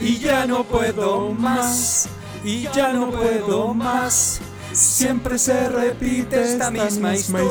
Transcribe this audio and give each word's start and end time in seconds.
y 0.00 0.18
ya 0.18 0.46
no 0.46 0.64
puedo 0.64 1.30
más, 1.30 2.08
y 2.44 2.68
ya 2.74 2.92
no 2.92 3.10
puedo 3.10 3.74
más. 3.74 4.40
Siempre 4.72 5.38
se 5.38 5.68
repite 5.68 6.42
esta 6.42 6.70
misma 6.70 7.14
historia 7.14 7.44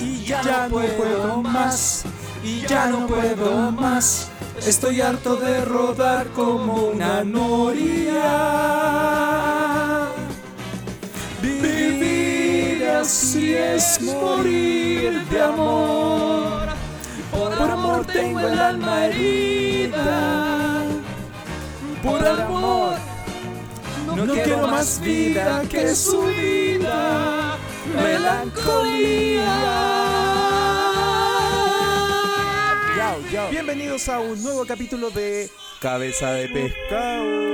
y 0.00 0.24
ya 0.24 0.68
no 0.68 0.78
puedo 0.78 1.42
más, 1.42 2.04
y 2.44 2.60
ya 2.66 2.86
no 2.86 3.06
puedo 3.06 3.72
más. 3.72 4.28
Estoy 4.64 5.00
harto 5.00 5.36
de 5.36 5.64
rodar 5.64 6.28
como 6.28 6.86
una 6.86 7.24
noria. 7.24 8.22
Vivir 11.42 12.88
así 12.88 13.54
es 13.54 14.00
morir 14.00 15.22
de 15.28 15.42
amor. 15.42 16.68
Por 17.30 17.52
amor 17.70 17.93
tengo 18.14 18.40
el 18.40 18.58
alma 18.58 19.06
herida. 19.06 20.84
Por 22.02 22.26
amor 22.26 22.94
no 24.14 24.34
quiero 24.34 24.68
más 24.68 25.00
vida 25.00 25.62
que 25.68 25.94
su 25.94 26.22
vida. 26.22 27.58
Melancolía. 27.94 29.74
Bienvenidos 33.50 34.08
a 34.08 34.20
un 34.20 34.42
nuevo 34.42 34.64
capítulo 34.64 35.10
de 35.10 35.50
Cabeza 35.80 36.32
de 36.32 36.48
Pescado. 36.48 37.53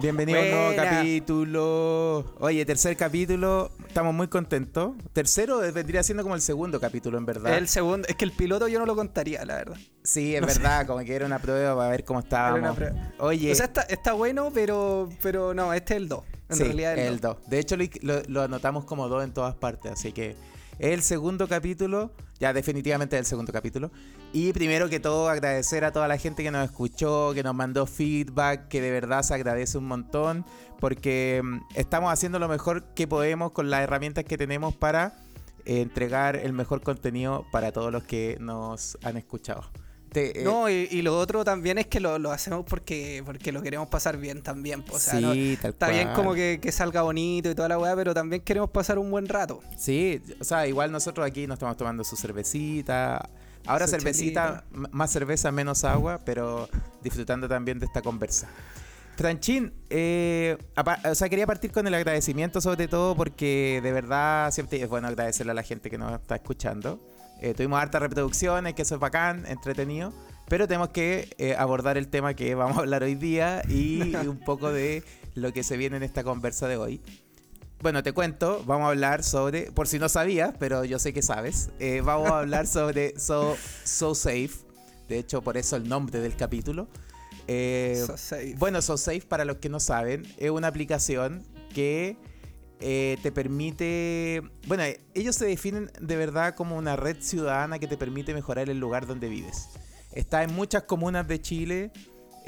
Bienvenido 0.00 0.38
a 0.38 0.42
un 0.42 0.50
nuevo 0.50 0.66
Buena. 0.74 0.82
capítulo. 0.90 2.34
Oye, 2.40 2.64
tercer 2.64 2.96
capítulo, 2.96 3.70
estamos 3.86 4.14
muy 4.14 4.28
contentos. 4.28 4.92
Tercero 5.12 5.58
vendría 5.72 6.02
siendo 6.02 6.22
como 6.22 6.34
el 6.34 6.40
segundo 6.40 6.80
capítulo, 6.80 7.18
en 7.18 7.26
verdad. 7.26 7.56
El 7.58 7.68
segundo, 7.68 8.06
es 8.08 8.14
que 8.16 8.24
el 8.24 8.32
piloto 8.32 8.68
yo 8.68 8.78
no 8.78 8.86
lo 8.86 8.94
contaría, 8.96 9.44
la 9.44 9.56
verdad. 9.56 9.76
Sí, 10.02 10.34
es 10.34 10.40
no 10.40 10.48
sé. 10.48 10.58
verdad, 10.60 10.86
como 10.86 11.00
que 11.04 11.14
era 11.14 11.26
una 11.26 11.38
prueba 11.40 11.76
para 11.76 11.90
ver 11.90 12.04
cómo. 12.04 12.20
Era 12.20 12.54
una 12.54 12.72
prueba. 12.74 13.12
Oye, 13.18 13.52
O 13.52 13.54
sea, 13.54 13.66
está, 13.66 13.82
está 13.82 14.12
bueno, 14.12 14.50
pero, 14.54 15.08
pero 15.22 15.52
no, 15.54 15.72
este 15.74 15.94
es 15.94 16.00
el 16.00 16.08
2. 16.08 16.24
En 16.50 16.56
sí, 16.56 16.64
realidad 16.64 16.96
es 16.98 17.08
el 17.08 17.20
2. 17.20 17.36
De 17.48 17.58
hecho, 17.58 17.76
lo, 17.76 17.84
lo- 18.02 18.22
lo 18.26 18.42
anotamos 18.42 18.84
como 18.84 19.08
2 19.08 19.24
en 19.24 19.32
todas 19.32 19.54
partes, 19.54 19.92
así 19.92 20.12
que 20.12 20.30
es 20.78 20.92
el 20.94 21.02
segundo 21.02 21.46
capítulo, 21.48 22.12
ya 22.40 22.52
definitivamente 22.52 23.18
el 23.18 23.24
segundo 23.24 23.52
capítulo. 23.52 23.90
Y 24.32 24.52
primero 24.52 24.88
que 24.88 25.00
todo, 25.00 25.28
agradecer 25.28 25.84
a 25.84 25.92
toda 25.92 26.08
la 26.08 26.18
gente 26.18 26.42
que 26.42 26.50
nos 26.50 26.64
escuchó, 26.64 27.32
que 27.34 27.42
nos 27.42 27.54
mandó 27.54 27.86
feedback, 27.86 28.68
que 28.68 28.80
de 28.80 28.90
verdad 28.90 29.22
se 29.22 29.34
agradece 29.34 29.78
un 29.78 29.86
montón, 29.86 30.44
porque 30.80 31.40
mm, 31.42 31.58
estamos 31.74 32.12
haciendo 32.12 32.38
lo 32.38 32.48
mejor 32.48 32.84
que 32.94 33.06
podemos 33.06 33.52
con 33.52 33.70
las 33.70 33.82
herramientas 33.82 34.24
que 34.24 34.38
tenemos 34.38 34.74
para 34.74 35.14
eh, 35.64 35.80
entregar 35.80 36.36
el 36.36 36.52
mejor 36.52 36.82
contenido 36.82 37.46
para 37.50 37.72
todos 37.72 37.92
los 37.92 38.04
que 38.04 38.36
nos 38.40 38.98
han 39.02 39.16
escuchado. 39.16 39.64
Te- 40.12 40.40
eh, 40.40 40.44
No, 40.44 40.68
y, 40.70 40.88
y 40.90 41.02
lo 41.02 41.18
otro 41.18 41.44
también 41.44 41.78
es 41.78 41.86
que 41.86 42.00
lo, 42.00 42.18
lo 42.18 42.30
hacemos 42.32 42.64
porque, 42.66 43.22
porque 43.26 43.52
lo 43.52 43.62
queremos 43.62 43.88
pasar 43.88 44.16
bien 44.16 44.42
también. 44.42 44.84
O 44.90 44.98
sea, 44.98 45.20
no- 45.20 45.32
sí, 45.34 45.58
tal 45.60 45.70
está 45.72 45.88
bien 45.90 46.08
como 46.14 46.34
que, 46.34 46.58
que 46.62 46.72
salga 46.72 47.02
bonito 47.02 47.50
y 47.50 47.54
toda 47.54 47.68
la 47.68 47.78
weá, 47.78 47.94
pero 47.94 48.14
también 48.14 48.42
queremos 48.42 48.70
pasar 48.70 48.98
un 48.98 49.10
buen 49.10 49.28
rato. 49.28 49.60
Sí, 49.76 50.20
o 50.40 50.44
sea, 50.44 50.66
igual 50.66 50.90
nosotros 50.92 51.26
aquí 51.26 51.46
nos 51.46 51.56
estamos 51.56 51.76
tomando 51.76 52.04
su 52.04 52.16
cervecita. 52.16 53.28
Ahora 53.66 53.86
Su 53.86 53.92
cervecita, 53.92 54.64
más 54.92 55.10
cerveza, 55.12 55.52
menos 55.52 55.84
agua, 55.84 56.20
pero 56.24 56.68
disfrutando 57.02 57.48
también 57.48 57.78
de 57.78 57.84
esta 57.86 58.00
conversa. 58.00 58.48
Franchín, 59.16 59.74
eh, 59.90 60.56
o 61.04 61.14
sea, 61.14 61.28
quería 61.28 61.44
partir 61.46 61.72
con 61.72 61.86
el 61.88 61.92
agradecimiento 61.92 62.60
sobre 62.60 62.86
todo 62.86 63.16
porque 63.16 63.80
de 63.82 63.90
verdad 63.92 64.52
siempre 64.52 64.80
es 64.80 64.88
bueno 64.88 65.08
agradecerle 65.08 65.50
a 65.50 65.54
la 65.56 65.64
gente 65.64 65.90
que 65.90 65.98
nos 65.98 66.12
está 66.20 66.36
escuchando. 66.36 67.00
Eh, 67.40 67.54
tuvimos 67.54 67.80
hartas 67.80 68.02
reproducciones, 68.02 68.74
que 68.74 68.82
eso 68.82 68.94
es 68.96 69.00
bacán, 69.00 69.46
entretenido, 69.46 70.12
pero 70.48 70.66
tenemos 70.66 70.88
que 70.90 71.34
eh, 71.38 71.54
abordar 71.56 71.96
el 71.98 72.08
tema 72.08 72.34
que 72.34 72.54
vamos 72.54 72.76
a 72.78 72.80
hablar 72.80 73.02
hoy 73.02 73.14
día 73.14 73.62
y 73.68 74.14
un 74.26 74.38
poco 74.38 74.72
de 74.72 75.02
lo 75.34 75.52
que 75.52 75.62
se 75.62 75.76
viene 75.76 75.96
en 75.98 76.02
esta 76.02 76.24
conversa 76.24 76.66
de 76.68 76.76
hoy. 76.76 77.00
Bueno, 77.80 78.02
te 78.02 78.12
cuento, 78.12 78.64
vamos 78.66 78.86
a 78.86 78.88
hablar 78.90 79.22
sobre, 79.22 79.70
por 79.70 79.86
si 79.86 80.00
no 80.00 80.08
sabías, 80.08 80.52
pero 80.58 80.84
yo 80.84 80.98
sé 80.98 81.12
que 81.12 81.22
sabes, 81.22 81.70
eh, 81.78 82.00
vamos 82.04 82.28
a 82.30 82.40
hablar 82.40 82.66
sobre 82.68 83.16
So, 83.20 83.56
so 83.84 84.16
Safe, 84.16 84.50
de 85.08 85.18
hecho 85.20 85.42
por 85.42 85.56
eso 85.56 85.76
el 85.76 85.88
nombre 85.88 86.18
del 86.18 86.34
capítulo. 86.34 86.88
Eh, 87.46 88.02
So 88.04 88.16
safe. 88.16 88.54
bueno, 88.58 88.82
So 88.82 88.96
Safe, 88.96 89.22
para 89.22 89.44
los 89.44 89.58
que 89.58 89.68
no 89.68 89.78
saben, 89.78 90.24
es 90.38 90.50
una 90.50 90.66
aplicación 90.66 91.44
que 91.72 92.16
eh, 92.80 93.18
te 93.22 93.32
permite, 93.32 94.42
bueno, 94.66 94.84
eh, 94.84 95.00
ellos 95.14 95.34
se 95.36 95.46
definen 95.46 95.90
de 96.00 96.16
verdad 96.16 96.54
como 96.54 96.76
una 96.76 96.96
red 96.96 97.16
ciudadana 97.20 97.78
que 97.78 97.86
te 97.88 97.96
permite 97.96 98.34
mejorar 98.34 98.70
el 98.70 98.78
lugar 98.78 99.06
donde 99.06 99.28
vives. 99.28 99.68
Está 100.12 100.42
en 100.42 100.54
muchas 100.54 100.84
comunas 100.84 101.26
de 101.26 101.40
Chile. 101.40 101.90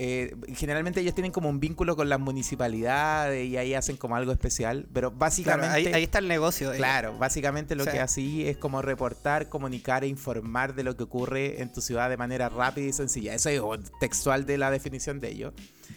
eh, 0.03 0.35
generalmente 0.55 1.01
ellos 1.01 1.15
tienen 1.15 1.31
como 1.31 1.51
un 1.51 1.61
vínculo 1.61 1.95
con 1.95 2.09
las 2.09 2.19
municipalidades 2.19 3.47
y 3.47 3.59
ahí 3.59 3.75
hacen 3.75 3.99
como 3.99 4.17
algo 4.17 4.33
especial, 4.33 4.87
pero 4.95 5.11
Claro, 5.11 5.19
básicamente... 5.19 5.69
ahí, 5.69 5.87
ahí 5.89 6.05
está 6.05 6.21
el 6.21 6.29
negocio. 6.29 6.73
Claro, 6.73 7.19
básicamente 7.19 7.75
lo 7.75 7.85
que 7.85 8.01
así 8.01 8.49
es 8.49 8.57
como 8.57 8.81
reportar, 8.81 9.49
comunicar 9.51 10.05
e 10.05 10.07
informar 10.07 10.75
de 10.75 10.85
lo 10.85 10.97
que 10.97 11.03
ocurre 11.03 11.61
en 11.61 11.71
tu 11.71 11.83
ciudad 11.83 12.09
de 12.09 12.17
manera 12.17 12.49
rápida 12.49 12.87
y 12.87 12.93
sencilla. 12.95 13.35
Eso 13.35 13.51
es 13.51 13.61
textual 14.01 14.47
de 14.47 14.57
la 14.57 14.71
definición 14.71 15.21
de 15.21 15.29
ello. 15.29 15.53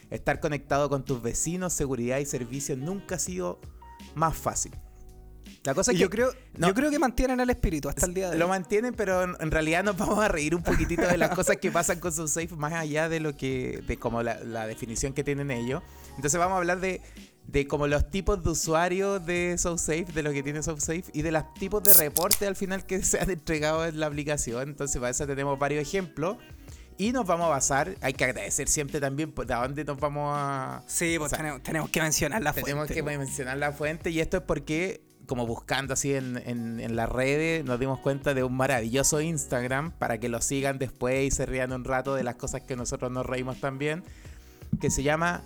Estar 0.10 0.40
conectado 0.42 0.90
con 0.90 1.06
tus 1.06 1.22
vecinos, 1.22 1.72
seguridad 1.72 2.18
y 2.18 2.26
servicios 2.26 2.78
nunca 2.78 3.16
ha 3.16 3.20
sido 3.20 3.62
más 4.16 4.36
fácil. 4.38 4.74
La 5.64 5.74
cosa 5.74 5.94
es 5.94 6.00
yo 6.00 6.10
que 6.10 6.18
creo, 6.18 6.30
no. 6.58 6.68
yo 6.68 6.74
creo 6.74 6.92
que 6.92 7.00
mantienen 7.00 7.40
el 7.40 7.50
espíritu 7.50 7.88
hasta 7.88 8.06
el 8.06 8.14
día 8.14 8.30
de 8.30 8.38
lo 8.38 8.46
hoy. 8.46 8.50
mantienen, 8.50 8.94
pero 8.94 9.24
en, 9.24 9.36
en 9.40 9.50
realidad 9.50 9.84
nos 9.84 9.98
vamos 9.98 10.20
a 10.20 10.28
reír 10.28 10.56
un 10.56 10.64
poquitito 10.64 11.04
de 11.04 11.18
las 11.18 11.30
cosas 11.32 11.56
que 11.58 11.72
pasan 11.72 12.00
con 12.00 12.12
SoSafe 12.12 12.56
más 12.56 12.74
allá 12.74 13.08
de 13.08 13.22
lo 13.22 13.36
que, 13.38 13.82
de 13.88 13.98
como 13.98 14.24
la, 14.24 14.40
la 14.44 14.68
definición 14.68 15.14
que 15.14 15.24
tienen 15.24 15.52
ellos. 15.52 15.82
Entonces 16.16 16.38
vamos 16.38 16.56
a 16.56 16.58
hablar 16.58 16.82
de, 16.82 17.02
de 17.48 17.66
como 17.66 17.88
los 17.88 18.10
tipos 18.10 18.44
de 18.44 18.50
usuarios 18.50 19.26
de 19.26 19.58
SoSafe, 19.58 20.08
de 20.14 20.24
lo 20.24 20.34
que 20.34 20.44
tiene 20.44 20.62
SoSafe 20.62 21.06
y 21.14 21.22
de 21.22 21.32
los 21.32 21.54
tipos 21.54 21.82
de 21.84 21.94
reportes 21.94 22.46
al 22.46 22.58
final 22.58 22.86
que 22.86 23.02
se 23.04 23.20
han 23.20 23.30
entregado 23.30 23.86
en 23.86 24.02
la 24.02 24.08
aplicación. 24.08 24.70
Entonces 24.70 25.00
para 25.00 25.12
eso 25.12 25.26
tenemos 25.26 25.58
varios 25.58 25.82
ejemplos. 25.82 26.38
Y 26.98 27.12
nos 27.12 27.26
vamos 27.26 27.48
a 27.48 27.50
basar, 27.50 27.96
hay 28.02 28.14
que 28.14 28.24
agradecer 28.26 28.68
siempre 28.68 29.00
también 29.00 29.32
pues, 29.32 29.48
de 29.48 29.56
dónde 29.56 29.84
nos 29.86 30.00
vamos 30.00 30.32
a, 30.36 30.84
Sí, 30.88 31.16
pues 31.18 31.28
O 31.28 31.36
sea, 31.36 31.38
tenemos, 31.40 31.64
tenemos 31.64 31.90
que 31.90 32.02
mencionar 32.02 32.42
la 32.42 32.54
tenemos 32.54 32.74
fuente, 32.74 32.94
que 32.94 33.04
pues. 33.04 33.18
mencionar 33.18 33.58
la 33.58 33.72
fuente 33.72 34.10
y 34.10 34.20
esto 34.20 34.38
es 34.38 34.44
porque, 34.44 35.02
como 35.28 35.46
buscando 35.48 35.94
así 35.94 36.14
en, 36.14 36.38
en, 36.46 36.80
en 36.80 36.96
las 36.96 37.10
redes, 37.10 37.66
nos 37.66 37.80
dimos 37.80 38.00
cuenta 38.00 38.34
de 38.34 38.44
un 38.44 38.56
maravilloso 38.56 39.22
Instagram 39.22 39.92
para 39.92 40.20
que 40.20 40.30
lo 40.30 40.42
sigan 40.42 40.78
después 40.80 41.26
y 41.26 41.32
se 41.32 41.46
rían 41.46 41.72
un 41.72 41.84
rato 41.84 42.16
de 42.16 42.24
las 42.24 42.36
cosas 42.36 42.62
que 42.62 42.76
nosotros 42.76 43.12
nos 43.12 43.26
reímos 43.26 43.60
también, 43.60 44.04
que 44.82 44.90
se 44.90 45.04
llama 45.04 45.42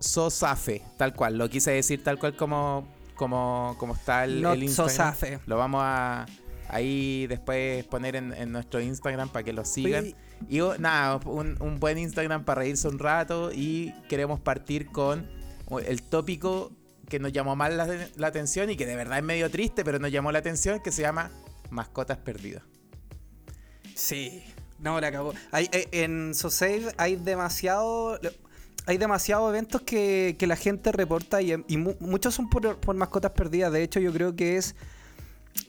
not-sosafe, 0.00 0.82
tal 0.96 1.14
cual, 1.14 1.38
lo 1.38 1.48
quise 1.48 1.70
decir 1.72 2.04
tal 2.04 2.18
cual 2.18 2.36
como, 2.36 2.86
como, 3.14 3.76
como 3.78 3.94
está 3.94 4.24
el, 4.24 4.42
Not 4.42 4.54
el 4.54 4.64
Instagram. 4.64 4.90
sosafe. 4.90 5.38
Lo 5.46 5.56
vamos 5.56 5.80
a 5.84 6.26
ahí 6.68 7.26
después 7.26 7.84
poner 7.84 8.16
en, 8.16 8.32
en 8.32 8.52
nuestro 8.52 8.80
Instagram 8.80 9.28
para 9.28 9.44
que 9.44 9.52
lo 9.52 9.64
sigan. 9.64 10.14
Y 10.48 10.60
oh, 10.60 10.76
nada, 10.78 11.20
un, 11.26 11.56
un 11.60 11.80
buen 11.80 11.98
Instagram 11.98 12.44
para 12.44 12.60
reírse 12.60 12.88
un 12.88 12.98
rato 12.98 13.50
y 13.52 13.92
queremos 14.08 14.40
partir 14.40 14.86
con 14.86 15.28
el 15.86 16.02
tópico 16.02 16.72
que 17.08 17.18
nos 17.18 17.32
llamó 17.32 17.54
más 17.56 17.72
la, 17.72 18.08
la 18.16 18.26
atención 18.26 18.70
y 18.70 18.76
que 18.76 18.86
de 18.86 18.96
verdad 18.96 19.18
es 19.18 19.24
medio 19.24 19.50
triste, 19.50 19.84
pero 19.84 19.98
nos 19.98 20.10
llamó 20.10 20.32
la 20.32 20.38
atención, 20.38 20.80
que 20.80 20.92
se 20.92 21.02
llama 21.02 21.30
Mascotas 21.70 22.18
Perdidas. 22.18 22.62
Sí, 23.94 24.42
no, 24.78 25.00
la 25.00 25.08
acabó. 25.08 25.32
Hay, 25.52 25.68
eh, 25.72 25.88
en 25.92 26.34
SoSave 26.34 26.92
hay 26.96 27.16
demasiado. 27.16 28.18
Hay 28.86 28.98
demasiados 28.98 29.48
eventos 29.48 29.80
que, 29.80 30.36
que 30.38 30.46
la 30.46 30.56
gente 30.56 30.92
reporta 30.92 31.40
y, 31.40 31.54
y 31.68 31.76
mu- 31.78 31.96
muchos 32.00 32.34
son 32.34 32.50
por, 32.50 32.76
por 32.80 32.94
mascotas 32.94 33.30
perdidas. 33.30 33.72
De 33.72 33.82
hecho, 33.82 33.98
yo 33.98 34.12
creo 34.12 34.36
que 34.36 34.58
es 34.58 34.76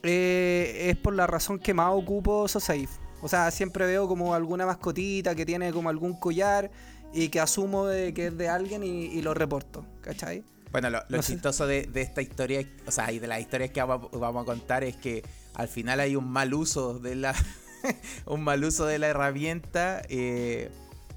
eh, 0.02 0.88
es 0.90 0.96
por 0.96 1.14
la 1.14 1.26
razón 1.26 1.58
que 1.58 1.74
más 1.74 1.90
ocupo 1.92 2.46
SoSafe. 2.48 2.88
O 3.22 3.28
sea, 3.28 3.50
siempre 3.50 3.86
veo 3.86 4.06
como 4.08 4.34
alguna 4.34 4.66
mascotita 4.66 5.34
que 5.34 5.46
tiene 5.46 5.72
como 5.72 5.88
algún 5.88 6.18
collar 6.18 6.70
y 7.12 7.28
que 7.28 7.40
asumo 7.40 7.86
de 7.86 8.12
que 8.12 8.26
es 8.28 8.36
de 8.36 8.48
alguien 8.48 8.82
y, 8.84 9.06
y 9.06 9.22
lo 9.22 9.32
reporto, 9.34 9.84
¿cachai? 10.02 10.44
Bueno, 10.70 10.90
lo, 10.90 10.98
lo 11.08 11.16
No 11.16 11.22
sé. 11.22 11.32
chistoso 11.32 11.66
de, 11.66 11.84
de 11.86 12.02
esta 12.02 12.20
historia, 12.20 12.66
o 12.86 12.90
sea, 12.90 13.10
y 13.12 13.18
de 13.18 13.26
las 13.26 13.40
historias 13.40 13.70
que 13.70 13.80
vamos, 13.82 14.10
vamos 14.12 14.42
a 14.42 14.44
contar 14.44 14.84
es 14.84 14.96
que 14.96 15.22
al 15.54 15.68
final 15.68 16.00
hay 16.00 16.14
un 16.16 16.28
mal 16.28 16.52
uso 16.52 16.98
de 16.98 17.14
la 17.14 17.34
un 18.26 18.42
mal 18.44 18.62
uso 18.64 18.84
de 18.84 18.98
la 18.98 19.06
herramienta. 19.08 20.02
eh, 20.08 20.70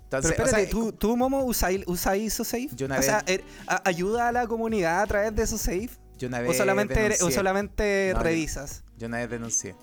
entonces, 0.06 0.32
Pero 0.32 0.44
o 0.46 0.48
sea, 0.50 0.60
espérate, 0.62 0.72
¿tú, 0.72 0.92
tú, 0.94 1.18
Momo, 1.18 1.44
usáis 1.44 1.84
usáis 1.86 2.34
SoSafe? 2.34 2.70
Yo 2.76 2.86
una 2.88 2.98
o 3.00 3.02
sea, 3.02 3.24
er- 3.26 3.44
a- 3.68 3.82
¿ayuda 3.86 4.30
a 4.30 4.32
la 4.32 4.48
comunidad 4.48 5.02
a 5.02 5.06
través 5.08 5.36
de 5.36 5.46
SoSafe? 5.46 5.90
Yo 6.20 6.28
una 6.28 6.40
¿O 6.40 6.44
vez 6.44 6.58
solamente, 6.58 7.16
o 7.22 7.32
solamente 7.32 8.12
No, 8.14 8.22
revisas? 8.22 8.84
Yo 8.98 9.08
una 9.08 9.18
vez 9.18 9.30
denuncié. 9.30 9.76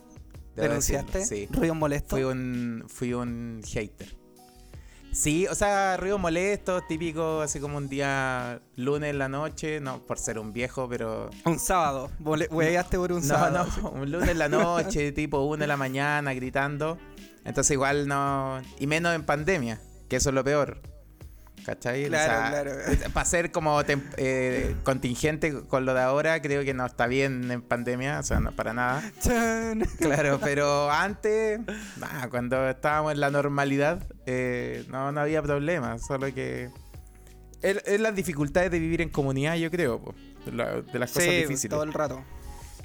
debo 0.55 0.69
¿Denunciaste? 0.69 1.19
decirlo, 1.19 1.49
sí. 1.53 1.59
¿Ruido 1.59 1.75
molesto? 1.75 2.15
Fui 2.17 2.23
un, 2.25 2.85
fui 2.89 3.13
un 3.15 3.61
hater. 3.65 4.15
Sí, 5.13 5.47
o 5.47 5.55
sea, 5.55 5.97
ruido 5.97 6.19
molesto, 6.19 6.83
típico, 6.83 7.41
así 7.41 7.59
como 7.59 7.79
un 7.79 7.89
día 7.89 8.61
lunes 8.77 9.11
en 9.11 9.19
la 9.19 9.31
noche, 9.31 9.81
no 9.81 10.03
por 10.03 10.19
ser 10.19 10.39
un 10.39 10.53
viejo, 10.53 10.87
pero... 10.91 11.31
Un 11.47 11.59
sábado. 11.59 12.11
Hueveaste 12.21 12.99
por 12.99 13.13
un 13.13 13.21
No, 13.23 13.27
sábado. 13.27 13.67
no, 13.83 13.91
un 13.93 14.11
lunes 14.13 14.29
en 14.29 14.39
la 14.39 14.51
noche, 14.51 15.13
tipo 15.13 15.41
una 15.45 15.63
de 15.63 15.69
la 15.69 15.79
mañana, 15.79 16.35
gritando. 16.35 16.99
Entonces 17.47 17.71
igual 17.73 18.07
no... 18.09 18.61
Y 18.79 18.87
menos 18.87 19.15
en 19.15 19.25
pandemia, 19.25 19.81
que 20.11 20.17
eso 20.17 20.29
es 20.29 20.35
lo 20.35 20.45
peor. 20.45 20.83
¿Cachai? 21.67 22.07
Claro, 22.07 22.73
claro. 22.73 23.11
Para 23.13 23.27
ser 23.27 23.51
como 23.51 23.81
eh, 24.17 24.77
contingente 24.85 25.53
con 25.67 25.85
lo 25.85 25.95
de 25.95 26.01
ahora, 26.01 26.41
creo 26.41 26.63
que 26.65 26.73
no 26.75 26.87
está 26.87 27.09
bien 27.09 27.51
en 27.51 27.61
pandemia, 27.61 28.21
o 28.21 28.23
sea, 28.23 28.39
no 28.39 28.53
para 28.53 28.73
nada. 28.73 29.03
Claro, 29.99 30.39
pero 30.41 30.89
antes, 30.91 31.59
nah, 31.97 32.29
cuando 32.29 32.69
estábamos 32.71 33.13
en 33.15 33.21
la 33.21 33.31
normalidad, 33.31 34.01
eh, 34.27 34.85
no, 34.89 35.11
no 35.11 35.21
había 35.21 35.43
problema, 35.43 35.99
solo 35.99 36.33
que... 36.33 36.71
Es, 37.63 37.83
es 37.85 38.01
las 38.01 38.15
dificultades 38.15 38.71
de 38.71 38.79
vivir 38.79 39.01
en 39.03 39.09
comunidad, 39.09 39.57
yo 39.57 39.69
creo, 39.71 40.01
po, 40.01 40.15
de, 40.45 40.53
la- 40.53 40.83
de 40.83 40.99
las 41.01 41.11
cosas 41.11 41.25
Sí, 41.29 41.37
difíciles. 41.39 41.71
todo 41.71 41.83
el 41.83 41.93
rato. 41.93 42.23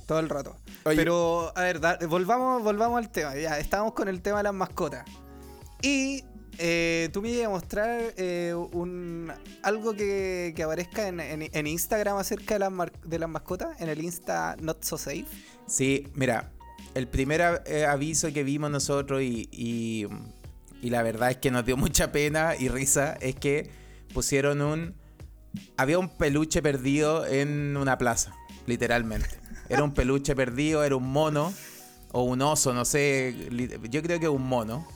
Todo 0.08 0.20
el 0.20 0.28
rato. 0.30 0.58
Oye. 0.86 0.98
Pero, 0.98 1.54
a 1.56 1.62
ver, 1.62 1.80
da- 1.80 2.00
volvamos, 2.10 2.64
volvamos 2.64 2.98
al 2.98 3.12
tema. 3.12 3.36
Ya, 3.36 3.60
estábamos 3.60 3.94
con 3.94 4.08
el 4.08 4.22
tema 4.24 4.38
de 4.38 4.44
las 4.44 4.54
mascotas. 4.56 5.06
Y 5.84 6.24
eh, 6.64 7.10
tú 7.12 7.24
me 7.24 7.30
ibas 7.30 7.48
a 7.48 7.50
mostrar 7.50 8.14
eh, 8.18 8.54
un, 8.54 9.34
algo 9.64 9.96
que, 9.96 10.54
aparezca 10.64 11.08
en, 11.08 11.68
Instagram 11.68 12.18
acerca 12.18 12.54
de 12.54 12.60
las, 13.20 13.30
mascotas, 13.30 13.82
en 13.82 13.90
el 13.90 14.00
Insta 14.00 14.56
Not 14.62 14.84
So 14.84 15.00
Safe. 15.00 15.26
Sí, 15.66 16.08
mira, 16.14 16.52
el 16.94 17.08
primer 17.08 17.64
eh, 17.66 17.86
aviso 17.88 18.32
que 18.32 18.44
vimos 18.44 18.70
nosotros 18.70 19.24
y, 19.24 19.50
y, 19.52 20.08
la 20.88 21.02
verdad 21.02 21.32
es 21.32 21.38
que 21.38 21.50
nos 21.50 21.66
dio 21.66 21.78
mucha 21.78 22.12
pena 22.12 22.56
y 22.56 22.70
risa 22.70 23.14
es 23.22 23.36
que 23.36 23.72
pusieron 24.14 24.62
un... 24.62 24.94
Había 25.78 25.98
un 25.98 26.10
peluche 26.10 26.62
perdido 26.62 27.26
en 27.26 27.76
una 27.76 27.98
plaza, 27.98 28.36
literalmente. 28.68 29.30
Era 29.68 29.84
un 29.84 29.96
peluche 29.96 30.36
perdido, 30.36 30.84
era 30.84 30.96
un 30.96 31.12
mono 31.12 31.52
o 32.12 32.22
un 32.22 32.44
oso, 32.44 32.72
no 32.74 32.86
sé, 32.86 33.50
yo 33.90 34.04
creo 34.04 34.20
que 34.20 34.30
un 34.30 34.48
mono. 34.48 34.88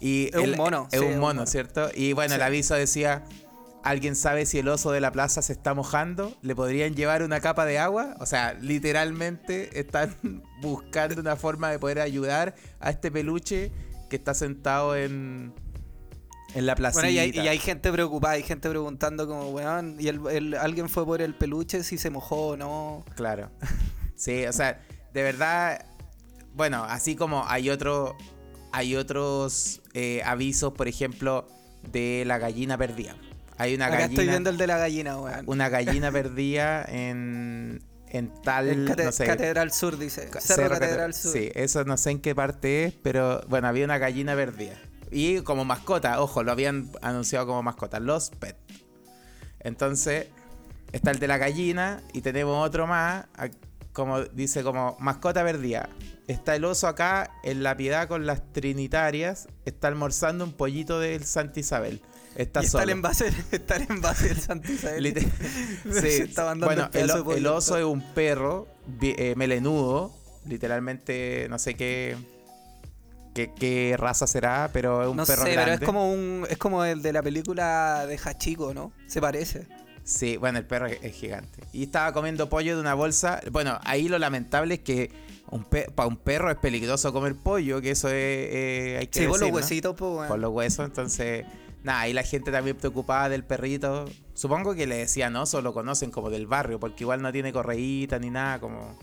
Y 0.00 0.28
Es 0.28 0.36
un 0.36 0.56
mono, 0.56 0.88
Es 0.92 1.00
sí, 1.00 1.06
un 1.06 1.18
mono. 1.18 1.46
¿cierto? 1.46 1.90
Y 1.94 2.12
bueno, 2.12 2.34
el 2.34 2.42
aviso 2.42 2.74
decía, 2.74 3.24
¿alguien 3.82 4.14
sabe 4.16 4.46
si 4.46 4.58
el 4.58 4.68
oso 4.68 4.92
de 4.92 5.00
la 5.00 5.10
plaza 5.12 5.42
se 5.42 5.52
está 5.52 5.74
mojando? 5.74 6.36
¿Le 6.42 6.54
podrían 6.54 6.94
llevar 6.94 7.22
una 7.22 7.40
capa 7.40 7.64
de 7.64 7.78
agua? 7.78 8.14
O 8.20 8.26
sea, 8.26 8.54
literalmente 8.54 9.78
están 9.80 10.14
buscando 10.62 11.20
una 11.20 11.36
forma 11.36 11.70
de 11.70 11.78
poder 11.78 12.00
ayudar 12.00 12.54
a 12.80 12.90
este 12.90 13.10
peluche 13.10 13.72
que 14.08 14.16
está 14.16 14.34
sentado 14.34 14.94
en, 14.96 15.52
en 16.54 16.66
la 16.66 16.74
placita. 16.76 17.02
Bueno, 17.02 17.10
y 17.14 17.18
hay, 17.18 17.30
y 17.34 17.48
hay 17.48 17.58
gente 17.58 17.90
preocupada, 17.92 18.34
hay 18.34 18.42
gente 18.42 18.70
preguntando 18.70 19.26
como, 19.26 19.50
weón, 19.50 19.96
y 19.98 20.08
el, 20.08 20.20
el- 20.30 20.54
alguien 20.54 20.88
fue 20.88 21.04
por 21.04 21.20
el 21.20 21.34
peluche 21.34 21.82
si 21.82 21.98
se 21.98 22.08
mojó 22.10 22.48
o 22.48 22.56
no. 22.56 23.04
Claro. 23.16 23.50
Sí, 24.14 24.46
o 24.46 24.52
sea, 24.52 24.80
de 25.12 25.22
verdad, 25.22 25.84
bueno, 26.54 26.84
así 26.84 27.16
como 27.16 27.44
hay 27.46 27.68
otro, 27.70 28.16
hay 28.72 28.96
otros 28.96 29.80
eh, 29.94 30.22
avisos, 30.24 30.72
por 30.72 30.88
ejemplo, 30.88 31.48
de 31.92 32.24
la 32.26 32.38
gallina 32.38 32.76
perdida. 32.78 33.16
Hay 33.56 33.74
una 33.74 33.86
Acá 33.86 33.96
gallina, 34.00 34.12
estoy 34.12 34.28
viendo 34.28 34.50
el 34.50 34.56
de 34.56 34.66
la 34.66 34.78
gallina, 34.78 35.18
weón. 35.18 35.44
una 35.46 35.68
gallina 35.70 36.12
perdida 36.12 36.84
en, 36.84 37.82
en 38.08 38.32
tal, 38.42 38.84
cate- 38.86 39.04
no 39.04 39.12
sé, 39.12 39.26
Catedral 39.26 39.72
Sur, 39.72 39.98
dice. 39.98 40.28
Cerro, 40.28 40.40
Cerro 40.40 40.74
Catedral 40.78 41.10
Cate- 41.12 41.22
Sur. 41.22 41.32
Sí, 41.32 41.50
eso 41.54 41.84
no 41.84 41.96
sé 41.96 42.10
en 42.10 42.20
qué 42.20 42.34
parte 42.34 42.84
es, 42.84 42.94
pero 43.02 43.40
bueno, 43.48 43.66
había 43.68 43.84
una 43.84 43.98
gallina 43.98 44.34
perdida. 44.36 44.74
Y 45.10 45.40
como 45.40 45.64
mascota, 45.64 46.20
ojo, 46.20 46.42
lo 46.42 46.52
habían 46.52 46.90
anunciado 47.02 47.46
como 47.46 47.62
mascota, 47.62 47.98
los 47.98 48.30
pet. 48.30 48.56
Entonces, 49.60 50.26
está 50.92 51.10
el 51.10 51.18
de 51.18 51.26
la 51.28 51.38
gallina 51.38 52.02
y 52.12 52.20
tenemos 52.20 52.64
otro 52.66 52.86
más, 52.86 53.26
como 53.92 54.20
dice 54.22 54.62
como 54.62 54.96
mascota 55.00 55.42
perdida. 55.44 55.88
Está 56.28 56.54
el 56.54 56.66
oso 56.66 56.86
acá 56.88 57.30
en 57.42 57.62
la 57.62 57.74
piedad 57.74 58.06
con 58.06 58.26
las 58.26 58.52
trinitarias, 58.52 59.48
está 59.64 59.88
almorzando 59.88 60.44
un 60.44 60.52
pollito 60.52 61.00
del 61.00 61.24
Santa 61.24 61.58
Isabel. 61.58 62.02
Está 62.36 62.60
y 62.60 62.66
está 62.66 62.78
solo. 62.78 62.84
el 62.84 62.90
envase, 62.90 63.32
está 63.50 63.76
el 63.76 63.86
envase 63.88 64.28
del 64.28 64.38
Santa 64.38 64.70
Isabel. 64.70 65.14
Sí, 65.84 66.30
bueno, 66.58 66.90
el 66.92 67.10
el, 67.38 67.46
oso 67.46 67.78
es 67.78 67.84
un 67.84 68.02
perro 68.12 68.68
eh, 69.00 69.32
melenudo, 69.38 70.14
literalmente 70.46 71.46
no 71.48 71.58
sé 71.58 71.74
qué, 71.74 72.14
qué 73.34 73.50
qué 73.58 73.96
raza 73.98 74.26
será, 74.26 74.68
pero 74.70 75.02
es 75.02 75.08
un 75.08 75.16
no 75.16 75.24
perro 75.24 75.44
sé, 75.44 75.52
grande. 75.52 75.72
pero 75.72 75.82
es 75.82 75.86
como 75.86 76.12
un 76.12 76.46
es 76.50 76.58
como 76.58 76.84
el 76.84 77.00
de 77.00 77.14
la 77.14 77.22
película 77.22 78.04
de 78.06 78.18
Hachiko, 78.18 78.74
¿no? 78.74 78.92
Se 79.06 79.22
parece. 79.22 79.66
Sí, 80.04 80.36
bueno, 80.36 80.58
el 80.58 80.66
perro 80.66 80.86
es, 80.88 80.98
es 81.02 81.14
gigante. 81.14 81.62
Y 81.72 81.84
estaba 81.84 82.12
comiendo 82.12 82.50
pollo 82.50 82.74
de 82.74 82.80
una 82.82 82.92
bolsa. 82.92 83.40
Bueno, 83.50 83.78
ahí 83.84 84.08
lo 84.08 84.18
lamentable 84.18 84.74
es 84.74 84.80
que 84.80 85.10
un 85.50 85.64
para 85.94 86.06
un 86.08 86.16
perro 86.16 86.50
es 86.50 86.56
peligroso 86.56 87.12
comer 87.12 87.34
pollo, 87.36 87.80
que 87.80 87.90
eso 87.92 88.08
es, 88.08 88.14
eh, 88.14 88.96
hay 89.00 89.06
que 89.08 89.20
Sí, 89.20 89.26
por 89.26 89.32
los 89.34 89.40
decir, 89.40 89.52
¿no? 89.52 89.56
huesitos, 89.56 89.94
pues. 89.96 90.28
Por 90.28 90.38
los 90.38 90.52
huesos, 90.52 90.86
entonces... 90.86 91.44
Nada, 91.84 92.00
ahí 92.00 92.12
la 92.12 92.24
gente 92.24 92.50
también 92.50 92.76
preocupada 92.76 93.28
del 93.28 93.44
perrito. 93.44 94.04
Supongo 94.34 94.74
que 94.74 94.86
le 94.88 94.96
decían 94.96 95.36
oso, 95.36 95.62
lo 95.62 95.72
conocen 95.72 96.10
como 96.10 96.28
del 96.28 96.48
barrio, 96.48 96.80
porque 96.80 97.04
igual 97.04 97.22
no 97.22 97.30
tiene 97.32 97.52
correíta 97.52 98.18
ni 98.18 98.30
nada, 98.30 98.58
como... 98.58 98.98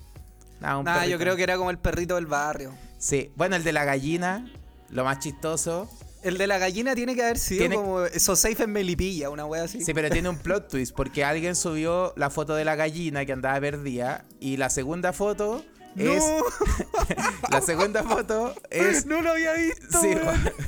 Nada, 0.59 0.77
un 0.77 0.85
Nah, 0.85 1.05
yo 1.05 1.17
creo 1.17 1.35
que 1.37 1.43
era 1.43 1.57
como 1.57 1.69
el 1.69 1.77
perrito 1.77 2.15
del 2.15 2.25
barrio. 2.27 2.73
Sí, 2.97 3.31
bueno, 3.37 3.55
el 3.55 3.63
de 3.63 3.71
la 3.71 3.85
gallina, 3.85 4.51
lo 4.89 5.05
más 5.05 5.19
chistoso. 5.19 5.89
El 6.21 6.37
de 6.37 6.47
la 6.47 6.57
gallina 6.57 6.95
tiene 6.95 7.15
que 7.15 7.23
haber 7.23 7.37
sido 7.37 7.59
Tiene- 7.59 7.75
como 7.75 8.05
So 8.17 8.35
Safe 8.35 8.63
en 8.63 8.71
Melipilla, 8.71 9.29
una 9.29 9.45
wea 9.45 9.63
así. 9.63 9.81
Sí, 9.83 9.93
pero 9.93 10.09
tiene 10.09 10.27
un 10.27 10.37
plot 10.37 10.67
twist, 10.69 10.93
porque 10.95 11.23
alguien 11.23 11.55
subió 11.55 12.13
la 12.17 12.29
foto 12.29 12.55
de 12.55 12.65
la 12.65 12.75
gallina 12.75 13.25
que 13.25 13.31
andaba 13.31 13.59
perdida, 13.61 14.25
y 14.39 14.57
la 14.57 14.69
segunda 14.69 15.13
foto 15.13 15.63
¡No! 15.95 16.11
es... 16.13 16.23
La 17.49 17.61
segunda 17.61 18.03
foto 18.03 18.53
es... 18.69 19.05
no 19.05 19.21
lo 19.21 19.31
había 19.31 19.53
visto. 19.53 20.01
Sí, 20.01 20.09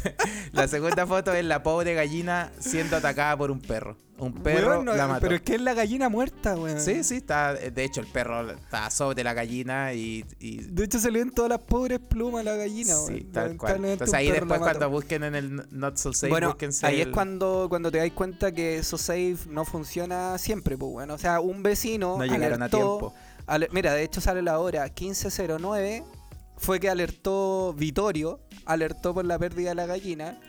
la 0.52 0.68
segunda 0.68 1.06
foto 1.06 1.34
es 1.34 1.44
la 1.44 1.64
pobre 1.64 1.94
gallina 1.94 2.52
siendo 2.60 2.96
atacada 2.98 3.36
por 3.38 3.52
un 3.52 3.60
perro. 3.60 3.98
Un 4.20 4.34
perro 4.34 4.70
Weón, 4.70 4.86
no, 4.86 4.94
la 4.96 5.08
mató. 5.08 5.22
Pero 5.22 5.36
es 5.36 5.42
que 5.42 5.56
es 5.56 5.62
la 5.62 5.76
gallina 5.76 6.10
muerta, 6.10 6.56
weón. 6.56 6.80
Sí, 6.82 7.04
sí, 7.04 7.18
está. 7.18 7.54
De 7.54 7.84
hecho, 7.84 8.02
el 8.02 8.08
perro 8.08 8.50
está 8.50 8.90
sobre 8.90 9.24
la 9.24 9.34
gallina 9.34 9.94
y. 9.94 10.26
y- 10.40 10.64
De 10.64 10.86
hecho, 10.86 11.00
se 11.00 11.12
le 11.12 11.20
ven 11.20 11.30
todas 11.32 11.50
las 11.50 11.60
pobres 11.60 12.00
plumas 12.00 12.42
a 12.42 12.44
la 12.46 12.56
gallina, 12.56 12.96
sí, 12.96 13.14
weón. 13.14 13.32
tal 13.32 13.58
cual. 13.58 13.86
Entonces 13.86 14.14
ahí 14.16 14.32
después 14.32 14.60
cuando 14.60 14.90
busquen 14.90 15.24
en 15.24 15.36
el 15.36 15.68
Not 15.72 15.98
So 15.98 16.14
Safe, 16.14 16.30
bueno, 16.30 16.58
ahí 16.82 17.02
es 17.02 17.08
cuando, 17.10 17.68
cuando 17.70 17.92
te 17.92 18.00
das 18.00 18.12
cuenta 18.12 18.52
que 18.52 18.82
So 18.82 18.98
Safe 18.98 19.38
no 19.50 19.66
funciona 19.66 20.38
siempre, 20.40 20.78
pues 20.78 20.92
bueno. 20.92 21.14
O 21.14 21.18
sea, 21.20 21.40
un 21.40 21.62
vecino 21.62 22.18
No 22.18 22.26
llegaron 22.26 22.64
a 22.64 22.70
tiempo. 22.70 23.14
Ale- 23.48 23.68
mira, 23.72 23.94
de 23.94 24.04
hecho 24.04 24.22
sale 24.22 24.42
la 24.42 24.60
hora 24.60 24.84
1509. 24.86 26.04
Fue 26.60 26.80
que 26.80 26.90
alertó 26.90 27.74
Vitorio, 27.78 28.40
alertó 28.66 29.14
por 29.14 29.26
la 29.26 29.38
pérdida 29.40 29.70
de 29.70 29.76
la 29.76 29.86
gallina. 29.86 30.40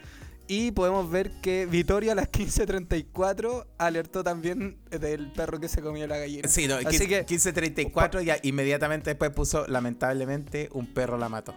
Y 0.51 0.71
podemos 0.71 1.11
ver 1.11 1.31
que 1.43 1.67
Vitorio 1.67 2.13
a 2.13 2.15
las 2.15 2.29
15.34 2.31 3.67
alertó 3.77 4.25
también 4.25 4.79
del 4.91 5.31
perro 5.33 5.61
que 5.61 5.69
se 5.69 5.83
comió 5.83 6.07
la 6.07 6.17
gallina. 6.17 6.49
Sí, 6.49 6.67
no, 6.67 6.77
Así 6.77 6.87
15, 6.87 7.09
que, 7.09 7.17
1534 7.19 8.23
ya 8.23 8.39
inmediatamente 8.43 9.11
después 9.11 9.31
puso, 9.31 9.67
lamentablemente, 9.67 10.71
un 10.73 10.87
perro 10.87 11.19
la 11.19 11.29
mató. 11.29 11.55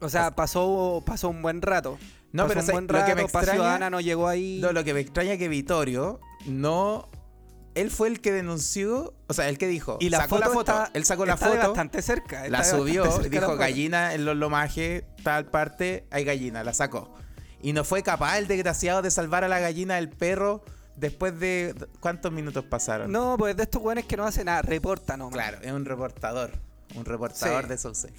o 0.00 0.08
sea, 0.10 0.30
pasó, 0.32 1.02
pasó 1.06 1.30
un 1.30 1.40
buen 1.40 1.62
rato. 1.62 1.98
No, 2.32 2.42
Pasó 2.42 2.48
pero 2.48 2.60
un 2.60 2.66
sé- 2.66 2.72
buen 2.72 2.86
lo 2.88 3.04
que 3.06 3.14
me 3.14 3.22
extraña- 3.22 3.88
no 3.88 4.00
llegó 4.00 4.28
ahí. 4.28 4.58
No, 4.60 4.72
lo 4.72 4.84
que 4.84 4.92
me 4.92 5.00
extraña 5.00 5.32
es 5.34 5.38
que 5.38 5.48
Vittorio 5.48 6.20
no. 6.44 7.08
Él 7.76 7.90
fue 7.90 8.08
el 8.08 8.20
que 8.20 8.32
denunció, 8.32 9.14
o 9.28 9.32
sea, 9.34 9.48
el 9.48 9.58
que 9.58 9.66
dijo, 9.68 9.98
y 10.00 10.08
la 10.08 10.18
sacó 10.22 10.36
foto 10.36 10.40
la 10.40 10.46
foto, 10.54 10.72
está- 10.72 10.90
él 10.94 11.04
sacó 11.04 11.26
la 11.26 11.36
foto, 11.36 11.56
bastante 11.56 12.00
cerca. 12.02 12.48
la 12.48 12.64
subió, 12.64 13.04
cerca 13.12 13.28
dijo 13.28 13.56
gallina 13.56 14.14
en 14.14 14.24
los 14.24 14.36
lomajes, 14.36 15.04
tal 15.22 15.46
parte, 15.46 16.06
hay 16.10 16.24
gallina, 16.24 16.64
la 16.64 16.72
sacó. 16.74 17.14
Y 17.62 17.72
no 17.74 17.84
fue 17.84 18.02
capaz 18.02 18.38
el 18.38 18.46
desgraciado 18.48 19.02
de 19.02 19.10
salvar 19.10 19.44
a 19.44 19.48
la 19.48 19.58
gallina 19.60 19.96
del 19.96 20.08
perro 20.08 20.64
después 20.96 21.38
de... 21.38 21.74
¿Cuántos 22.00 22.32
minutos 22.32 22.64
pasaron? 22.64 23.12
No, 23.12 23.36
pues 23.38 23.56
de 23.56 23.64
estos 23.64 23.82
weones 23.82 24.06
que 24.06 24.16
no 24.16 24.24
hacen 24.24 24.46
nada, 24.46 24.62
reporta 24.62 25.16
nomás. 25.18 25.34
Claro, 25.34 25.58
es 25.60 25.72
un 25.72 25.84
reportador, 25.84 26.52
un 26.94 27.04
reportador 27.04 27.64
Sí. 27.64 27.68
de 27.68 27.76
Sauce. 27.78 28.08
Es 28.08 28.14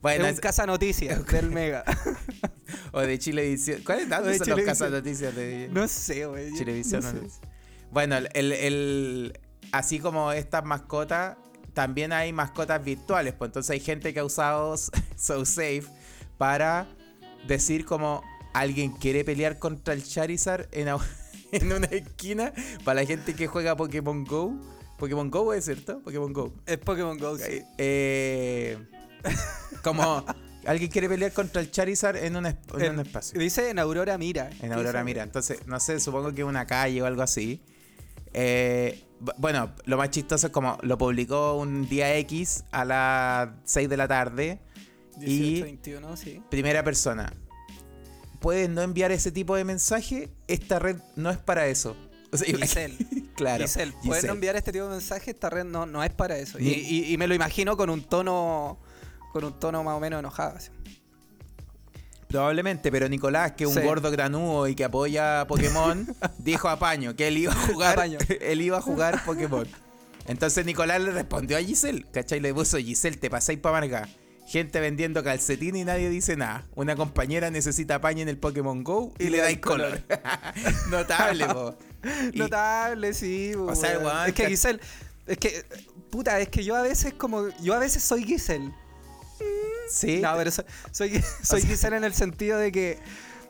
Bueno, 0.00 0.24
un 0.24 0.30
es- 0.30 0.40
casa 0.40 0.66
noticias 0.66 1.24
del 1.32 1.50
Mega. 1.50 1.82
o 2.92 3.00
de 3.00 3.18
Chilevisión. 3.18 3.82
¿Cuáles 3.84 4.08
son 4.08 4.48
los 4.50 4.60
casas 4.62 4.90
noticias 4.92 5.34
de 5.34 5.68
no 5.72 5.88
sé, 5.88 6.26
güey. 6.26 6.52
Chilevisión? 6.54 7.02
no 7.02 7.10
sé. 7.10 7.47
Bueno, 7.90 8.16
el, 8.16 8.28
el- 8.34 8.52
el- 8.52 9.40
así 9.72 9.98
como 9.98 10.32
estas 10.32 10.64
mascotas, 10.64 11.36
también 11.74 12.12
hay 12.12 12.32
mascotas 12.32 12.82
virtuales. 12.84 13.34
Pues 13.34 13.48
entonces 13.48 13.70
hay 13.70 13.80
gente 13.80 14.12
que 14.12 14.20
ha 14.20 14.24
usado 14.24 14.76
SoSafe 15.16 15.84
para 16.36 16.86
decir 17.46 17.84
como 17.84 18.22
alguien 18.54 18.90
quiere 18.92 19.24
pelear 19.24 19.58
contra 19.58 19.94
el 19.94 20.02
Charizard 20.04 20.66
en, 20.72 20.88
en 21.52 21.72
una 21.72 21.86
esquina 21.86 22.52
para 22.84 23.00
la 23.02 23.06
gente 23.06 23.34
que 23.34 23.46
juega 23.46 23.76
Pokémon 23.76 24.24
Go. 24.24 24.52
Pokémon 24.98 25.30
Go 25.30 25.54
es 25.54 25.64
cierto, 25.66 26.00
Pokémon 26.02 26.32
Go. 26.32 26.52
Es 26.66 26.78
Pokémon 26.78 27.16
Go, 27.18 27.38
sí. 27.38 27.62
Eh, 27.78 28.76
como 29.82 30.24
Alguien 30.66 30.90
quiere 30.90 31.08
pelear 31.08 31.32
contra 31.32 31.62
el 31.62 31.70
Charizard 31.70 32.16
en 32.16 32.36
un, 32.36 32.44
en 32.46 32.58
En- 32.78 32.92
un 32.94 33.00
espacio. 33.00 33.38
Dice 33.40 33.70
en 33.70 33.78
Aurora 33.78 34.18
Mira. 34.18 34.50
En 34.60 34.72
Aurora 34.72 35.02
Mira. 35.04 35.22
Entonces, 35.22 35.66
no 35.66 35.78
sé, 35.80 35.98
supongo 36.00 36.34
que 36.34 36.44
una 36.44 36.66
calle 36.66 37.00
o 37.00 37.06
algo 37.06 37.22
así. 37.22 37.62
Eh, 38.32 39.04
bu- 39.20 39.34
bueno, 39.38 39.72
lo 39.84 39.96
más 39.96 40.10
chistoso 40.10 40.46
es 40.48 40.52
como 40.52 40.78
lo 40.82 40.96
publicó 40.98 41.54
un 41.56 41.88
día 41.88 42.16
X 42.18 42.64
a 42.70 42.84
las 42.84 43.48
6 43.64 43.88
de 43.88 43.96
la 43.96 44.08
tarde. 44.08 44.60
18, 45.16 45.42
y 45.42 45.62
21, 45.62 46.16
sí. 46.16 46.42
primera 46.50 46.84
persona. 46.84 47.32
Puedes 48.40 48.68
no 48.70 48.82
enviar 48.82 49.10
ese 49.10 49.32
tipo 49.32 49.56
de 49.56 49.64
mensaje. 49.64 50.28
Esta 50.46 50.78
red 50.78 50.96
no 51.16 51.30
es 51.30 51.38
para 51.38 51.66
eso. 51.66 51.96
O 52.30 52.36
sea, 52.36 52.46
Giselle. 52.56 52.96
claro. 53.34 53.64
Giselle, 53.64 53.92
pueden 53.92 54.12
Giselle. 54.14 54.32
enviar 54.34 54.54
este 54.56 54.70
tipo 54.70 54.84
de 54.84 54.90
mensaje, 54.90 55.30
esta 55.32 55.50
red 55.50 55.64
no, 55.64 55.86
no 55.86 56.04
es 56.04 56.10
para 56.12 56.36
eso. 56.38 56.58
Y, 56.60 56.64
Ni- 56.64 56.70
y- 56.72 57.12
y 57.12 57.16
me 57.18 57.26
lo 57.26 57.34
imagino 57.34 57.76
con 57.76 57.90
un 57.90 58.02
tono 58.04 58.78
con 59.32 59.44
un 59.44 59.58
tono 59.60 59.82
más 59.84 59.94
o 59.96 60.00
menos 60.00 60.20
enojado. 60.20 60.56
así. 60.56 60.70
Probablemente, 62.28 62.90
pero 62.92 63.08
Nicolás, 63.08 63.52
que 63.52 63.64
es 63.64 63.70
un 63.70 63.76
Sí. 63.76 63.80
gordo 63.86 64.10
granudo 64.10 64.68
y 64.68 64.74
que 64.74 64.84
apoya 64.84 65.40
a 65.40 65.46
Pokémon, 65.46 66.06
dijo 66.38 66.68
a 66.68 66.78
Paño 66.78 67.16
que 67.16 67.28
él 67.28 67.38
iba 67.38 67.52
a 67.52 67.66
jugar, 67.66 67.96
Paño. 67.96 68.18
él 68.40 68.60
iba 68.60 68.78
a 68.78 68.82
jugar 68.82 69.24
Pokémon. 69.24 69.66
Entonces 70.26 70.66
Nicolás 70.66 71.00
le 71.00 71.10
respondió 71.10 71.56
a 71.56 71.60
Giselle, 71.60 72.04
¿cachai? 72.12 72.40
Le 72.40 72.52
puso 72.52 72.76
Giselle, 72.76 73.16
te 73.16 73.30
pasáis 73.30 73.58
para 73.58 73.80
Marga. 73.80 74.08
Gente 74.46 74.80
vendiendo 74.80 75.22
calcetín 75.24 75.76
y 75.76 75.84
nadie 75.84 76.08
dice 76.10 76.36
nada. 76.36 76.66
Una 76.74 76.96
compañera 76.96 77.50
necesita 77.50 78.00
paño 78.00 78.22
en 78.22 78.28
el 78.28 78.38
Pokémon 78.38 78.82
Go 78.84 79.12
y, 79.18 79.28
le 79.28 79.38
dais 79.38 79.58
color. 79.58 80.02
Notable, 80.90 81.46
po. 81.46 81.76
Y- 82.32 82.38
Notable, 82.38 83.12
sí. 83.14 83.52
O 83.54 83.74
sea, 83.74 83.98
weón. 83.98 84.04
weón, 84.04 84.28
es 84.28 84.34
que 84.34 84.46
Giselle, 84.48 84.80
es 85.26 85.38
que, 85.38 85.64
puta, 86.10 86.40
es 86.40 86.48
que 86.48 86.64
yo 86.64 86.76
a 86.76 86.82
veces 86.82 87.12
como, 87.14 87.48
yo 87.60 87.74
a 87.74 87.78
veces 87.78 88.02
soy 88.02 88.24
Giselle. 88.24 88.72
Sí, 89.90 90.20
No, 90.20 90.34
pero 90.36 90.50
soy, 90.50 90.64
soy, 90.92 91.22
soy 91.42 91.62
Giselle 91.62 91.96
en 91.96 92.04
el 92.04 92.14
sentido 92.14 92.58
de 92.58 92.70
que 92.72 92.98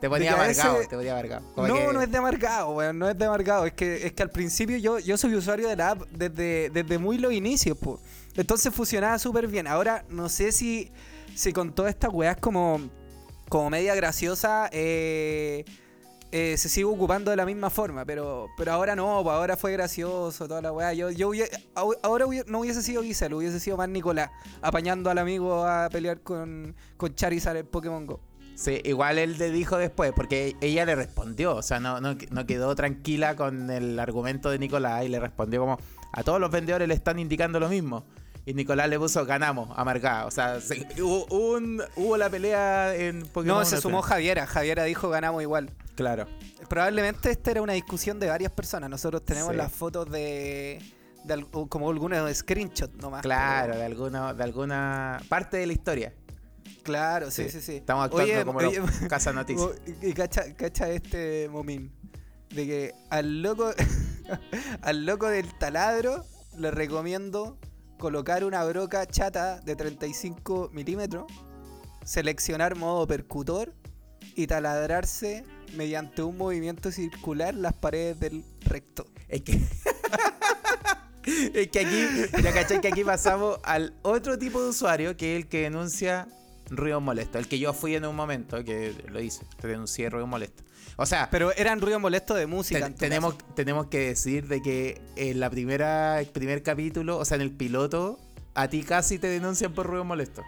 te 0.01 0.09
ponía 0.09 0.35
amargado, 0.35 0.75
veces- 0.75 0.89
te 0.89 0.97
ponía 0.97 1.13
amargado. 1.13 1.43
No, 1.57 1.75
que- 1.75 1.93
no 1.93 2.03
es 2.03 2.11
de 2.11 2.19
amargado, 2.19 2.71
weón, 2.71 2.99
no 2.99 3.09
es 3.09 3.19
de 3.19 3.25
amargado. 3.25 3.67
Es 3.67 3.73
que, 3.73 4.07
es 4.07 4.13
que 4.13 4.23
al 4.23 4.31
principio 4.31 4.77
yo, 4.77 4.99
yo 5.01 5.17
soy 5.17 5.35
usuario 5.35 5.69
de 5.69 5.75
la 5.77 5.91
app 5.91 6.03
desde, 6.13 6.71
desde 6.71 6.99
muy 6.99 7.19
los 7.19 7.33
inicios, 7.33 7.77
po. 7.77 8.01
Entonces 8.37 8.73
funcionaba 8.73 9.19
súper 9.19 9.49
bien. 9.49 9.67
Ahora 9.67 10.05
no 10.09 10.29
sé 10.29 10.53
si, 10.53 10.93
si 11.35 11.53
con 11.53 11.75
todas 11.75 11.91
estas 11.91 12.13
weas 12.13 12.37
como, 12.37 12.81
como 13.49 13.71
media 13.71 13.95
graciosa 13.97 14.69
eh, 14.71 15.65
eh, 16.33 16.57
se 16.59 16.69
sigue 16.69 16.85
ocupando 16.85 17.31
de 17.31 17.37
la 17.37 17.47
misma 17.47 17.71
forma. 17.71 18.05
Pero, 18.05 18.49
pero 18.57 18.73
ahora 18.73 18.95
no, 18.97 19.21
pues 19.23 19.35
ahora 19.35 19.57
fue 19.57 19.73
gracioso, 19.73 20.47
toda 20.49 20.63
la 20.63 20.73
wea. 20.73 20.93
Yo, 20.93 21.11
yo 21.11 21.31
ahora 21.75 22.27
no 22.47 22.61
hubiese 22.61 22.83
sido 22.83 23.03
Giselle, 23.03 23.35
hubiese 23.35 23.61
sido 23.61 23.77
más 23.77 23.89
Nicolás, 23.89 24.31
apañando 24.63 25.11
al 25.11 25.19
amigo 25.19 25.65
a 25.67 25.89
pelear 25.91 26.21
con, 26.21 26.75
con 26.97 27.15
Charizard 27.15 27.57
en 27.57 27.67
Pokémon 27.67 28.07
Go. 28.07 28.21
Sí, 28.55 28.81
igual 28.85 29.19
él 29.19 29.39
le 29.39 29.51
dijo 29.53 29.77
después, 29.77 30.11
porque 30.17 30.57
ella 30.61 30.85
le 30.85 30.97
respondió, 30.97 31.55
o 31.55 31.63
sea, 31.63 31.79
no, 31.79 32.01
no, 32.01 32.17
no 32.31 32.45
quedó 32.47 32.75
tranquila 32.75 33.37
con 33.37 33.71
el 33.71 34.01
argumento 34.01 34.51
de 34.51 34.59
Nicolás 34.59 35.05
y 35.05 35.09
le 35.09 35.21
respondió 35.21 35.61
como, 35.61 35.79
a 36.13 36.25
todos 36.25 36.41
los 36.41 36.51
vendedores 36.51 36.89
le 36.89 36.95
están 36.95 37.21
indicando 37.21 37.61
lo 37.61 37.69
mismo. 37.69 38.05
Y 38.47 38.55
Nicolás 38.55 38.89
le 38.89 38.99
puso, 38.99 39.25
ganamos, 39.27 39.69
amargado. 39.77 40.27
O 40.27 40.31
sea, 40.31 40.61
se- 40.61 40.87
hubo, 41.03 41.27
un, 41.27 41.83
hubo 41.97 42.17
la 42.17 42.31
pelea 42.31 42.97
en 42.97 43.21
Pokémon. 43.27 43.59
No, 43.59 43.65
se 43.65 43.79
sumó. 43.81 44.01
Javiera. 44.03 44.47
Javiera 44.47 44.85
dijo 44.85 45.09
ganamos 45.11 45.43
igual. 45.43 45.71
Claro. 45.99 46.27
Probablemente 46.69 47.29
esta 47.29 47.51
era 47.51 47.61
una 47.61 47.73
discusión 47.73 48.21
de 48.21 48.29
varias 48.29 48.53
personas. 48.53 48.89
Nosotros 48.89 49.25
tenemos 49.25 49.51
Sí. 49.51 49.57
las 49.57 49.73
fotos 49.73 50.09
de, 50.09 50.81
de 51.25 51.45
como 51.69 51.91
algunos 51.91 52.37
screenshots 52.37 52.95
nomás. 53.03 53.23
Claro, 53.23 53.73
pero- 53.73 53.79
de 53.81 53.85
alguna, 53.85 54.33
de 54.33 54.45
alguna 54.45 55.21
parte 55.29 55.57
de 55.57 55.67
la 55.67 55.73
historia. 55.73 56.15
claro, 56.85 57.33
sí, 57.33 57.45
Sí. 57.45 57.51
sí, 57.51 57.61
sí. 57.61 57.77
Estamos 57.79 58.05
actuando 58.05 58.33
Oye, 58.33 58.45
como 58.45 58.59
oye, 58.61 58.79
los 58.79 58.91
Casa 59.11 59.33
Noticias. 59.33 59.71
Y 60.01 60.13
cacha, 60.13 60.55
cacha 60.55 60.89
este 60.89 61.49
momín. 61.49 61.91
De 62.51 62.65
que 62.65 62.95
al 63.11 63.43
loco, 63.43 63.73
al 64.83 65.05
loco 65.05 65.27
del 65.27 65.53
taladro 65.59 66.25
le 66.57 66.71
recomiendo 66.71 67.59
colocar 67.99 68.45
una 68.45 68.63
broca 68.65 69.05
chata 69.05 69.59
de 69.59 69.75
35 69.75 70.71
milímetros, 70.73 71.25
seleccionar 72.05 72.77
modo 72.77 73.05
percutor 73.09 73.75
y 74.37 74.47
taladrarse 74.47 75.45
mediante 75.75 76.23
un 76.23 76.37
movimiento 76.37 76.91
circular 76.93 77.55
las 77.55 77.73
paredes 77.75 78.19
del 78.21 78.45
recto. 78.65 79.07
Es 79.29 79.43
que. 79.43 79.61
es 81.55 81.69
que 81.69 81.81
aquí, 81.81 82.43
ya 82.43 82.53
cachai 82.53 82.81
que 82.81 82.89
aquí 82.89 83.05
pasamos 83.05 83.59
al 83.65 83.95
otro 84.03 84.39
tipo 84.39 84.63
de 84.63 84.71
usuario 84.71 85.17
que 85.17 85.37
es 85.37 85.43
el 85.43 85.49
que 85.49 85.63
denuncia 85.63 86.29
ruido 86.71 87.01
molesto. 87.01 87.39
El 87.39 87.49
que 87.49 87.59
yo 87.59 87.73
fui 87.73 87.95
en 87.95 88.05
un 88.07 88.17
momento, 88.17 88.63
que 88.65 88.95
lo 89.09 89.21
hice, 89.21 89.45
te 89.61 89.69
denuncié 89.69 90.11
ruido 90.11 90.27
molesto. 90.27 90.63
O 90.97 91.07
sea, 91.07 91.29
Pero 91.31 91.53
eran 91.53 91.81
ruido 91.81 92.01
molesto 92.01 92.35
de 92.35 92.47
música. 92.47 92.91
tenemos, 92.91 93.35
caso. 93.35 93.47
tenemos 93.55 93.87
que 93.87 94.01
decir 94.01 94.49
de 94.49 94.61
que 94.61 95.01
en 95.17 95.39
la 95.39 95.49
primera, 95.49 96.21
el 96.21 96.27
primer 96.27 96.63
capítulo, 96.63 97.19
o 97.19 97.25
sea, 97.25 97.37
en 97.37 97.43
el 97.43 97.53
piloto, 97.53 98.19
a 98.55 98.69
ti 98.69 98.83
casi 98.83 99.19
te 99.19 99.29
denuncian 99.29 99.73
por 99.73 99.87
ruido 99.87 100.05
molesto. 100.05 100.43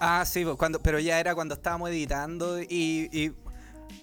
Ah, 0.00 0.24
sí, 0.26 0.44
pues, 0.44 0.56
cuando, 0.56 0.80
pero 0.82 0.98
ya 0.98 1.20
era 1.20 1.34
cuando 1.34 1.54
estábamos 1.54 1.90
editando 1.90 2.60
y. 2.60 3.08
y- 3.12 3.32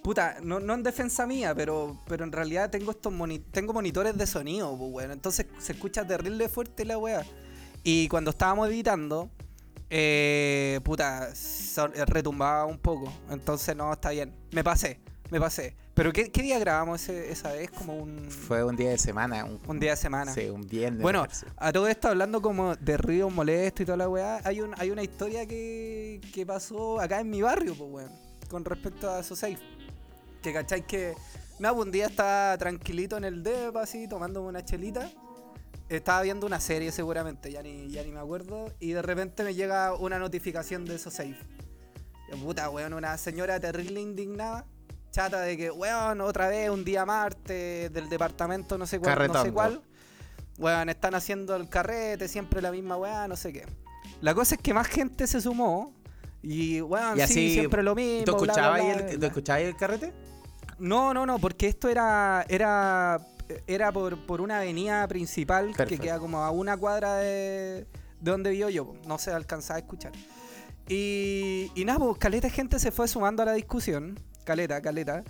puta, 0.02 0.36
no, 0.42 0.60
no 0.60 0.74
en 0.74 0.82
defensa 0.82 1.26
mía, 1.26 1.54
pero, 1.54 2.00
pero 2.08 2.24
en 2.24 2.32
realidad 2.32 2.70
tengo 2.70 2.90
estos 2.90 3.12
moni- 3.12 3.38
tengo 3.50 3.72
monitores 3.72 4.16
de 4.16 4.26
sonido, 4.26 4.76
pues, 4.76 4.90
weón. 4.92 5.10
Entonces 5.12 5.46
se 5.58 5.72
escucha 5.72 6.06
terrible 6.06 6.48
fuerte 6.48 6.84
la 6.84 6.98
weá. 6.98 7.24
Y 7.82 8.08
cuando 8.08 8.30
estábamos 8.30 8.68
editando, 8.68 9.30
eh, 9.88 10.80
puta, 10.84 11.34
son- 11.34 11.92
eh, 11.94 12.04
retumbaba 12.04 12.64
un 12.66 12.78
poco. 12.78 13.12
Entonces 13.30 13.74
no, 13.76 13.92
está 13.92 14.10
bien. 14.10 14.32
Me 14.52 14.62
pasé, 14.62 15.00
me 15.30 15.40
pasé. 15.40 15.76
Pero 15.94 16.12
¿qué, 16.12 16.30
qué 16.30 16.42
día 16.42 16.58
grabamos 16.58 17.02
ese- 17.02 17.30
esa 17.30 17.52
vez? 17.52 17.70
Como 17.70 17.96
un, 17.96 18.30
Fue 18.30 18.64
un 18.64 18.76
día 18.76 18.90
de 18.90 18.98
semana, 18.98 19.44
un, 19.44 19.58
un 19.66 19.80
día 19.80 19.90
de 19.90 19.96
semana. 19.96 20.32
sí, 20.32 20.48
un 20.48 20.62
viernes. 20.66 21.02
Bueno, 21.02 21.26
a 21.56 21.72
todo 21.72 21.88
esto 21.88 22.08
hablando 22.08 22.40
como 22.40 22.76
de 22.76 22.96
ruido 22.96 23.28
molesto 23.28 23.82
y 23.82 23.86
toda 23.86 23.98
la 23.98 24.08
weá, 24.08 24.40
hay, 24.44 24.60
un, 24.60 24.72
hay 24.78 24.90
una 24.90 25.02
historia 25.02 25.44
que, 25.46 26.20
que 26.32 26.46
pasó 26.46 27.00
acá 27.00 27.20
en 27.20 27.28
mi 27.28 27.42
barrio, 27.42 27.74
pues 27.74 27.90
weón, 27.90 28.12
con 28.48 28.64
respecto 28.64 29.10
a 29.10 29.22
SoSafe. 29.22 29.58
Que 30.42 30.52
cacháis 30.52 30.84
que, 30.84 31.14
pues, 31.58 31.72
un 31.72 31.90
día 31.90 32.06
estaba 32.06 32.56
tranquilito 32.58 33.16
en 33.16 33.24
el 33.24 33.42
DEP 33.42 33.76
así, 33.76 34.08
tomándome 34.08 34.48
una 34.48 34.64
chelita. 34.64 35.10
Estaba 35.88 36.22
viendo 36.22 36.46
una 36.46 36.60
serie 36.60 36.92
seguramente, 36.92 37.50
ya 37.50 37.62
ni, 37.62 37.90
ya 37.90 38.02
ni 38.02 38.12
me 38.12 38.20
acuerdo. 38.20 38.72
Y 38.78 38.92
de 38.92 39.02
repente 39.02 39.42
me 39.42 39.54
llega 39.54 39.94
una 39.94 40.18
notificación 40.18 40.84
de 40.84 40.98
SoSafe. 40.98 41.36
Y, 42.32 42.36
Puta, 42.36 42.70
weón, 42.70 42.94
una 42.94 43.18
señora 43.18 43.58
terrible 43.58 44.00
indignada. 44.00 44.64
Chata 45.10 45.40
de 45.40 45.56
que, 45.56 45.70
weón, 45.70 46.20
otra 46.20 46.48
vez 46.48 46.70
un 46.70 46.84
día 46.84 47.04
martes 47.04 47.92
del 47.92 48.08
departamento 48.08 48.78
no 48.78 48.86
sé 48.86 49.00
cuál, 49.00 49.26
no 49.26 49.42
sé 49.42 49.52
cuál. 49.52 49.82
Weón, 50.58 50.88
están 50.88 51.14
haciendo 51.14 51.56
el 51.56 51.68
carrete, 51.68 52.28
siempre 52.28 52.62
la 52.62 52.70
misma 52.70 52.96
weá, 52.96 53.26
no 53.26 53.34
sé 53.34 53.52
qué. 53.52 53.66
La 54.20 54.34
cosa 54.34 54.54
es 54.54 54.60
que 54.60 54.74
más 54.74 54.86
gente 54.86 55.26
se 55.26 55.40
sumó. 55.40 55.92
Y 56.42 56.78
Y 56.78 57.26
sí, 57.26 57.52
siempre 57.52 57.82
lo 57.82 57.94
mismo. 57.94 58.24
¿Tú 58.24 58.32
escuchabas, 58.32 58.80
el, 58.80 59.02
bla. 59.02 59.18
¿tú 59.18 59.26
escuchabas 59.26 59.62
el 59.62 59.76
carrete? 59.76 60.12
No, 60.78 61.12
no, 61.12 61.26
no, 61.26 61.38
porque 61.38 61.68
esto 61.68 61.88
era 61.88 62.44
era 62.48 63.20
era 63.66 63.92
por, 63.92 64.16
por 64.26 64.40
una 64.40 64.58
avenida 64.58 65.06
principal 65.08 65.74
que 65.76 65.98
queda 65.98 66.18
como 66.18 66.38
a 66.38 66.50
una 66.50 66.76
cuadra 66.76 67.16
de, 67.16 67.86
de 68.20 68.30
donde 68.30 68.50
vivo 68.50 68.68
yo. 68.68 68.94
No 69.06 69.18
se 69.18 69.32
alcanzaba 69.32 69.76
a 69.76 69.80
escuchar. 69.80 70.12
Y, 70.88 71.70
y 71.74 71.84
nada, 71.84 71.98
pues 71.98 72.18
caleta 72.18 72.50
gente 72.50 72.78
se 72.78 72.90
fue 72.90 73.06
sumando 73.08 73.42
a 73.42 73.46
la 73.46 73.52
discusión. 73.52 74.18
Caleta, 74.44 74.80
caleta. 74.80 75.24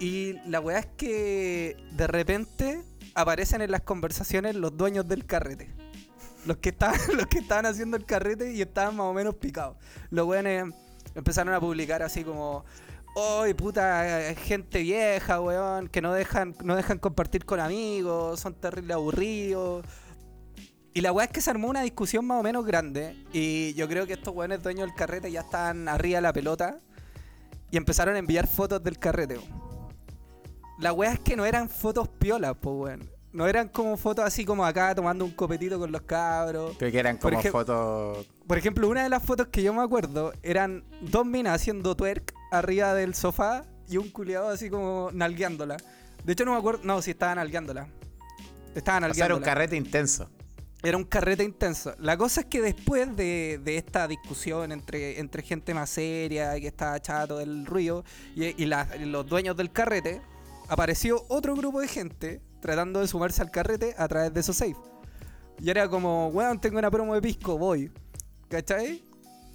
Y 0.00 0.34
la 0.48 0.60
weá 0.60 0.78
es 0.78 0.86
que 0.96 1.76
de 1.92 2.06
repente 2.06 2.82
aparecen 3.14 3.60
en 3.60 3.70
las 3.70 3.82
conversaciones 3.82 4.54
los 4.54 4.76
dueños 4.76 5.06
del 5.08 5.24
carrete. 5.26 5.68
Los 6.46 6.58
que 6.58 6.70
estaban, 6.70 6.98
los 7.16 7.26
que 7.26 7.38
estaban 7.38 7.66
haciendo 7.66 7.96
el 7.96 8.04
carrete 8.04 8.52
y 8.52 8.62
estaban 8.62 8.96
más 8.96 9.06
o 9.06 9.12
menos 9.14 9.34
picados. 9.36 9.76
Los 10.10 10.26
weones 10.26 10.72
empezaron 11.14 11.54
a 11.54 11.60
publicar 11.60 12.02
así 12.02 12.24
como. 12.24 12.64
¡Ay, 13.16 13.54
puta! 13.54 14.30
eh, 14.30 14.34
Gente 14.36 14.80
vieja, 14.80 15.40
weón, 15.40 15.88
que 15.88 16.00
no 16.00 16.12
dejan, 16.12 16.54
no 16.62 16.76
dejan 16.76 16.98
compartir 16.98 17.44
con 17.44 17.58
amigos, 17.58 18.38
son 18.38 18.54
terrible 18.54 18.94
aburridos. 18.94 19.84
Y 20.94 21.00
la 21.00 21.12
weá 21.12 21.26
es 21.26 21.32
que 21.32 21.40
se 21.40 21.50
armó 21.50 21.68
una 21.68 21.82
discusión 21.82 22.24
más 22.26 22.38
o 22.38 22.42
menos 22.42 22.64
grande. 22.64 23.16
Y 23.32 23.74
yo 23.74 23.88
creo 23.88 24.06
que 24.06 24.12
estos 24.14 24.34
weones 24.34 24.62
dueños 24.62 24.86
del 24.86 24.94
carrete 24.94 25.30
ya 25.32 25.40
estaban 25.40 25.88
arriba 25.88 26.18
de 26.18 26.22
la 26.22 26.32
pelota. 26.32 26.78
Y 27.70 27.76
empezaron 27.76 28.14
a 28.14 28.18
enviar 28.18 28.46
fotos 28.46 28.82
del 28.82 28.98
carrete. 28.98 29.38
La 30.78 30.92
weá 30.92 31.12
es 31.12 31.20
que 31.20 31.36
no 31.36 31.44
eran 31.44 31.68
fotos 31.68 32.08
piolas, 32.08 32.56
pues 32.60 32.74
weón. 32.76 33.17
No 33.32 33.46
eran 33.46 33.68
como 33.68 33.96
fotos 33.96 34.24
así 34.24 34.44
como 34.44 34.64
acá 34.64 34.94
tomando 34.94 35.24
un 35.24 35.32
copetito 35.32 35.78
con 35.78 35.92
los 35.92 36.02
cabros. 36.02 36.76
Creo 36.78 36.90
que 36.90 36.98
eran 36.98 37.18
como 37.18 37.40
fotos. 37.42 38.26
Por 38.46 38.56
ejemplo, 38.58 38.88
una 38.88 39.02
de 39.02 39.08
las 39.10 39.22
fotos 39.22 39.48
que 39.48 39.62
yo 39.62 39.74
me 39.74 39.82
acuerdo 39.82 40.32
eran 40.42 40.84
dos 41.02 41.26
minas 41.26 41.54
haciendo 41.60 41.94
twerk 41.94 42.32
arriba 42.50 42.94
del 42.94 43.14
sofá 43.14 43.64
y 43.88 43.98
un 43.98 44.08
culiado 44.10 44.48
así 44.48 44.70
como 44.70 45.10
nalgueándola. 45.12 45.76
De 46.24 46.32
hecho, 46.32 46.44
no 46.46 46.52
me 46.52 46.58
acuerdo. 46.58 46.80
No, 46.84 47.02
si 47.02 47.10
estaban 47.10 47.36
nalguándola. 47.36 47.88
Estaban 48.74 49.04
O 49.04 49.14
sea, 49.14 49.26
era 49.26 49.34
un 49.34 49.42
carrete 49.42 49.76
intenso. 49.76 50.30
Era 50.82 50.96
un 50.96 51.04
carrete 51.04 51.42
intenso. 51.44 51.94
La 51.98 52.16
cosa 52.16 52.42
es 52.42 52.46
que 52.46 52.62
después 52.62 53.14
de, 53.16 53.60
de 53.62 53.76
esta 53.76 54.06
discusión 54.08 54.70
entre, 54.72 55.18
entre 55.18 55.42
gente 55.42 55.74
más 55.74 55.90
seria 55.90 56.56
y 56.56 56.60
que 56.60 56.68
estaba 56.68 56.98
chato 57.00 57.38
del 57.38 57.66
ruido 57.66 58.04
y, 58.36 58.62
y 58.62 58.66
la- 58.66 58.88
y 58.98 59.04
los 59.04 59.26
dueños 59.26 59.56
del 59.56 59.72
carrete, 59.72 60.22
apareció 60.68 61.24
otro 61.28 61.54
grupo 61.56 61.80
de 61.80 61.88
gente 61.88 62.40
tratando 62.60 63.00
de 63.00 63.08
sumarse 63.08 63.42
al 63.42 63.50
carrete 63.50 63.94
a 63.98 64.08
través 64.08 64.32
de 64.34 64.40
esos 64.40 64.56
safe. 64.56 64.76
Y 65.60 65.70
era 65.70 65.88
como, 65.88 66.28
weón, 66.28 66.60
tengo 66.60 66.78
una 66.78 66.90
promo 66.90 67.14
de 67.14 67.22
pisco, 67.22 67.58
voy. 67.58 67.90
¿Cachai? 68.48 69.02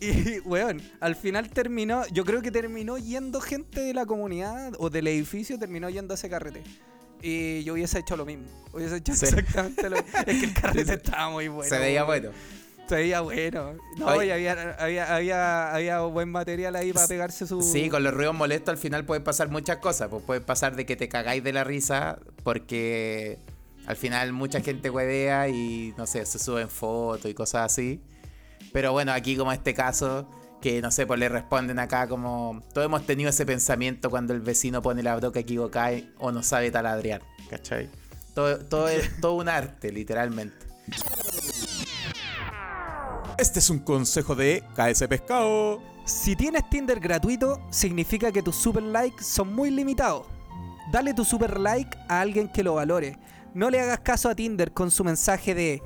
Y, 0.02 0.40
weón, 0.46 0.82
al 1.00 1.16
final 1.16 1.50
terminó, 1.50 2.06
yo 2.08 2.26
creo 2.26 2.42
que 2.42 2.52
terminó 2.52 2.98
yendo 2.98 3.40
gente 3.40 3.82
de 3.82 3.94
la 3.94 4.06
comunidad 4.06 4.74
o 4.80 4.90
del 4.90 5.08
edificio, 5.08 5.58
terminó 5.58 5.90
yendo 5.90 6.14
a 6.14 6.16
ese 6.16 6.30
carrete. 6.30 6.64
Y 7.22 7.64
yo 7.64 7.74
hubiese 7.74 8.00
hecho 8.00 8.18
lo 8.18 8.26
mismo. 8.26 8.46
Hubiese 8.74 8.98
hecho 8.98 9.16
Sí. 9.16 9.26
exactamente 9.26 9.90
lo 9.90 9.96
mismo. 9.96 10.20
Es 10.26 10.40
que 10.40 10.46
el 10.46 10.54
carrete 10.62 10.94
estaba 10.96 11.30
muy 11.30 11.48
bueno. 11.48 11.70
Se 11.70 11.80
veía 11.80 12.04
bueno. 12.04 12.32
Se 12.88 12.96
veía 12.96 13.22
bueno. 13.22 13.74
No, 13.98 14.08
Oye. 14.08 14.28
y 14.28 14.32
había, 14.32 14.76
había, 14.78 15.16
había, 15.16 15.74
había 15.74 16.00
buen 16.02 16.30
material 16.30 16.76
ahí 16.76 16.92
para 16.92 17.08
pegarse 17.08 17.48
su. 17.48 17.62
Sí, 17.62 17.90
con 17.90 18.04
los 18.04 18.14
ruidos 18.14 18.36
molestos 18.36 18.74
al 18.74 18.78
final 18.78 19.06
pueden 19.06 19.24
pasar 19.24 19.50
muchas 19.50 19.78
cosas. 19.78 20.10
Pues 20.10 20.24
puede 20.24 20.42
pasar 20.42 20.76
de 20.76 20.86
que 20.86 20.96
te 20.96 21.08
cagáis 21.08 21.44
de 21.44 21.54
la 21.54 21.64
risa 21.64 22.20
porque 22.44 23.40
al 23.86 23.96
final 23.96 24.34
mucha 24.34 24.62
gente 24.62 24.90
huevea 24.90 25.50
y 25.50 25.94
no 25.98 26.08
sé, 26.08 26.26
se 26.26 26.40
suben 26.40 26.70
fotos 26.70 27.30
y 27.30 27.34
cosas 27.34 27.72
así. 27.72 28.02
Pero 28.72 28.92
bueno, 28.92 29.12
aquí 29.12 29.38
como 29.38 29.52
este 29.52 29.74
caso, 29.74 30.30
que 30.62 30.82
no 30.82 30.92
sé, 30.92 31.06
pues 31.06 31.20
le 31.20 31.30
responden 31.30 31.80
acá 31.80 32.08
como 32.08 32.64
todos 32.74 32.86
hemos 32.86 33.06
tenido 33.06 33.30
ese 33.30 33.46
pensamiento 33.46 34.10
cuando 34.10 34.34
el 34.34 34.42
vecino 34.42 34.82
pone 34.82 35.04
la 35.04 35.16
broca 35.16 35.40
equivocada 35.40 35.98
o 36.18 36.32
no 36.32 36.44
sabe 36.44 36.72
taladrear, 36.72 37.22
¿cachai? 37.50 37.90
Todo, 38.34 38.60
todo 38.60 38.88
es 38.88 39.22
todo 39.22 39.34
un 39.34 39.48
arte, 39.48 39.92
literalmente. 39.92 40.66
Este 43.38 43.60
es 43.60 43.70
un 43.70 43.80
consejo 43.80 44.36
de 44.36 44.64
KS 44.76 45.08
Pescado. 45.08 45.82
Si 46.06 46.36
tienes 46.36 46.70
Tinder 46.70 47.00
gratuito, 47.00 47.62
significa 47.72 48.32
que 48.32 48.44
tus 48.44 48.56
super 48.56 48.84
likes 48.84 49.24
son 49.24 49.54
muy 49.54 49.72
limitados. 49.72 50.28
Dale 50.92 51.14
tu 51.14 51.26
super 51.26 51.60
like 51.60 51.98
a 52.10 52.22
alguien 52.22 52.48
que 52.48 52.64
lo 52.64 52.76
valore. 52.76 53.18
No 53.54 53.70
le 53.70 53.80
hagas 53.80 54.00
caso 54.00 54.30
a 54.30 54.36
Tinder 54.36 54.72
con 54.72 54.92
su 54.92 55.04
mensaje 55.04 55.56
de 55.56 55.82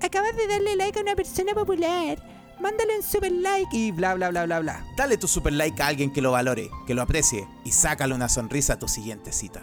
Acabas 0.00 0.36
de 0.36 0.48
darle 0.48 0.76
like 0.76 0.98
a 0.98 1.02
una 1.02 1.14
persona 1.14 1.54
popular. 1.54 2.18
Mándale 2.60 2.96
un 2.96 3.02
super 3.02 3.30
like 3.30 3.76
y 3.76 3.92
bla 3.92 4.14
bla 4.14 4.30
bla 4.30 4.44
bla 4.44 4.60
bla. 4.60 4.84
Dale 4.96 5.16
tu 5.16 5.26
super 5.26 5.52
like 5.52 5.82
a 5.82 5.86
alguien 5.86 6.12
que 6.12 6.20
lo 6.20 6.32
valore, 6.32 6.70
que 6.86 6.94
lo 6.94 7.02
aprecie 7.02 7.46
y 7.64 7.72
sácale 7.72 8.14
una 8.14 8.28
sonrisa 8.28 8.74
a 8.74 8.78
tu 8.78 8.88
siguiente 8.88 9.32
cita. 9.32 9.62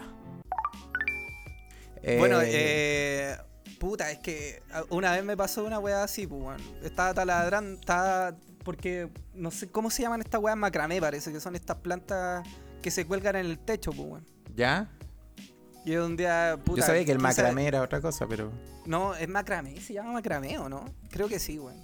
Bueno, 2.18 2.40
eh, 2.42 3.36
puta, 3.80 4.10
es 4.12 4.18
que 4.18 4.62
una 4.90 5.10
vez 5.12 5.24
me 5.24 5.36
pasó 5.36 5.64
una 5.64 5.80
weá 5.80 6.04
así, 6.04 6.26
pues. 6.28 6.60
Estaba 6.84 7.12
taladrando, 7.14 7.80
estaba. 7.80 8.36
Porque 8.62 9.08
no 9.34 9.50
sé 9.50 9.68
cómo 9.68 9.90
se 9.90 10.02
llaman 10.02 10.20
estas 10.20 10.40
weas 10.40 10.56
macramé, 10.56 11.00
parece 11.00 11.32
que 11.32 11.40
son 11.40 11.56
estas 11.56 11.78
plantas 11.78 12.46
que 12.82 12.90
se 12.90 13.06
cuelgan 13.06 13.36
en 13.36 13.46
el 13.46 13.58
techo, 13.58 13.90
pues. 13.90 14.22
¿Ya? 14.54 14.88
Y 15.84 15.96
un 15.96 16.14
día, 16.14 16.58
puta. 16.62 16.82
Yo 16.82 16.86
sabía 16.86 17.04
que 17.06 17.12
el 17.12 17.18
macramé 17.18 17.66
era 17.66 17.80
otra 17.80 18.00
cosa, 18.02 18.26
pero. 18.28 18.52
No, 18.84 19.14
es 19.14 19.28
macramé, 19.28 19.80
se 19.80 19.94
llama 19.94 20.12
macramé 20.12 20.58
o 20.58 20.68
no? 20.68 20.84
Creo 21.10 21.26
que 21.26 21.38
sí, 21.40 21.58
weón. 21.58 21.82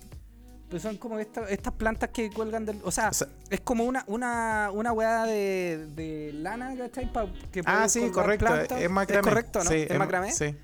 Pues 0.69 0.83
son 0.83 0.97
como 0.99 1.19
esta- 1.21 1.49
estas 1.49 1.73
plantas 1.75 2.11
que 2.11 2.29
cuelgan 2.31 2.67
del. 2.67 2.81
O 2.85 2.91
sea, 2.91 3.09
O 3.09 3.12
sea- 3.15 3.29
es 3.49 3.61
como 3.61 3.85
una, 3.85 4.05
una, 4.09 4.71
una 4.73 4.93
weá 4.93 5.25
de, 5.25 5.87
de 5.95 6.33
lana, 6.35 6.76
¿cachai? 6.76 7.11
Pa- 7.11 7.33
que 7.53 7.62
Ah, 7.65 7.88
sí, 7.88 8.11
correcto. 8.11 8.47
plantas. 8.47 8.81
Es 8.83 8.91
macramé. 8.91 9.21
Es 9.21 9.26
correcto, 9.26 9.65
¿no? 9.65 9.71
Sí, 9.71 9.87
¿Es 9.88 9.97
macramé? 9.99 10.33
Sí. 10.33 10.57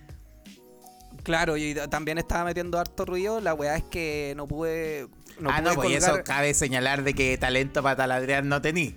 Claro, 1.22 1.56
y 1.56 1.74
también 1.88 2.18
estaba 2.18 2.44
metiendo 2.44 2.78
harto 2.78 3.04
ruido. 3.04 3.40
La 3.40 3.54
weá 3.54 3.76
es 3.76 3.84
que 3.84 4.34
no 4.36 4.48
pude. 4.48 5.08
No 5.38 5.50
ah, 5.50 5.58
pude 5.58 5.62
no, 5.62 5.74
pues 5.74 5.90
y 5.90 5.94
eso 5.94 6.08
colgar- 6.08 6.24
cabe 6.24 6.54
señalar 6.54 7.04
de 7.04 7.14
que 7.14 7.38
talento 7.38 7.82
para 7.82 7.96
taladrear 7.96 8.44
no 8.44 8.60
tení. 8.60 8.96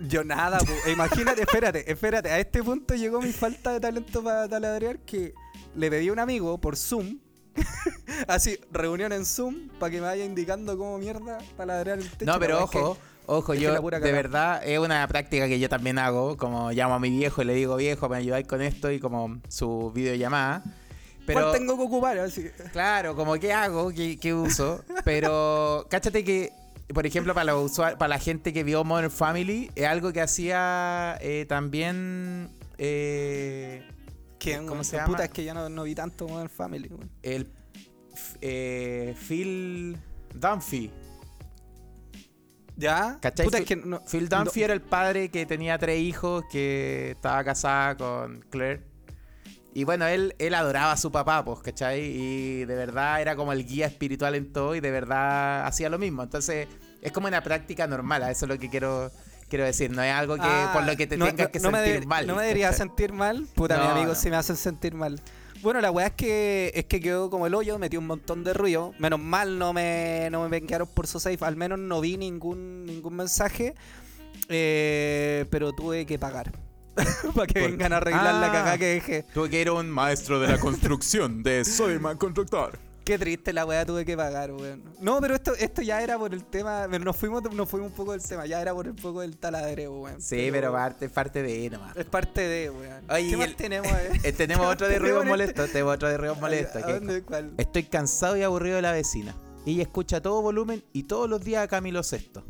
Yo 0.00 0.24
nada, 0.24 0.58
po. 0.58 0.72
E 0.86 0.92
imagínate, 0.92 1.42
espérate, 1.42 1.90
espérate. 1.90 2.30
A 2.30 2.38
este 2.38 2.62
punto 2.62 2.94
llegó 2.94 3.20
mi 3.20 3.32
falta 3.32 3.72
de 3.72 3.80
talento 3.80 4.22
para 4.22 4.48
taladrear 4.48 4.98
que 5.00 5.34
le 5.74 5.90
pedí 5.90 6.08
a 6.08 6.12
un 6.12 6.18
amigo 6.18 6.58
por 6.58 6.76
Zoom. 6.76 7.18
así, 8.28 8.58
reunión 8.70 9.12
en 9.12 9.24
Zoom, 9.24 9.68
para 9.80 9.90
que 9.90 9.96
me 9.96 10.06
vaya 10.06 10.24
indicando 10.24 10.76
cómo 10.76 10.98
mierda 10.98 11.38
taladrear 11.56 11.98
el 11.98 12.10
techo. 12.10 12.30
No, 12.30 12.38
pero 12.38 12.56
weá 12.56 12.64
es 12.64 12.70
ojo, 12.74 12.98
ojo, 13.26 13.52
es 13.54 13.58
que 13.58 13.64
yo 13.64 13.72
de 13.72 14.12
verdad 14.12 14.60
es 14.64 14.78
una 14.78 15.06
práctica 15.08 15.48
que 15.48 15.58
yo 15.58 15.68
también 15.68 15.98
hago. 15.98 16.36
Como 16.36 16.70
llamo 16.72 16.94
a 16.94 17.00
mi 17.00 17.10
viejo 17.10 17.42
y 17.42 17.46
le 17.46 17.54
digo, 17.54 17.76
viejo, 17.76 18.08
me 18.08 18.18
ayudáis 18.18 18.46
con 18.46 18.60
esto 18.60 18.92
y 18.92 19.00
como 19.00 19.40
su 19.48 19.90
videollamada. 19.92 20.62
Que, 21.26 21.32
Pero, 21.34 21.48
¿Cuál 21.48 21.58
tengo 21.58 21.76
que 21.76 21.82
ocupar? 21.82 22.18
Así. 22.18 22.46
claro, 22.72 23.14
como 23.16 23.34
qué 23.34 23.52
hago, 23.52 23.90
qué, 23.92 24.18
qué 24.18 24.32
uso. 24.32 24.84
Pero 25.04 25.86
cáchate 25.90 26.24
que, 26.24 26.52
por 26.94 27.04
ejemplo, 27.06 27.34
para, 27.34 27.52
los 27.52 27.76
para 27.76 28.08
la 28.08 28.18
gente 28.18 28.52
que 28.52 28.62
vio 28.64 28.84
Modern 28.84 29.10
Family, 29.10 29.70
es 29.74 29.86
algo 29.86 30.12
que 30.12 30.20
hacía 30.20 31.18
eh, 31.20 31.44
también. 31.48 32.48
eh, 32.78 33.82
¿Quién, 34.38 34.60
¿Cómo 34.60 34.72
weón? 34.74 34.84
se 34.84 34.96
Puta, 34.98 35.06
llama? 35.12 35.24
es 35.24 35.30
que 35.30 35.44
ya 35.44 35.54
no, 35.54 35.68
no 35.68 35.82
vi 35.82 35.94
tanto 35.94 36.28
Modern 36.28 36.50
Family, 36.50 36.90
el 37.22 37.50
eh, 38.40 39.14
Phil 39.26 39.98
Dunphy. 40.34 40.90
¿Ya? 42.76 43.18
¿Cachai? 43.22 43.46
Puta, 43.46 43.58
es 43.58 43.64
Phil- 43.64 43.68
que 43.82 43.88
no- 43.88 44.02
Phil 44.04 44.28
Dunphy 44.28 44.62
era 44.62 44.74
el 44.74 44.82
padre 44.82 45.30
que 45.30 45.46
tenía 45.46 45.78
tres 45.78 45.98
hijos, 46.00 46.44
que 46.52 47.12
estaba 47.12 47.42
casada 47.42 47.96
con 47.96 48.40
Claire. 48.50 48.82
Y 49.76 49.84
bueno, 49.84 50.06
él, 50.06 50.34
él 50.38 50.54
adoraba 50.54 50.92
a 50.92 50.96
su 50.96 51.12
papá, 51.12 51.44
pues, 51.44 51.58
¿cachai? 51.60 52.00
Y 52.02 52.64
de 52.64 52.74
verdad 52.74 53.20
era 53.20 53.36
como 53.36 53.52
el 53.52 53.66
guía 53.66 53.84
espiritual 53.84 54.34
en 54.34 54.50
todo 54.50 54.74
y 54.74 54.80
de 54.80 54.90
verdad 54.90 55.66
hacía 55.66 55.90
lo 55.90 55.98
mismo. 55.98 56.22
Entonces, 56.22 56.66
es 57.02 57.12
como 57.12 57.26
una 57.26 57.42
práctica 57.42 57.86
normal, 57.86 58.22
a 58.22 58.30
eso 58.30 58.46
es 58.46 58.48
lo 58.48 58.58
que 58.58 58.70
quiero, 58.70 59.10
quiero 59.50 59.66
decir. 59.66 59.90
No 59.90 60.02
es 60.02 60.14
algo 60.14 60.36
que 60.36 60.40
Ah, 60.44 60.70
por 60.72 60.84
lo 60.86 60.96
que 60.96 61.06
te 61.06 61.18
no- 61.18 61.26
tengas 61.26 61.48
que 61.50 61.60
no 61.60 61.70
sentir 61.70 62.06
mal. 62.06 62.26
No 62.26 62.36
me 62.36 62.42
debería 62.44 62.72
sentir 62.72 63.12
mal. 63.12 63.46
Puta, 63.54 63.76
No, 63.76 63.82
mis 63.82 63.92
amigos 63.92 64.16
sí 64.16 64.30
me 64.30 64.36
hacen 64.36 64.56
sentir 64.56 64.94
mal. 64.94 65.20
Bueno, 65.60 65.82
la 65.82 65.90
weá 65.90 66.06
es 66.06 66.12
que 66.14 66.72
es 66.74 66.86
que 66.86 66.98
quedó 66.98 67.28
como 67.28 67.46
el 67.46 67.54
hoyo, 67.54 67.78
metí 67.78 67.98
un 67.98 68.06
montón 68.06 68.44
de 68.44 68.54
ruido. 68.54 68.94
Menos 68.98 69.20
mal 69.20 69.58
no 69.58 69.74
me, 69.74 70.28
no 70.32 70.42
me 70.42 70.48
vengaron 70.48 70.88
por 70.88 71.06
su 71.06 71.20
safe. 71.20 71.44
Al 71.44 71.56
menos 71.56 71.78
no 71.78 72.00
vi 72.00 72.16
ningún, 72.16 72.86
ningún 72.86 73.14
mensaje. 73.14 73.74
Eh, 74.48 75.44
pero 75.50 75.72
tuve 75.72 76.06
que 76.06 76.18
pagar. 76.18 76.50
Para 77.34 77.46
que 77.46 77.60
¿Por 77.60 77.70
vengan 77.70 77.92
a 77.92 77.96
arreglar 77.98 78.34
la 78.34 78.46
Ah. 78.48 78.52
cagada 78.52 78.78
que 78.78 78.86
dejé. 78.86 79.22
Tuve 79.34 79.50
que 79.50 79.60
ir 79.60 79.68
a 79.68 79.72
un 79.74 79.90
Maestro 79.90 80.40
de 80.40 80.48
la 80.48 80.58
construcción 80.58 81.42
de 81.42 81.64
Soy 81.64 81.98
Man 81.98 82.16
Constructor. 82.16 82.78
Qué 83.04 83.18
triste 83.20 83.52
la 83.52 83.64
weá 83.64 83.86
tuve 83.86 84.04
que 84.04 84.16
pagar, 84.16 84.50
weón. 84.50 84.82
No, 85.00 85.20
pero 85.20 85.36
esto, 85.36 85.54
esto 85.54 85.80
ya 85.80 86.02
era 86.02 86.18
por 86.18 86.34
el 86.34 86.42
tema. 86.44 86.88
pero 86.90 87.04
Nos 87.04 87.16
fuimos, 87.16 87.40
nos 87.54 87.68
fuimos 87.70 87.90
un 87.90 87.96
poco 87.96 88.10
del 88.10 88.20
tema. 88.22 88.46
Ya 88.46 88.60
era 88.60 88.74
por 88.74 88.88
el 88.88 88.94
poco 88.96 89.20
del 89.20 89.36
taladreo, 89.36 90.00
weón. 90.00 90.20
Sí, 90.20 90.48
pero 90.50 90.72
parte, 90.72 91.08
parte 91.08 91.40
de 91.40 91.70
nomás. 91.70 91.96
Es 91.96 92.04
parte 92.06 92.40
de, 92.40 92.68
weón. 92.70 93.04
Oye, 93.08 93.30
¿Qué 93.30 93.36
más 93.36 93.46
el- 93.46 93.54
tenemos? 93.54 93.92
eh? 94.24 94.32
Tenemos 94.32 94.66
otro 94.66 94.88
de 94.88 94.98
ruidos 94.98 95.18
este- 95.18 95.28
molestos, 95.28 95.70
tenemos 95.70 95.94
otro 95.94 96.08
de 96.08 96.16
ruidos 96.16 96.40
molestos. 96.40 96.82
Estoy 97.58 97.84
cansado 97.84 98.36
y 98.36 98.42
aburrido 98.42 98.74
de 98.76 98.82
la 98.82 98.90
vecina. 98.92 99.36
Ella 99.66 99.82
escucha 99.82 100.20
todo 100.20 100.42
volumen 100.42 100.82
y 100.92 101.04
todos 101.04 101.30
los 101.30 101.44
días 101.44 101.62
a 101.62 101.68
Camilo 101.68 102.02
Sesto. 102.02 102.44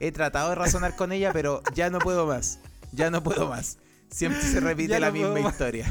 He 0.00 0.10
tratado 0.12 0.48
de 0.50 0.54
razonar 0.54 0.96
con 0.96 1.12
ella, 1.12 1.32
pero 1.34 1.62
ya 1.74 1.90
no 1.90 1.98
puedo 1.98 2.26
más. 2.26 2.60
Ya 2.92 3.10
no 3.10 3.22
puedo 3.22 3.46
más. 3.48 3.76
Siempre 4.10 4.42
se 4.42 4.60
repite 4.60 4.98
la 5.00 5.10
misma 5.10 5.38
más. 5.40 5.52
historia. 5.52 5.86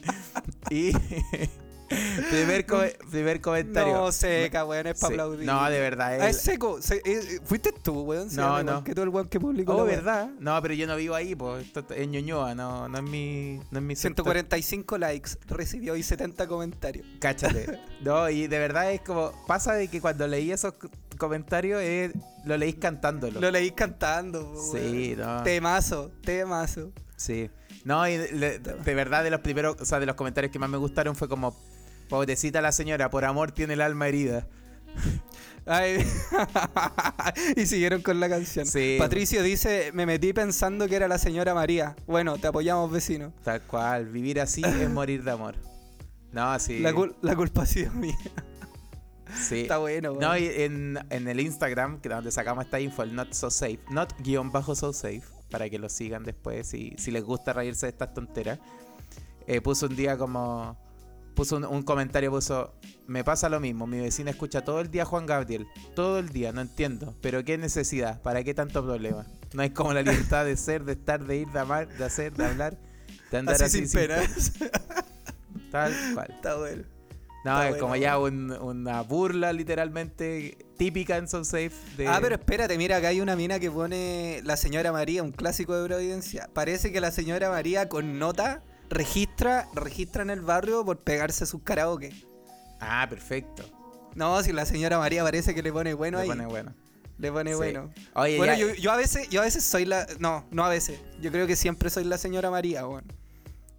y 0.70 0.92
primer, 2.30 2.66
co- 2.66 2.82
primer 3.10 3.40
comentario. 3.40 3.94
No, 3.94 4.12
seca, 4.12 4.64
weón, 4.66 4.86
es 4.88 4.98
para 5.00 5.08
Sí. 5.08 5.14
aplaudir. 5.14 5.46
No, 5.46 5.70
de 5.70 5.80
verdad. 5.80 6.08
Ah, 6.12 6.16
él- 6.16 6.30
es 6.30 6.40
seco. 6.42 6.82
se- 6.82 7.00
eh, 7.04 7.40
¿Fuiste 7.44 7.72
tú, 7.72 8.02
weón? 8.02 8.28
No, 8.32 8.62
no. 8.62 8.84
Que 8.84 8.92
todo 8.94 9.04
el 9.04 9.08
weón 9.08 9.28
que 9.28 9.40
publicó. 9.40 9.74
Oh. 9.76 9.84
¿verdad? 9.84 10.28
No, 10.38 10.60
pero 10.60 10.74
yo 10.74 10.86
no 10.86 10.96
vivo 10.96 11.14
ahí, 11.14 11.34
pues. 11.34 11.66
Es 11.96 12.08
Ñuñoa, 12.08 12.54
no, 12.54 12.88
no 12.88 12.98
es 12.98 13.04
mi. 13.04 13.60
No 13.70 13.78
es 13.78 13.84
mi 13.84 13.96
sector. 13.96 14.24
145 14.26 14.98
likes, 14.98 15.30
recibió 15.46 15.96
y 15.96 16.02
70 16.02 16.46
comentarios. 16.46 17.06
Cáchate. 17.20 17.80
No, 18.02 18.28
y 18.28 18.46
de 18.46 18.58
verdad 18.58 18.92
es 18.92 19.00
como. 19.00 19.32
Pasa 19.46 19.72
de 19.72 19.88
que 19.88 20.00
cuando 20.00 20.26
leí 20.28 20.52
esos 20.52 20.74
comentarios, 21.16 21.80
eh, 21.82 22.12
lo 22.44 22.56
leís 22.58 22.76
cantándolo. 22.76 23.40
Lo 23.40 23.50
leí 23.50 23.70
cantando, 23.70 24.52
po, 24.52 24.72
Sí, 24.76 25.14
weón. 25.16 25.36
no. 25.38 25.42
Temazo, 25.42 26.10
temazo. 26.22 26.92
Sí. 27.18 27.50
No, 27.84 28.08
y 28.08 28.16
de, 28.16 28.58
de- 28.58 28.58
de 28.58 28.94
verdad, 28.94 29.22
de 29.22 29.30
los 29.30 29.40
primeros, 29.40 29.76
o 29.80 29.84
sea, 29.84 30.00
de 30.00 30.06
los 30.06 30.14
comentarios 30.16 30.50
que 30.50 30.58
más 30.58 30.70
me 30.70 30.78
gustaron 30.78 31.14
fue 31.14 31.28
como. 31.28 31.54
Pobrecita 32.08 32.62
la 32.62 32.72
señora, 32.72 33.10
por 33.10 33.26
amor 33.26 33.52
tiene 33.52 33.74
el 33.74 33.82
alma 33.82 34.08
herida. 34.08 34.46
Ay. 35.66 36.02
y 37.56 37.66
siguieron 37.66 38.00
con 38.00 38.18
la 38.20 38.28
canción. 38.30 38.64
Sí. 38.66 38.96
Patricio 38.98 39.42
dice, 39.42 39.90
me 39.92 40.06
metí 40.06 40.32
pensando 40.32 40.88
que 40.88 40.96
era 40.96 41.06
la 41.08 41.18
señora 41.18 41.52
María. 41.52 41.94
Bueno, 42.06 42.38
te 42.38 42.46
apoyamos, 42.46 42.90
vecino. 42.90 43.34
Tal 43.44 43.60
cual, 43.62 44.06
vivir 44.06 44.40
así 44.40 44.62
es 44.64 44.88
morir 44.90 45.22
de 45.24 45.30
amor. 45.32 45.56
No, 46.32 46.58
sí. 46.58 46.78
La, 46.78 46.92
cul- 46.92 47.14
la 47.20 47.36
culpa 47.36 47.62
ha 47.62 47.66
sido 47.66 47.92
mía. 47.92 48.16
sí. 49.46 49.60
Está 49.62 49.76
bueno. 49.78 50.16
No, 50.18 50.34
y 50.38 50.46
en, 50.46 50.98
en 51.10 51.28
el 51.28 51.40
Instagram, 51.40 52.00
que 52.00 52.08
donde 52.08 52.30
sacamos 52.30 52.64
esta 52.64 52.80
info, 52.80 53.02
el 53.02 53.14
not 53.14 53.34
so 53.34 53.50
safe, 53.50 53.80
not 53.90 54.12
guion 54.20 54.50
bajo 54.50 54.74
so 54.74 54.92
safe, 54.94 55.22
para 55.50 55.68
que 55.70 55.78
lo 55.78 55.88
sigan 55.88 56.24
después 56.24 56.66
si, 56.66 56.94
si 56.98 57.10
les 57.10 57.22
gusta 57.24 57.52
reírse 57.52 57.86
de 57.86 57.90
estas 57.90 58.14
tonteras. 58.14 58.58
eh, 59.46 59.60
puso 59.60 59.86
un 59.86 59.96
día 59.96 60.16
como 60.18 60.76
puso 61.34 61.56
un, 61.56 61.64
un 61.64 61.82
comentario, 61.84 62.30
puso, 62.32 62.74
me 63.06 63.22
pasa 63.22 63.48
lo 63.48 63.60
mismo, 63.60 63.86
mi 63.86 64.00
vecina 64.00 64.30
escucha 64.30 64.64
todo 64.64 64.80
el 64.80 64.90
día 64.90 65.02
a 65.02 65.06
Juan 65.06 65.24
Gabriel, 65.24 65.68
todo 65.94 66.18
el 66.18 66.30
día, 66.30 66.50
no 66.52 66.60
entiendo, 66.60 67.14
pero 67.22 67.44
qué 67.44 67.56
necesidad, 67.56 68.20
para 68.22 68.42
qué 68.42 68.54
tanto 68.54 68.84
problema. 68.84 69.24
No 69.54 69.62
hay 69.62 69.70
como 69.70 69.92
la 69.92 70.02
libertad 70.02 70.44
de 70.44 70.56
ser, 70.56 70.84
de 70.84 70.92
estar, 70.92 71.24
de 71.24 71.36
ir, 71.36 71.48
de 71.48 71.60
amar, 71.60 71.86
de 71.96 72.04
hacer, 72.04 72.32
de 72.34 72.44
hablar, 72.44 72.76
de 73.30 73.38
andar 73.38 73.54
Así, 73.54 73.64
así, 73.64 73.86
sin 73.86 74.00
pena. 74.00 74.16
Tal 75.70 75.92
cual. 76.12 76.30
Está 76.30 76.56
bueno. 76.56 76.97
No, 77.48 77.62
es 77.62 77.68
bueno. 77.70 77.82
como 77.82 77.96
ya 77.96 78.18
un- 78.18 78.52
una 78.52 79.02
burla 79.02 79.52
literalmente 79.52 80.58
típica 80.76 81.16
en 81.16 81.28
So 81.28 81.44
Safe 81.44 81.72
de... 81.96 82.06
Ah, 82.08 82.18
pero 82.20 82.34
espérate, 82.36 82.76
mira, 82.78 82.96
acá 82.98 83.08
hay 83.08 83.20
una 83.20 83.34
mina 83.36 83.58
que 83.58 83.70
pone 83.70 84.40
la 84.44 84.56
señora 84.56 84.92
María, 84.92 85.22
un 85.22 85.32
clásico 85.32 85.74
de 85.80 85.88
Providencia. 85.88 86.48
Parece 86.52 86.92
que 86.92 87.00
la 87.00 87.10
señora 87.10 87.50
María 87.50 87.88
con 87.88 88.18
nota 88.18 88.62
registra, 88.90 89.66
registra 89.74 90.22
en 90.22 90.30
el 90.30 90.40
barrio 90.40 90.84
por 90.84 90.98
pegarse 90.98 91.46
sus 91.46 91.62
karaoke. 91.62 92.12
Ah, 92.80 93.06
perfecto. 93.10 93.64
No, 94.14 94.42
si 94.42 94.52
la 94.52 94.66
señora 94.66 94.98
María 94.98 95.22
parece 95.22 95.54
que 95.54 95.62
le 95.62 95.72
pone 95.72 95.94
bueno 95.94 96.18
Le 96.18 96.22
ahí. 96.22 96.28
pone 96.28 96.46
bueno. 96.46 96.74
Le 97.18 97.32
pone 97.32 97.50
Sí. 97.50 97.56
bueno. 97.56 97.90
Oye, 98.14 98.36
bueno, 98.38 98.52
ya- 98.54 98.58
yo, 98.60 98.74
yo 98.74 98.92
a 98.92 98.96
veces, 98.96 99.28
yo 99.28 99.40
a 99.40 99.44
veces 99.44 99.64
soy 99.64 99.84
la. 99.84 100.06
No, 100.20 100.46
no 100.52 100.64
a 100.64 100.68
veces. 100.68 101.00
Yo 101.20 101.32
creo 101.32 101.46
que 101.48 101.56
siempre 101.56 101.90
soy 101.90 102.04
la 102.04 102.16
señora 102.18 102.50
María, 102.50 102.86
weón. 102.86 103.04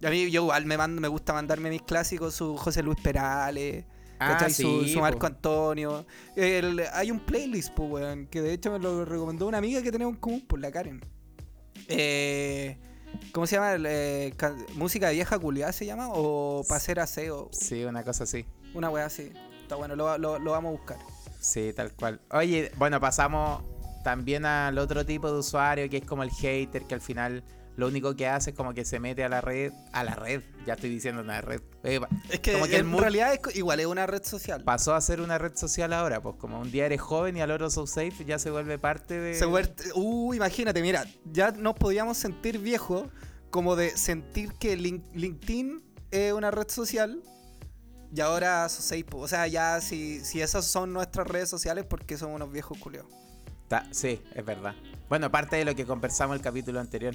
A 0.02 0.10
mí 0.10 0.30
yo 0.30 0.42
igual 0.42 0.64
me 0.66 0.76
mando, 0.78 1.00
me 1.00 1.08
gusta 1.08 1.32
mandarme 1.32 1.68
mis 1.70 1.82
clásicos, 1.82 2.34
su 2.34 2.56
José 2.56 2.82
Luis 2.82 2.98
Perales, 3.00 3.84
Ah, 4.22 4.48
sí, 4.50 4.92
su 4.92 5.00
Marco 5.00 5.20
po. 5.20 5.26
Antonio. 5.26 6.06
El- 6.36 6.82
hay 6.92 7.10
un 7.10 7.20
playlist, 7.20 7.72
pues, 7.74 7.90
weón, 7.90 8.26
que 8.26 8.42
de 8.42 8.52
hecho 8.52 8.70
me 8.70 8.78
lo 8.78 9.04
recomendó 9.06 9.46
una 9.46 9.56
amiga 9.58 9.80
que 9.82 9.90
tenemos 9.90 10.12
en 10.14 10.20
común, 10.20 10.46
por 10.46 10.60
la 10.60 10.70
Karen. 10.70 11.00
Eh, 11.88 12.76
¿Cómo 13.32 13.46
se 13.46 13.56
llama? 13.56 13.74
Eh, 13.88 14.32
ca- 14.36 14.54
¿Música 14.74 15.08
de 15.08 15.14
vieja 15.14 15.38
culiada 15.38 15.72
se 15.72 15.86
llama? 15.86 16.08
¿O 16.10 16.62
para 16.68 16.76
hacer 16.76 17.00
aseo? 17.00 17.48
Sí, 17.52 17.82
una 17.84 18.04
cosa 18.04 18.24
así. 18.24 18.44
Una 18.74 18.90
wea 18.90 19.06
así. 19.06 19.32
Está 19.62 19.76
bueno, 19.76 19.96
lo, 19.96 20.16
lo- 20.18 20.38
lo 20.38 20.50
vamos 20.52 20.68
a 20.70 20.72
buscar. 20.72 20.98
Sí, 21.40 21.72
tal 21.74 21.92
cual. 21.94 22.20
Oye, 22.30 22.70
bueno, 22.76 23.00
pasamos 23.00 23.62
también 24.04 24.44
al 24.44 24.76
otro 24.78 25.04
tipo 25.04 25.32
de 25.32 25.38
usuario 25.38 25.88
que 25.88 25.98
es 25.98 26.04
como 26.04 26.22
el 26.22 26.30
hater, 26.30 26.84
que 26.84 26.94
al 26.94 27.00
final 27.00 27.42
lo 27.76 27.86
único 27.88 28.14
que 28.14 28.26
hace 28.26 28.50
es 28.50 28.56
como 28.56 28.74
que 28.74 28.84
se 28.84 29.00
mete 29.00 29.24
a 29.24 29.28
la 29.28 29.40
red, 29.40 29.72
a 29.92 30.04
la 30.04 30.14
red, 30.14 30.42
ya 30.66 30.74
estoy 30.74 30.90
diciendo 30.90 31.22
una 31.22 31.40
red. 31.40 31.62
Es 31.82 32.40
que, 32.40 32.52
como 32.52 32.66
que 32.66 32.76
en 32.76 32.98
realidad 32.98 33.32
es 33.32 33.56
igual 33.56 33.80
es 33.80 33.86
una 33.86 34.06
red 34.06 34.22
social. 34.22 34.62
pasó 34.64 34.94
a 34.94 35.00
ser 35.00 35.20
una 35.20 35.38
red 35.38 35.56
social 35.56 35.92
ahora, 35.92 36.20
pues 36.22 36.36
como 36.36 36.60
un 36.60 36.70
día 36.70 36.86
eres 36.86 37.00
joven 37.00 37.36
y 37.36 37.40
al 37.40 37.50
otro 37.50 37.70
so 37.70 37.86
safe 37.86 38.24
ya 38.26 38.38
se 38.38 38.50
vuelve 38.50 38.78
parte 38.78 39.18
de... 39.18 39.34
Se 39.34 39.46
uh, 39.46 40.34
imagínate, 40.34 40.82
mira, 40.82 41.06
ya 41.24 41.52
nos 41.52 41.74
podíamos 41.74 42.18
sentir 42.18 42.58
viejos 42.58 43.08
como 43.50 43.76
de 43.76 43.96
sentir 43.96 44.52
que 44.54 44.76
Lin- 44.76 45.04
LinkedIn 45.14 45.82
es 46.10 46.32
una 46.32 46.50
red 46.50 46.68
social 46.68 47.22
y 48.14 48.20
ahora 48.20 48.68
Society, 48.68 49.04
po. 49.04 49.18
o 49.18 49.28
sea, 49.28 49.46
ya 49.46 49.80
si, 49.80 50.20
si 50.24 50.42
esas 50.42 50.64
son 50.66 50.92
nuestras 50.92 51.26
redes 51.28 51.48
sociales, 51.48 51.84
porque 51.88 52.18
somos 52.18 52.36
unos 52.36 52.52
viejos 52.52 52.76
culiados? 52.78 53.10
Ta- 53.68 53.86
sí, 53.92 54.20
es 54.34 54.44
verdad. 54.44 54.74
Bueno, 55.08 55.30
parte 55.30 55.56
de 55.56 55.64
lo 55.64 55.74
que 55.76 55.86
conversamos 55.86 56.36
el 56.36 56.42
capítulo 56.42 56.80
anterior. 56.80 57.14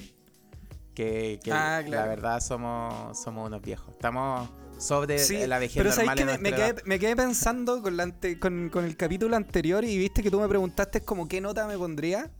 Que, 0.95 1.39
que 1.43 1.51
Ah, 1.51 1.83
la 1.87 2.05
verdad 2.07 2.39
somos, 2.39 3.19
somos 3.21 3.47
unos 3.47 3.61
viejos. 3.61 3.89
Estamos 3.89 4.49
sobre 4.79 5.19
Sí, 5.19 5.45
la 5.45 5.59
vejez 5.59 5.77
pero 5.77 5.91
sabes 5.91 6.07
normal 6.07 6.17
que 6.17 6.37
me, 6.41 6.51
quedé, 6.51 6.67
edad. 6.67 6.81
me 6.85 6.99
quedé 6.99 7.15
pensando 7.15 7.81
con, 7.81 7.95
la 7.97 8.03
ante- 8.03 8.39
con, 8.39 8.69
con 8.69 8.85
el 8.85 8.95
capítulo 8.97 9.35
anterior 9.35 9.83
y 9.85 9.97
viste 9.97 10.23
que 10.23 10.31
tú 10.31 10.39
me 10.39 10.47
preguntaste 10.47 11.01
como 11.01 11.27
qué 11.27 11.41
nota 11.41 11.67
me 11.67 11.77
pondría. 11.77 12.31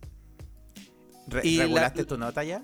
Re- 1.28 1.42
y 1.44 1.58
la- 1.58 1.64
¿Regulaste 1.64 2.06
tu 2.06 2.18
nota 2.18 2.44
ya? 2.44 2.64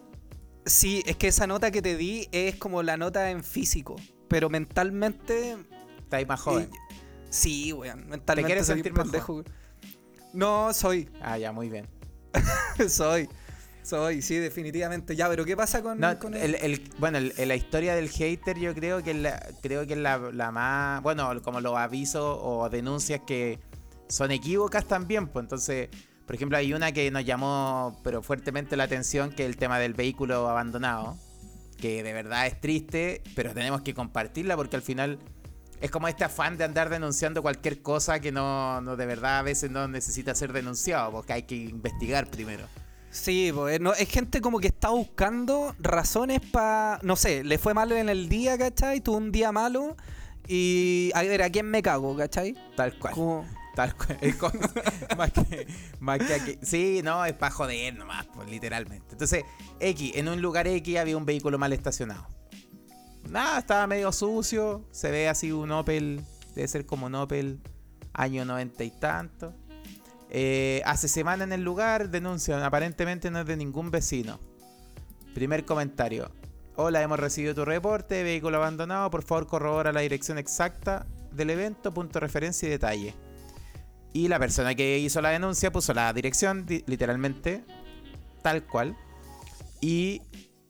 Sí, 0.65 1.03
es 1.05 1.17
que 1.17 1.27
esa 1.27 1.47
nota 1.47 1.71
que 1.71 1.81
te 1.81 1.97
di 1.97 2.27
es 2.31 2.55
como 2.55 2.83
la 2.83 2.95
nota 2.97 3.29
en 3.31 3.43
físico, 3.43 3.95
pero 4.27 4.49
mentalmente 4.49 5.57
Estás 5.99 6.27
más 6.27 6.39
joven. 6.39 6.69
Y- 6.71 6.93
sí, 7.29 7.73
weón. 7.73 8.07
Mentalmente 8.09 8.45
quieres 8.47 8.65
soy 8.67 8.75
sentir 8.75 8.93
pendejo. 8.93 9.43
No, 10.33 10.73
soy. 10.73 11.09
Ah, 11.21 11.37
ya, 11.37 11.51
muy 11.51 11.69
bien. 11.69 11.87
soy. 12.89 13.27
Soy, 13.83 14.21
sí, 14.21 14.35
definitivamente. 14.37 15.15
Ya, 15.15 15.27
pero 15.29 15.43
¿qué 15.45 15.57
pasa 15.57 15.81
con, 15.81 15.99
No, 15.99 16.17
con 16.19 16.33
el, 16.35 16.55
el- 16.55 16.81
bueno, 16.99 17.17
el- 17.17 17.33
la 17.47 17.55
historia 17.55 17.95
del 17.95 18.09
hater 18.09 18.57
yo 18.59 18.73
creo 18.75 19.01
que 19.03 19.11
es 19.11 19.17
la, 19.17 19.43
creo 19.61 19.85
que 19.87 19.93
es 19.93 19.99
la, 19.99 20.17
la 20.17 20.51
más, 20.51 21.01
bueno, 21.01 21.41
como 21.41 21.61
los 21.61 21.75
avisos 21.77 22.37
o 22.41 22.69
denuncias 22.69 23.21
que 23.25 23.59
son 24.07 24.31
equívocas 24.31 24.85
también, 24.85 25.27
pues 25.27 25.43
entonces, 25.43 25.89
por 26.27 26.35
ejemplo, 26.35 26.57
hay 26.57 26.73
una 26.73 26.91
que 26.91 27.09
nos 27.11 27.25
llamó 27.25 27.99
pero 28.03 28.21
fuertemente 28.21 28.75
la 28.77 28.83
atención, 28.83 29.31
que 29.31 29.43
es 29.43 29.49
el 29.49 29.57
tema 29.57 29.79
del 29.79 29.93
vehículo 29.93 30.47
abandonado, 30.47 31.17
que 31.77 32.03
de 32.03 32.13
verdad 32.13 32.45
es 32.45 32.59
triste, 32.61 33.23
pero 33.35 33.53
tenemos 33.53 33.81
que 33.81 33.93
compartirla 33.95 34.55
porque 34.55 34.75
al 34.75 34.81
final 34.83 35.17
es 35.81 35.89
como 35.89 36.07
este 36.07 36.23
afán 36.23 36.57
de 36.57 36.63
andar 36.65 36.89
denunciando 36.89 37.41
cualquier 37.41 37.81
cosa 37.81 38.19
que 38.19 38.31
no, 38.31 38.79
no 38.81 38.95
de 38.95 39.07
verdad 39.07 39.39
a 39.39 39.41
veces 39.41 39.71
no 39.71 39.87
necesita 39.87 40.35
ser 40.35 40.53
denunciado, 40.53 41.11
porque 41.11 41.33
hay 41.33 41.43
que 41.43 41.55
investigar 41.55 42.29
primero. 42.29 42.65
Sí, 43.11 43.51
pues, 43.53 43.79
no, 43.81 43.93
es 43.93 44.09
gente 44.09 44.39
como 44.41 44.59
que 44.59 44.67
está 44.67 44.89
buscando 44.89 45.75
razones 45.79 46.39
para. 46.51 46.99
No 47.03 47.15
sé, 47.15 47.43
le 47.43 47.57
fue 47.57 47.73
mal 47.73 47.91
en 47.91 48.07
el 48.09 48.29
día, 48.29 48.57
¿cachai? 48.57 49.01
Tuvo 49.01 49.17
un 49.17 49.31
día 49.31 49.51
malo. 49.51 49.97
Y 50.47 51.11
a 51.13 51.21
ver, 51.21 51.43
¿a 51.43 51.49
quién 51.49 51.65
me 51.69 51.81
cago, 51.81 52.15
cachai? 52.15 52.55
Tal 52.75 52.97
cual. 52.97 53.13
Como- 53.13 53.45
Tal 53.75 53.95
cual. 53.95 54.17
Más 55.17 55.31
que, 55.31 55.65
más 56.01 56.19
que 56.19 56.33
aquí. 56.33 56.57
Sí, 56.61 56.99
no, 57.05 57.23
es 57.25 57.31
para 57.33 57.51
joder 57.53 57.95
nomás, 57.95 58.25
pues, 58.33 58.49
literalmente. 58.49 59.05
Entonces, 59.13 59.43
X, 59.79 60.11
en 60.15 60.27
un 60.27 60.41
lugar 60.41 60.67
X 60.67 60.97
había 60.97 61.15
un 61.15 61.25
vehículo 61.25 61.57
mal 61.57 61.71
estacionado. 61.71 62.27
Nada, 63.29 63.59
estaba 63.59 63.87
medio 63.87 64.11
sucio. 64.11 64.83
Se 64.91 65.09
ve 65.09 65.29
así 65.29 65.53
un 65.53 65.71
Opel, 65.71 66.21
debe 66.53 66.67
ser 66.67 66.85
como 66.85 67.05
un 67.05 67.15
Opel 67.15 67.61
año 68.13 68.43
noventa 68.43 68.83
y 68.83 68.91
tanto. 68.91 69.53
Eh, 70.33 70.81
hace 70.85 71.09
semana 71.09 71.43
en 71.43 71.51
el 71.51 71.61
lugar 71.61 72.09
denuncian, 72.09 72.63
aparentemente 72.63 73.29
no 73.29 73.41
es 73.41 73.45
de 73.45 73.57
ningún 73.57 73.91
vecino. 73.91 74.39
Primer 75.35 75.65
comentario. 75.65 76.31
Hola, 76.77 77.01
hemos 77.01 77.19
recibido 77.19 77.53
tu 77.53 77.65
reporte, 77.65 78.23
vehículo 78.23 78.57
abandonado, 78.57 79.11
por 79.11 79.23
favor 79.23 79.45
corrobora 79.45 79.91
la 79.91 79.99
dirección 79.99 80.37
exacta 80.37 81.05
del 81.33 81.49
evento, 81.49 81.93
punto 81.93 82.13
de 82.13 82.19
referencia 82.21 82.67
y 82.67 82.71
detalle. 82.71 83.13
Y 84.13 84.29
la 84.29 84.39
persona 84.39 84.73
que 84.73 84.97
hizo 84.99 85.21
la 85.21 85.29
denuncia 85.29 85.71
puso 85.71 85.93
la 85.93 86.11
dirección, 86.13 86.65
di- 86.65 86.83
literalmente, 86.87 87.63
tal 88.41 88.65
cual. 88.65 88.95
Y 89.81 90.21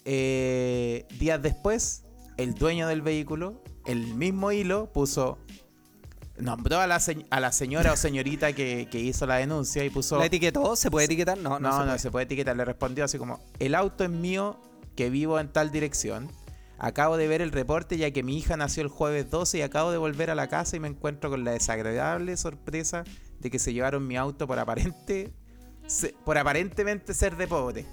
eh, 0.05 1.05
días 1.19 1.41
después, 1.41 2.03
el 2.37 2.55
dueño 2.55 2.87
del 2.87 3.01
vehículo, 3.03 3.63
el 3.85 4.15
mismo 4.15 4.51
hilo, 4.51 4.91
puso. 4.91 5.37
Nombró 6.41 6.79
a 6.79 6.87
la, 6.87 6.99
se- 6.99 7.25
a 7.29 7.39
la 7.39 7.51
señora 7.51 7.93
o 7.93 7.95
señorita 7.95 8.53
que, 8.53 8.87
que 8.91 8.99
hizo 8.99 9.25
la 9.25 9.35
denuncia 9.37 9.83
y 9.85 9.89
puso. 9.89 10.17
¿La 10.17 10.25
etiquetó? 10.25 10.75
¿Se 10.75 10.89
puede 10.91 11.05
etiquetar? 11.05 11.37
No, 11.37 11.59
no, 11.59 11.69
No, 11.69 11.85
no, 11.85 11.91
se 11.93 11.99
se, 11.99 12.03
puede. 12.03 12.11
puede 12.11 12.23
etiquetar. 12.25 12.55
Le 12.57 12.65
respondió 12.65 13.05
así 13.05 13.17
como: 13.17 13.39
El 13.59 13.75
auto 13.75 14.03
es 14.03 14.09
mío, 14.09 14.59
que 14.95 15.09
vivo 15.09 15.39
en 15.39 15.49
tal 15.51 15.71
dirección. 15.71 16.29
Acabo 16.79 17.15
de 17.17 17.27
ver 17.27 17.41
el 17.41 17.51
reporte 17.51 17.95
ya 17.97 18.09
que 18.11 18.23
mi 18.23 18.37
hija 18.39 18.57
nació 18.57 18.81
el 18.81 18.89
jueves 18.89 19.29
12 19.29 19.59
y 19.59 19.61
acabo 19.61 19.91
de 19.91 19.99
volver 19.99 20.31
a 20.31 20.35
la 20.35 20.47
casa 20.47 20.75
y 20.75 20.79
me 20.79 20.87
encuentro 20.87 21.29
con 21.29 21.43
la 21.43 21.51
desagradable 21.51 22.35
sorpresa 22.37 23.03
de 23.39 23.51
que 23.51 23.59
se 23.59 23.71
llevaron 23.71 24.07
mi 24.07 24.17
auto 24.17 24.47
por 24.47 24.57
aparente 24.57 25.31
se- 25.85 26.15
por 26.25 26.39
aparentemente 26.39 27.13
ser 27.13 27.37
de 27.37 27.47
pobre. 27.47 27.85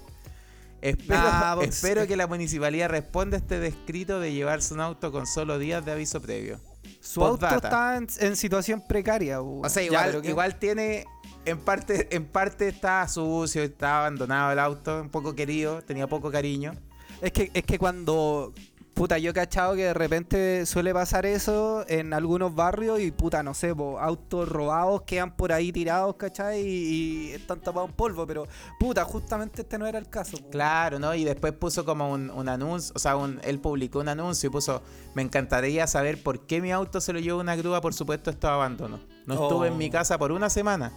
Espero, 0.81 1.19
Ah, 1.23 1.55
espero 1.61 2.07
que 2.07 2.15
la 2.15 2.25
municipalidad 2.25 2.89
responda 2.89 3.37
a 3.37 3.41
este 3.41 3.59
descrito 3.59 4.19
de 4.19 4.33
llevarse 4.33 4.73
un 4.73 4.79
auto 4.81 5.11
con 5.11 5.27
solo 5.27 5.59
días 5.59 5.85
de 5.85 5.91
aviso 5.91 6.19
previo. 6.19 6.59
Su 6.99 7.23
auto 7.23 7.47
está 7.47 7.97
en, 7.97 8.07
en 8.19 8.35
situación 8.35 8.83
precaria. 8.87 9.41
uh. 9.41 9.65
O 9.65 9.69
sea, 9.69 9.83
igual, 9.83 10.21
igual 10.25 10.59
tiene. 10.59 11.05
En 11.45 11.57
parte, 11.57 12.13
en 12.15 12.25
parte 12.25 12.67
está 12.67 13.07
sucio, 13.07 13.63
está 13.63 13.99
abandonado 13.99 14.51
el 14.51 14.59
auto, 14.59 15.01
un 15.01 15.09
poco 15.09 15.33
querido, 15.35 15.81
tenía 15.81 16.05
poco 16.05 16.29
cariño. 16.29 16.73
Es 17.21 17.31
que, 17.31 17.49
es 17.53 17.63
que 17.63 17.79
cuando. 17.79 18.53
Puta, 18.99 19.17
yo 19.17 19.29
he 19.31 19.33
cachado 19.33 19.75
que 19.75 19.85
de 19.85 19.93
repente 19.93 20.65
suele 20.65 20.93
pasar 20.93 21.25
eso 21.25 21.85
en 21.87 22.11
algunos 22.13 22.53
barrios 22.53 22.99
y 22.99 23.11
puta, 23.11 23.41
no 23.43 23.53
sé, 23.53 23.73
po, 23.73 23.97
autos 23.97 24.49
robados 24.49 25.03
quedan 25.03 25.37
por 25.37 25.53
ahí 25.53 25.71
tirados, 25.71 26.17
¿cachai? 26.17 26.59
Y, 26.59 27.29
y 27.29 27.31
están 27.31 27.61
tapados 27.61 27.91
en 27.91 27.95
polvo, 27.95 28.27
pero 28.27 28.45
puta, 28.77 29.05
justamente 29.05 29.61
este 29.61 29.77
no 29.77 29.87
era 29.87 29.99
el 29.99 30.09
caso. 30.09 30.35
po. 30.37 30.49
Claro, 30.49 30.99
¿no? 30.99 31.15
Y 31.15 31.23
después 31.23 31.53
puso 31.53 31.85
como 31.85 32.11
un, 32.11 32.29
un 32.29 32.49
anuncio, 32.49 32.91
o 32.93 32.99
sea, 32.99 33.15
un- 33.15 33.39
él 33.45 33.59
publicó 33.59 33.99
un 33.99 34.09
anuncio 34.09 34.47
y 34.47 34.51
puso, 34.51 34.81
me 35.13 35.21
encantaría 35.21 35.87
saber 35.87 36.21
por 36.21 36.45
qué 36.45 36.59
mi 36.59 36.73
auto 36.73 36.99
se 36.99 37.13
lo 37.13 37.19
llevó 37.19 37.39
una 37.39 37.55
grúa, 37.55 37.79
por 37.79 37.93
supuesto 37.93 38.29
estaba 38.29 38.55
abandono. 38.55 38.99
No 39.25 39.35
estuve 39.35 39.69
en 39.69 39.77
mi 39.77 39.87
Oh. 39.87 39.91
casa 39.91 40.17
por 40.17 40.33
una 40.33 40.49
semana 40.49 40.91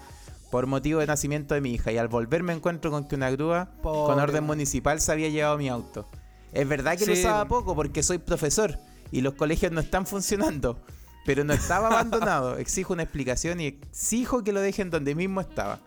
por 0.50 0.66
motivo 0.66 0.98
de 0.98 1.06
nacimiento 1.06 1.54
de 1.54 1.60
mi 1.60 1.70
hija 1.74 1.92
y 1.92 1.98
al 1.98 2.08
volver 2.08 2.42
me 2.42 2.52
encuentro 2.52 2.90
con 2.90 3.06
que 3.06 3.14
una 3.14 3.30
grúa 3.30 3.68
con 3.80 4.18
orden 4.18 4.42
municipal 4.42 5.00
se 5.00 5.12
había 5.12 5.28
llevado 5.28 5.56
mi 5.56 5.68
auto. 5.68 6.08
Es 6.52 6.68
verdad 6.68 6.96
que 6.96 7.06
lo 7.06 7.12
usaba 7.12 7.46
poco 7.46 7.74
porque 7.74 8.02
soy 8.02 8.18
profesor 8.18 8.78
y 9.10 9.20
los 9.20 9.34
colegios 9.34 9.72
no 9.72 9.80
están 9.80 10.06
funcionando, 10.06 10.78
pero 11.24 11.44
no 11.44 11.52
estaba 11.52 11.88
abandonado. 11.88 12.56
Exijo 12.58 12.92
una 12.92 13.02
explicación 13.02 13.60
y 13.60 13.66
exijo 13.66 14.44
que 14.44 14.52
lo 14.52 14.60
dejen 14.60 14.90
donde 14.90 15.14
mismo 15.14 15.40
estaba. 15.40 15.80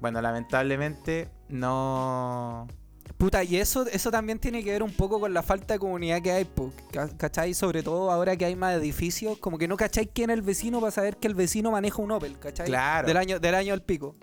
Bueno, 0.00 0.20
lamentablemente 0.22 1.28
no 1.48 2.66
Puta, 3.20 3.44
y 3.44 3.56
eso, 3.56 3.86
eso 3.88 4.10
también 4.10 4.38
tiene 4.38 4.64
que 4.64 4.72
ver 4.72 4.82
un 4.82 4.92
poco 4.92 5.20
con 5.20 5.34
la 5.34 5.42
falta 5.42 5.74
de 5.74 5.78
comunidad 5.78 6.22
que 6.22 6.32
hay, 6.32 6.48
¿cachai? 7.18 7.52
Sobre 7.52 7.82
todo 7.82 8.10
ahora 8.10 8.34
que 8.34 8.46
hay 8.46 8.56
más 8.56 8.74
edificios, 8.74 9.36
como 9.36 9.58
que 9.58 9.68
no 9.68 9.76
cachai 9.76 10.06
quién 10.06 10.30
es 10.30 10.38
el 10.38 10.42
vecino 10.42 10.80
para 10.80 10.90
saber 10.90 11.18
que 11.18 11.28
el 11.28 11.34
vecino 11.34 11.70
maneja 11.70 12.00
un 12.00 12.12
Opel, 12.12 12.38
¿cachai? 12.38 12.66
Claro. 12.66 13.06
Del 13.06 13.18
año, 13.18 13.38
del 13.38 13.54
año 13.54 13.74
al 13.74 13.82
pico. 13.82 14.16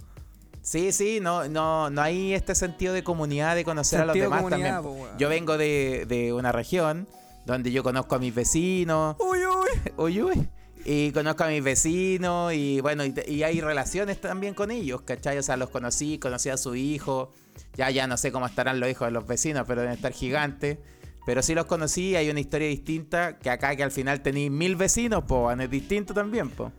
Sí, 0.68 0.92
sí, 0.92 1.20
no, 1.22 1.48
no, 1.48 1.90
no 1.90 2.02
hay 2.02 2.34
este 2.34 2.54
sentido 2.54 2.94
de 2.94 3.02
comunidad, 3.02 3.56
de 3.56 3.64
conocer 3.64 4.02
a 4.02 4.06
los 4.06 4.14
de 4.14 4.20
demás 4.24 4.46
también. 4.50 4.82
po. 4.82 5.08
Yo 5.18 5.30
vengo 5.30 5.58
de, 5.58 6.06
de 6.10 6.34
una 6.34 6.52
región 6.52 7.08
donde 7.46 7.72
yo 7.72 7.84
conozco 7.84 8.16
a 8.16 8.20
mis 8.20 8.36
vecinos, 8.36 9.16
Uy, 9.18 9.40
uy. 9.46 9.92
uy, 9.96 10.22
uy, 10.24 10.50
y 10.84 11.14
conozco 11.14 11.46
a 11.46 11.48
mis 11.48 11.64
vecinos 11.64 12.52
y 12.54 12.82
bueno, 12.82 13.06
y 13.06 13.44
hay 13.44 13.62
relaciones 13.62 14.20
también 14.20 14.54
con 14.54 14.70
ellos, 14.70 15.04
¿cachai? 15.04 15.38
O 15.38 15.42
sea, 15.42 15.56
los 15.56 15.70
conocí, 15.70 16.20
conocí 16.20 16.50
a 16.50 16.58
su 16.58 16.76
hijo, 16.76 17.32
ya 17.78 17.90
ya 17.90 18.06
no 18.06 18.18
sé 18.18 18.34
cómo 18.34 18.46
estarán 18.46 18.82
los 18.82 18.90
hijos 18.90 19.08
de 19.08 19.12
los 19.14 19.26
vecinos, 19.26 19.64
pero 19.66 19.80
deben 19.84 19.96
estar 19.96 20.12
gigantes. 20.12 20.80
Pero 21.26 21.42
sí 21.44 21.56
los 21.56 21.66
conocí, 21.66 22.18
hay 22.18 22.30
una 22.30 22.42
historia 22.42 22.68
distinta 22.68 23.38
que 23.40 23.50
acá 23.50 23.74
que 23.78 23.84
al 23.84 23.92
final 23.92 24.22
tenéis 24.22 24.52
mil 24.52 24.76
vecinos, 24.76 25.24
po, 25.24 25.50
es 25.50 25.70
distinto 25.70 26.14
también, 26.14 26.50
po. 26.50 26.74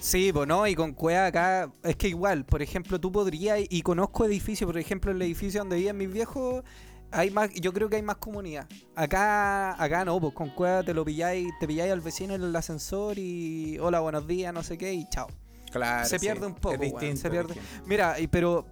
Sí, 0.00 0.32
pues 0.32 0.46
no, 0.46 0.66
y 0.66 0.74
con 0.74 0.92
Cueva 0.92 1.26
acá, 1.26 1.70
es 1.82 1.96
que 1.96 2.08
igual, 2.08 2.44
por 2.44 2.62
ejemplo, 2.62 3.00
tú 3.00 3.10
podrías, 3.10 3.60
y 3.68 3.82
conozco 3.82 4.24
edificios, 4.24 4.66
por 4.68 4.78
ejemplo, 4.78 5.12
el 5.12 5.22
edificio 5.22 5.60
donde 5.60 5.76
vivían 5.76 5.96
mis 5.96 6.12
viejos, 6.12 6.62
hay 7.10 7.30
más, 7.30 7.50
yo 7.54 7.72
creo 7.72 7.88
que 7.88 7.96
hay 7.96 8.02
más 8.02 8.16
comunidad. 8.16 8.66
Acá, 8.96 9.82
acá 9.82 10.04
no, 10.04 10.20
pues 10.20 10.34
con 10.34 10.50
Cueva 10.50 10.82
te 10.82 10.92
lo 10.92 11.04
pilláis, 11.04 11.48
te 11.60 11.66
pilláis 11.66 11.92
al 11.92 12.00
vecino 12.00 12.34
en 12.34 12.42
el 12.42 12.54
ascensor 12.54 13.18
y 13.18 13.78
hola, 13.78 14.00
buenos 14.00 14.26
días, 14.26 14.52
no 14.52 14.62
sé 14.62 14.76
qué, 14.76 14.92
y 14.92 15.08
chao. 15.08 15.28
Claro. 15.70 16.06
se 16.06 16.18
sí, 16.18 16.26
pierde 16.26 16.46
un 16.46 16.54
poco, 16.54 16.76
distinto, 16.76 17.16
se 17.16 17.30
pierde. 17.30 17.54
Mira, 17.86 18.20
y 18.20 18.26
pero, 18.26 18.66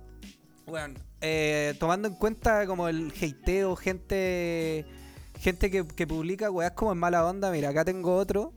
bueno, 0.66 0.94
eh, 1.20 1.74
tomando 1.78 2.08
en 2.08 2.14
cuenta 2.14 2.66
como 2.66 2.88
el 2.88 3.12
hateo, 3.12 3.74
gente, 3.76 4.86
gente 5.38 5.70
que, 5.70 5.86
que 5.86 6.06
publica 6.06 6.50
weas 6.50 6.72
como 6.72 6.92
en 6.92 6.98
mala 6.98 7.26
onda, 7.26 7.50
mira, 7.50 7.70
acá 7.70 7.84
tengo 7.84 8.16
otro 8.16 8.52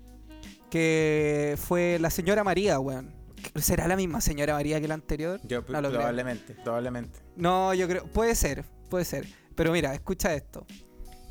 que 0.70 1.58
fue 1.62 1.98
la 2.00 2.10
señora 2.10 2.44
María, 2.44 2.80
weón. 2.80 3.14
¿Será 3.56 3.88
la 3.88 3.96
misma 3.96 4.22
señora 4.22 4.54
María 4.54 4.82
que 4.82 4.88
la 4.88 4.96
anterior? 4.96 5.40
Yo, 5.44 5.62
No 5.68 5.82
lo 5.82 5.90
creo. 5.90 6.00
probablemente, 6.00 6.56
probablemente. 6.64 7.20
No, 7.36 7.74
yo 7.74 7.88
creo, 7.88 8.06
puede 8.08 8.34
ser, 8.36 8.66
puede 8.90 9.06
ser. 9.06 9.28
Pero 9.56 9.72
mira, 9.72 9.94
escucha 9.94 10.34
esto. 10.34 10.66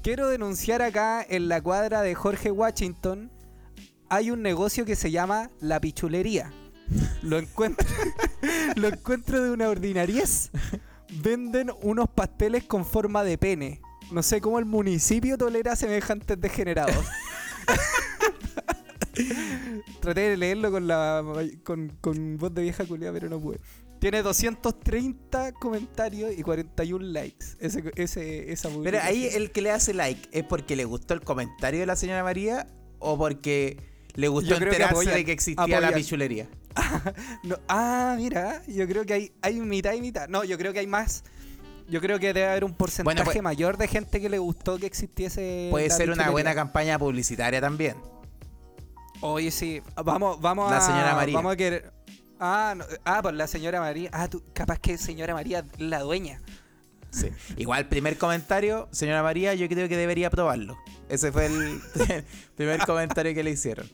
Quiero 0.02 0.28
denunciar 0.28 0.80
acá 0.82 1.24
en 1.28 1.48
la 1.48 1.60
cuadra 1.60 2.02
de 2.02 2.14
Jorge 2.14 2.50
Washington 2.50 3.30
hay 4.08 4.30
un 4.30 4.42
negocio 4.42 4.84
que 4.84 4.96
se 4.96 5.10
llama 5.10 5.50
La 5.60 5.80
Pichulería. 5.80 6.52
Lo 7.22 7.38
encuentro, 7.38 7.86
lo 8.76 8.88
encuentro 8.88 9.42
de 9.42 9.50
una 9.50 9.68
ordinariez. 9.68 10.50
Venden 11.22 11.70
unos 11.82 12.08
pasteles 12.10 12.64
con 12.64 12.84
forma 12.84 13.24
de 13.24 13.38
pene. 13.38 13.80
No 14.12 14.22
sé 14.22 14.40
cómo 14.40 14.58
el 14.58 14.66
municipio 14.66 15.36
tolera 15.38 15.74
semejantes 15.74 16.40
degenerados. 16.40 16.94
Traté 20.00 20.20
de 20.30 20.36
leerlo 20.36 20.70
con 20.70 20.86
la 20.86 21.22
con, 21.64 21.90
con 22.00 22.36
voz 22.38 22.54
de 22.54 22.62
vieja 22.62 22.84
culia, 22.84 23.12
pero 23.12 23.28
no 23.28 23.40
pude. 23.40 23.58
Tiene 24.00 24.22
230 24.22 25.52
comentarios 25.52 26.32
y 26.36 26.42
41 26.42 27.04
likes. 27.06 27.46
Ese, 27.58 27.82
ese, 27.96 28.52
esa 28.52 28.68
Pero 28.82 28.98
ahí 29.00 29.28
el 29.32 29.50
que 29.50 29.62
le 29.62 29.70
hace 29.70 29.94
like 29.94 30.28
es 30.32 30.44
porque 30.44 30.76
le 30.76 30.84
gustó 30.84 31.14
el 31.14 31.22
comentario 31.22 31.80
de 31.80 31.86
la 31.86 31.96
señora 31.96 32.22
María 32.22 32.66
o 32.98 33.16
porque 33.16 33.78
le 34.14 34.28
gustó 34.28 34.56
creo 34.56 34.70
que 34.70 34.76
enterarse 34.76 34.94
apoyan- 34.94 35.14
de 35.14 35.24
que 35.24 35.32
existía 35.32 35.80
la 35.80 35.92
pichulería. 35.92 36.48
No, 37.44 37.56
ah, 37.68 38.16
mira, 38.18 38.62
yo 38.66 38.86
creo 38.88 39.06
que 39.06 39.14
hay, 39.14 39.32
hay 39.42 39.60
mitad 39.60 39.92
y 39.94 40.00
mitad. 40.00 40.28
No, 40.28 40.42
yo 40.44 40.58
creo 40.58 40.72
que 40.72 40.80
hay 40.80 40.86
más. 40.88 41.22
Yo 41.88 42.00
creo 42.00 42.18
que 42.18 42.32
debe 42.32 42.46
haber 42.48 42.64
un 42.64 42.74
porcentaje 42.74 43.24
pues- 43.24 43.42
mayor 43.42 43.76
de 43.76 43.86
gente 43.88 44.20
que 44.20 44.28
le 44.28 44.38
gustó 44.38 44.78
que 44.78 44.86
existiese. 44.86 45.68
Puede 45.70 45.88
ser 45.90 46.10
una 46.10 46.30
buena 46.30 46.54
campaña 46.54 46.98
publicitaria 46.98 47.60
también. 47.60 47.96
Oye, 49.26 49.50
sí. 49.50 49.80
Vamos, 50.04 50.38
vamos 50.40 50.70
La 50.70 50.76
a. 50.76 50.80
señora 50.80 51.14
María. 51.14 51.34
Vamos 51.36 51.52
a 51.54 51.56
querer. 51.56 51.92
Ah, 52.38 52.74
no, 52.76 52.84
ah, 53.04 53.22
por 53.22 53.32
la 53.32 53.46
señora 53.46 53.80
María. 53.80 54.10
Ah, 54.12 54.28
tú, 54.28 54.42
capaz 54.52 54.78
que 54.78 54.98
señora 54.98 55.32
María 55.32 55.60
es 55.60 55.80
la 55.80 56.00
dueña. 56.00 56.42
Sí. 57.10 57.28
Igual, 57.56 57.86
primer 57.88 58.18
comentario, 58.18 58.86
señora 58.90 59.22
María, 59.22 59.54
yo 59.54 59.66
creo 59.68 59.88
que 59.88 59.96
debería 59.96 60.28
probarlo. 60.30 60.76
Ese 61.08 61.32
fue 61.32 61.46
el 61.46 61.80
primer 62.56 62.80
comentario 62.84 63.32
que 63.34 63.42
le 63.42 63.52
hicieron. 63.52 63.88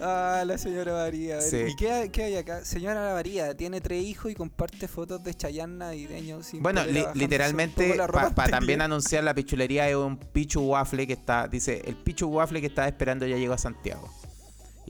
Ah, 0.00 0.44
la 0.46 0.56
señora 0.56 0.92
María. 0.92 1.40
Sí. 1.42 1.64
¿Y 1.68 1.76
qué, 1.76 1.90
hay- 1.90 2.08
qué 2.10 2.22
hay 2.24 2.36
acá? 2.36 2.64
Señora 2.64 3.12
María 3.12 3.54
tiene 3.56 3.80
tres 3.80 4.02
hijos 4.04 4.30
y 4.30 4.34
comparte 4.34 4.88
fotos 4.88 5.22
de 5.24 5.34
Chayanne 5.34 5.76
navideños. 5.78 6.46
sin 6.46 6.62
Bueno, 6.62 6.84
li- 6.86 7.04
literalmente, 7.14 7.96
la 7.96 8.06
para 8.06 8.30
también 8.50 8.80
anunciar 8.82 9.24
la 9.24 9.34
pichulería 9.34 9.88
es 9.90 9.96
un 9.96 10.16
pichu 10.16 10.60
waffle 10.62 11.06
que 11.06 11.14
está, 11.14 11.48
dice, 11.48 11.82
el 11.84 11.96
pichu 11.96 12.28
waffle 12.28 12.60
que 12.60 12.68
estaba 12.68 12.86
esperando 12.88 13.26
ya 13.26 13.36
llegó 13.36 13.52
a 13.54 13.58
Santiago. 13.58 14.08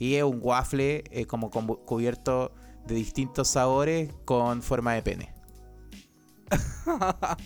Y 0.03 0.17
es 0.17 0.25
un 0.25 0.41
waffle 0.43 1.05
eh, 1.13 1.27
como 1.27 1.49
cu- 1.49 1.85
cubierto 1.85 2.51
de 2.89 2.97
distintos 2.97 3.47
sabores 3.47 4.13
con 4.25 4.61
forma 4.61 4.95
de 4.95 5.03
pene. 5.03 5.33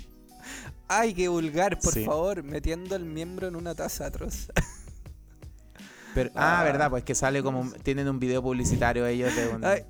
Ay, 0.89 1.13
qué 1.13 1.29
vulgar, 1.29 1.79
por 1.79 1.93
Sí. 1.93 2.07
favor, 2.07 2.43
metiendo 2.43 2.97
el 2.97 3.05
miembro 3.05 3.47
en 3.49 3.57
una 3.57 3.75
taza 3.75 4.07
atroz. 4.07 4.51
Pero, 6.15 6.31
ah, 6.35 6.61
Ah. 6.61 6.65
verdad, 6.65 6.89
pues 6.89 7.05
que 7.05 7.15
sale 7.15 7.43
como, 7.43 7.71
tienen 7.83 8.09
un 8.09 8.19
video 8.19 8.41
publicitario 8.43 9.07
ellos 9.07 9.37
de 9.37 9.49
un... 9.49 9.63
Ay, 9.63 9.83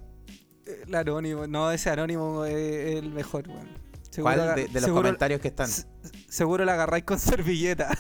el 0.87 0.93
anónimo, 0.93 1.47
no, 1.47 1.71
ese 1.71 1.91
anónimo 1.91 2.45
es, 2.47 2.97
el 2.97 3.13
mejor, 3.13 3.47
weón. 3.49 3.69
Seguro 4.11 4.35
¿Cuál 4.35 4.55
de, 4.57 4.63
de 4.65 4.73
los 4.73 4.83
seguro- 4.83 5.03
comentarios 5.03 5.41
que 5.41 5.49
están? 5.49 5.69
se- 5.69 5.87
Seguro 6.29 6.65
la 6.65 6.73
agarráis 6.73 7.05
con 7.05 7.19
servilleta. 7.21 7.97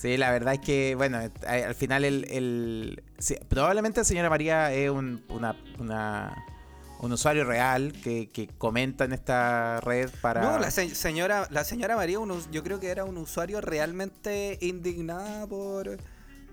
Sí, 0.00 0.16
la 0.16 0.30
verdad 0.30 0.54
es 0.54 0.60
que, 0.60 0.94
bueno, 0.94 1.20
eh, 1.20 1.30
al 1.66 1.74
final 1.74 2.04
el... 2.04 2.26
el- 2.30 3.02
sí, 3.18 3.36
probablemente 3.48 4.00
la 4.00 4.04
señora 4.04 4.28
María 4.30 4.72
es 4.72 4.90
un, 4.90 5.24
una, 5.28 5.56
una- 5.78 6.44
un 7.00 7.12
usuario 7.12 7.44
real 7.44 7.92
que, 8.02 8.28
que 8.28 8.46
comenta 8.48 9.04
en 9.04 9.12
esta 9.12 9.80
red 9.80 10.08
para... 10.20 10.40
No, 10.42 10.58
la 10.58 10.70
se- 10.70 10.94
señora, 10.94 11.46
la 11.50 11.64
señora 11.64 11.96
María, 11.96 12.18
un 12.18 12.32
yo 12.50 12.62
creo 12.62 12.80
que 12.80 12.88
era 12.88 13.04
un 13.04 13.16
usuario 13.18 13.60
realmente 13.60 14.58
indignada 14.62 15.46
por, 15.46 15.98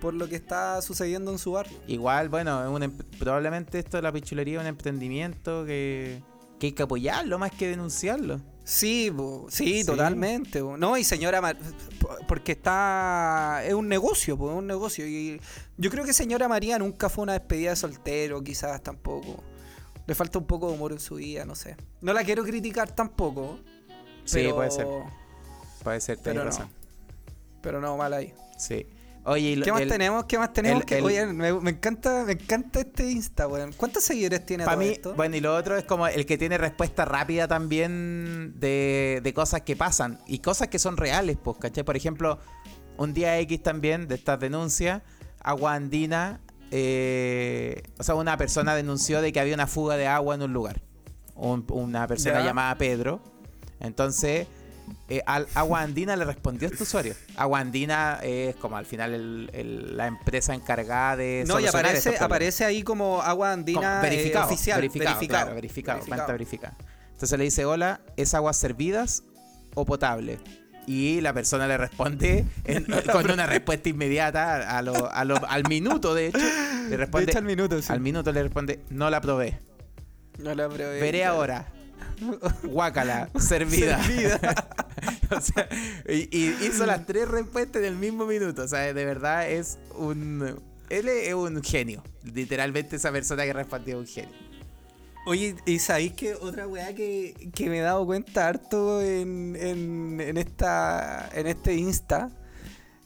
por 0.01 0.13
lo 0.13 0.27
que 0.27 0.35
está 0.35 0.81
sucediendo 0.81 1.31
en 1.31 1.37
su 1.37 1.51
barrio. 1.53 1.77
Igual, 1.87 2.29
bueno, 2.29 2.69
un 2.71 2.83
em- 2.83 2.97
probablemente 3.19 3.79
esto 3.79 3.97
de 3.97 4.03
la 4.03 4.11
pichulería 4.11 4.55
es 4.55 4.61
un 4.61 4.67
emprendimiento 4.67 5.65
que, 5.65 6.21
que 6.59 6.67
hay 6.67 6.71
que 6.73 6.83
apoyarlo 6.83 7.39
más 7.39 7.51
que 7.51 7.67
denunciarlo. 7.69 8.41
Sí, 8.63 9.11
sí, 9.49 9.81
Sí. 9.81 9.85
totalmente. 9.85 10.61
No, 10.61 10.97
y 10.97 11.03
señora, 11.03 11.41
Mar- 11.41 11.57
porque 12.27 12.53
está, 12.53 13.61
es 13.65 13.73
un 13.73 13.89
negocio, 13.89 14.35
es 14.35 14.39
un 14.41 14.67
negocio. 14.67 15.05
Y 15.07 15.41
yo 15.77 15.89
creo 15.89 16.05
que 16.05 16.13
señora 16.13 16.47
María 16.47 16.79
nunca 16.79 17.09
fue 17.09 17.23
una 17.23 17.33
despedida 17.33 17.71
de 17.71 17.75
soltero, 17.75 18.41
quizás 18.43 18.81
tampoco. 18.81 19.43
Le 20.07 20.15
falta 20.15 20.37
un 20.39 20.45
poco 20.45 20.67
de 20.67 20.73
humor 20.75 20.91
en 20.93 20.99
su 20.99 21.15
vida, 21.15 21.45
no 21.45 21.55
sé. 21.55 21.75
No 22.01 22.13
la 22.13 22.23
quiero 22.23 22.43
criticar 22.43 22.91
tampoco. 22.93 23.59
Sí, 24.25 24.35
pero- 24.35 24.55
puede 24.55 24.71
ser. 24.71 24.87
Puede 25.83 25.99
ser, 26.01 26.17
Pero 26.23 26.39
tenés 26.41 26.57
no. 26.59 26.63
razón. 26.65 26.69
Pero 27.61 27.81
no, 27.81 27.97
mal 27.97 28.13
ahí. 28.13 28.33
Sí. 28.57 28.85
Oye, 29.25 29.61
¿Qué 29.63 29.71
más 29.71 29.87
tenemos? 29.87 30.25
¿Qué 30.25 30.37
más 30.37 30.51
tenemos? 30.51 30.81
el- 30.81 30.85
Que- 30.85 30.97
el- 30.97 31.05
oye, 31.05 31.25
me, 31.27 31.53
me 31.53 31.69
encanta, 31.71 32.23
me 32.25 32.33
encanta 32.33 32.81
este 32.81 33.09
Insta, 33.09 33.47
weón. 33.47 33.71
¿Cuántos 33.73 34.03
seguidores 34.03 34.45
tiene 34.45 34.65
Para 34.65 34.75
mí, 34.77 34.87
esto? 34.89 35.13
bueno, 35.13 35.35
y 35.37 35.39
lo 35.39 35.55
otro 35.55 35.77
es 35.77 35.85
como 35.85 36.07
el 36.07 36.25
que 36.25 36.37
tiene 36.37 36.57
respuesta 36.57 37.05
rápida 37.05 37.47
también 37.47 38.53
de, 38.59 39.21
de 39.23 39.33
cosas 39.33 39.61
que 39.61 39.75
pasan 39.77 40.19
y 40.27 40.39
cosas 40.39 40.67
que 40.67 40.77
son 40.77 40.97
reales, 40.97 41.37
pues, 41.41 41.57
¿cachai? 41.57 41.83
Por 41.85 41.95
ejemplo, 41.95 42.37
un 42.97 43.13
día 43.13 43.39
X 43.39 43.63
también 43.63 44.07
de 44.09 44.15
estas 44.15 44.39
denuncias, 44.41 45.01
Agua 45.39 45.73
Andina, 45.75 46.41
eh, 46.71 47.83
o 47.99 48.03
sea, 48.03 48.15
una 48.15 48.35
persona 48.37 48.75
denunció 48.75 49.21
de 49.21 49.31
que 49.31 49.39
había 49.39 49.53
una 49.53 49.67
fuga 49.67 49.95
de 49.95 50.07
agua 50.07 50.35
en 50.35 50.41
un 50.41 50.51
lugar. 50.53 50.81
Un- 51.35 51.65
una 51.71 52.07
persona 52.07 52.39
Ya. 52.39 52.45
llamada 52.45 52.75
Pedro. 52.77 53.21
Entonces, 53.79 54.47
eh, 55.09 55.21
al 55.25 55.47
Agua 55.53 55.81
Andina 55.81 56.15
le 56.15 56.25
respondió 56.25 56.67
este 56.67 56.83
usuario. 56.83 57.13
Agua 57.35 57.59
Andina 57.59 58.19
es 58.23 58.55
como 58.55 58.77
al 58.77 58.85
final 58.85 59.13
el- 59.13 59.49
el- 59.53 59.97
la 59.97 60.07
empresa 60.07 60.53
encargada 60.53 61.17
de 61.17 61.43
no, 61.47 61.59
y 61.59 61.67
aparece, 61.67 62.17
aparece 62.17 62.65
ahí 62.65 62.83
como 62.83 63.21
agua 63.21 63.51
andina 63.51 63.79
Como 63.81 64.05
eh, 64.05 64.09
verificado, 64.09 64.45
oficial. 64.47 64.77
verificado, 64.81 65.15
verificado, 65.15 65.41
claro, 65.45 65.55
verificado, 65.55 65.99
verificado. 65.99 66.31
verificada. 66.31 66.77
Entonces 67.11 67.37
le 67.37 67.45
dice, 67.45 67.65
hola, 67.65 68.01
¿es 68.17 68.33
aguas 68.33 68.57
servidas 68.57 69.23
o 69.75 69.85
potable? 69.85 70.39
Y 70.85 71.21
la 71.21 71.31
persona 71.33 71.65
le 71.67 71.77
responde 71.77 72.45
en- 72.65 72.85
con 73.11 73.29
una 73.31 73.45
respuesta 73.45 73.87
inmediata, 73.89 74.77
a 74.77 74.81
lo- 74.81 75.11
a 75.11 75.23
lo- 75.23 75.45
al 75.47 75.63
minuto 75.69 76.13
de 76.13 76.27
hecho, 76.27 76.37
le 76.39 76.89
De 76.89 76.97
responde, 76.97 77.31
hecho, 77.31 77.37
al 77.39 77.45
minuto, 77.45 77.81
sí. 77.81 77.91
al 77.91 77.99
minuto 78.01 78.31
le 78.31 78.43
responde, 78.43 78.81
no 78.89 79.09
la 79.09 79.21
probé, 79.21 79.59
No 80.39 80.53
la 80.55 80.67
probé. 80.67 80.99
veré 80.99 81.23
ahora, 81.23 81.67
guácala, 82.63 83.29
servida. 83.39 84.03
Servida. 84.03 84.39
o 85.37 85.41
sea, 85.41 85.67
y, 86.07 86.35
y 86.35 86.57
hizo 86.65 86.85
las 86.85 87.05
tres 87.05 87.27
respuestas 87.27 87.81
en 87.81 87.89
el 87.89 87.95
mismo 87.95 88.25
minuto, 88.25 88.63
o 88.63 88.67
sea, 88.67 88.93
de 88.93 89.05
verdad 89.05 89.49
es 89.49 89.77
un... 89.95 90.61
Él 90.89 91.07
es 91.07 91.33
un 91.33 91.63
genio, 91.63 92.03
literalmente 92.23 92.97
esa 92.97 93.11
persona 93.11 93.45
que 93.45 93.53
respondió 93.53 93.95
es 93.95 94.09
un 94.09 94.13
genio. 94.13 94.35
Oye, 95.25 95.55
¿y 95.65 95.79
sabéis 95.79 96.13
que 96.13 96.35
otra 96.35 96.67
weá 96.67 96.93
que, 96.93 97.49
que 97.55 97.69
me 97.69 97.79
he 97.79 97.81
dado 97.81 98.05
cuenta 98.05 98.47
harto 98.47 99.01
en, 99.01 99.55
en, 99.55 100.19
en 100.19 100.37
esta 100.37 101.29
en 101.33 101.47
este 101.47 101.75
Insta? 101.75 102.29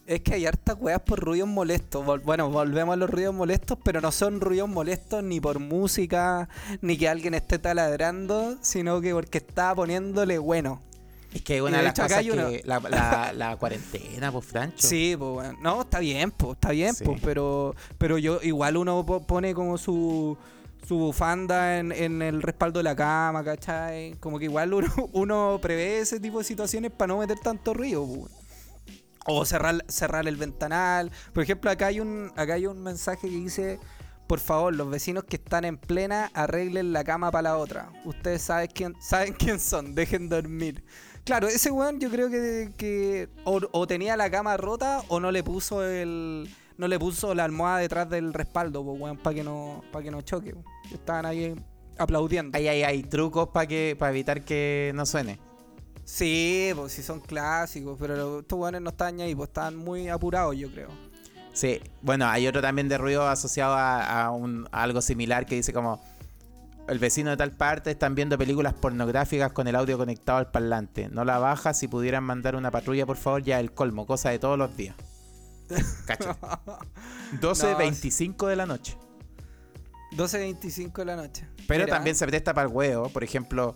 Es 0.07 0.21
que 0.21 0.35
hay 0.35 0.45
hartas 0.45 0.77
weas 0.79 1.01
por 1.01 1.19
ruidos 1.19 1.49
molestos. 1.49 2.05
Vol- 2.05 2.21
bueno, 2.23 2.49
volvemos 2.49 2.93
a 2.93 2.95
los 2.95 3.09
ruidos 3.09 3.35
molestos, 3.35 3.77
pero 3.83 3.99
no 3.99 4.11
son 4.13 4.39
ruidos 4.39 4.69
molestos 4.69 5.21
ni 5.21 5.41
por 5.41 5.59
música, 5.59 6.47
ni 6.81 6.97
que 6.97 7.09
alguien 7.09 7.33
esté 7.33 7.59
taladrando, 7.59 8.55
sino 8.61 9.01
que 9.01 9.13
porque 9.13 9.39
está 9.39 9.75
poniéndole 9.75 10.37
bueno. 10.37 10.81
Es 11.33 11.41
que 11.41 11.61
una 11.61 11.71
de 11.71 11.77
de 11.79 11.83
las 11.83 11.91
hecho 11.93 12.03
cosas 12.03 12.25
uno- 12.33 12.49
que. 12.49 12.61
La, 12.65 12.79
la, 12.79 13.33
la 13.33 13.55
cuarentena, 13.59 14.31
pues, 14.31 14.45
Francho. 14.45 14.87
Sí, 14.87 15.13
pues 15.19 15.29
bueno. 15.29 15.57
No, 15.61 15.81
está 15.81 15.99
bien, 15.99 16.31
pues, 16.31 16.53
está 16.53 16.71
bien, 16.71 16.95
Sí. 16.95 17.03
pues, 17.03 17.19
pero, 17.21 17.75
pero 17.97 18.17
yo 18.17 18.39
igual 18.43 18.77
uno 18.77 19.05
po- 19.05 19.21
pone 19.27 19.53
como 19.53 19.77
su, 19.77 20.37
su 20.87 20.97
bufanda 20.97 21.79
en, 21.79 21.91
en 21.91 22.21
el 22.21 22.41
respaldo 22.41 22.79
de 22.79 22.83
la 22.83 22.95
cama, 22.95 23.43
¿cachai? 23.43 24.13
Como 24.21 24.39
que 24.39 24.45
igual 24.45 24.73
uno, 24.73 24.87
uno 25.11 25.59
prevé 25.61 25.99
ese 25.99 26.21
tipo 26.21 26.37
de 26.37 26.45
situaciones 26.45 26.91
para 26.91 27.07
no 27.09 27.17
meter 27.19 27.37
tanto 27.39 27.73
ruido, 27.73 28.07
pues. 28.07 28.31
O 29.27 29.45
cerrar, 29.45 29.83
cerrar 29.87 30.27
el 30.27 30.37
ventanal. 30.37 31.11
Por 31.33 31.43
ejemplo, 31.43 31.69
acá 31.69 31.87
hay 31.87 31.99
un, 31.99 32.31
acá 32.35 32.53
hay 32.53 32.65
un 32.65 32.81
mensaje 32.81 33.29
que 33.29 33.35
dice. 33.35 33.79
Por 34.25 34.39
favor, 34.39 34.75
los 34.75 34.89
vecinos 34.89 35.23
que 35.23 35.37
están 35.37 35.63
en 35.63 35.77
plena 35.77 36.29
arreglen 36.33 36.91
la 36.91 37.05
cama 37.05 37.31
para 37.31 37.43
la 37.43 37.57
otra. 37.57 37.89
Ustedes 38.03 38.41
saben 38.41 38.69
quién, 38.73 38.93
saben 38.99 39.33
quién 39.33 39.57
son, 39.57 39.95
dejen 39.95 40.27
dormir. 40.27 40.83
Claro, 41.27 41.47
ese 41.47 41.71
weón 41.71 41.99
yo 41.99 42.09
creo 42.09 42.29
que, 42.29 42.71
que 42.77 43.29
o, 43.43 43.85
tenía 43.85 44.15
la 44.15 44.29
cama 44.31 44.55
rota 44.55 45.01
o 45.09 45.19
no 45.19 45.29
le 45.29 45.43
puso 45.43 45.83
el 45.83 46.49
no 46.77 46.87
le 46.87 46.99
puso 46.99 47.33
la 47.35 47.43
almohada 47.43 47.79
detrás 47.79 48.09
del 48.09 48.33
respaldo, 48.33 48.83
pues 48.83 48.99
weón, 48.99 49.17
para 49.17 49.35
que 49.35 49.43
no 49.43 49.83
para 49.91 50.03
que 50.03 50.11
no 50.11 50.21
choque. 50.21 50.55
Estaban 50.89 51.25
ahí 51.25 51.53
aplaudiendo. 51.97 52.57
Ahí 52.57 52.69
hay, 52.69 52.83
hay 52.83 53.03
trucos 53.03 53.49
para 53.49 53.67
que 53.67 53.95
para 53.99 54.11
evitar 54.11 54.43
que 54.45 54.93
no 54.95 55.05
suene. 55.05 55.39
Sí, 56.07 56.71
pues 56.73 56.93
sí 56.93 57.03
son 57.03 57.19
clásicos, 57.19 57.97
pero 57.99 58.39
estos 58.39 58.57
weones 58.57 58.79
no 58.79 58.91
estaban 58.91 59.19
ahí, 59.19 59.35
pues 59.35 59.49
estaban 59.49 59.75
muy 59.75 60.07
apurados, 60.07 60.55
yo 60.55 60.71
creo. 60.71 60.87
Sí, 61.51 61.81
bueno, 62.01 62.27
hay 62.27 62.47
otro 62.47 62.61
también 62.61 62.87
de 62.87 62.97
ruido 62.97 63.27
asociado 63.27 63.73
a, 63.73 64.23
a 64.23 64.31
un, 64.31 64.69
a 64.71 64.83
algo 64.83 65.01
similar 65.01 65.45
que 65.45 65.55
dice 65.55 65.73
como 65.73 66.01
el 66.87 66.97
vecino 66.97 67.29
de 67.29 67.35
tal 67.35 67.51
parte 67.51 67.91
están 67.91 68.15
viendo 68.15 68.37
películas 68.37 68.73
pornográficas 68.73 69.51
con 69.51 69.67
el 69.67 69.75
audio 69.75 69.97
conectado 69.97 70.37
al 70.37 70.49
parlante. 70.49 71.09
No 71.09 71.25
la 71.25 71.39
baja, 71.39 71.73
si 71.73 71.89
pudieran 71.89 72.23
mandar 72.23 72.55
una 72.55 72.71
patrulla, 72.71 73.05
por 73.05 73.17
favor, 73.17 73.43
ya 73.43 73.59
el 73.59 73.73
colmo, 73.73 74.05
cosa 74.05 74.29
de 74.29 74.39
todos 74.39 74.57
los 74.57 74.77
días. 74.77 74.95
Cacha. 76.05 76.37
12.25 77.41 78.47
de 78.47 78.55
la 78.55 78.65
noche. 78.65 78.97
12.25 80.13 80.93
de 80.99 81.05
la 81.05 81.17
noche. 81.17 81.45
Pero 81.67 81.83
Mira, 81.83 81.97
también 81.97 82.15
se 82.15 82.25
presta 82.25 82.53
para 82.53 82.69
el 82.69 82.73
huevo. 82.73 83.09
Por 83.09 83.25
ejemplo, 83.25 83.75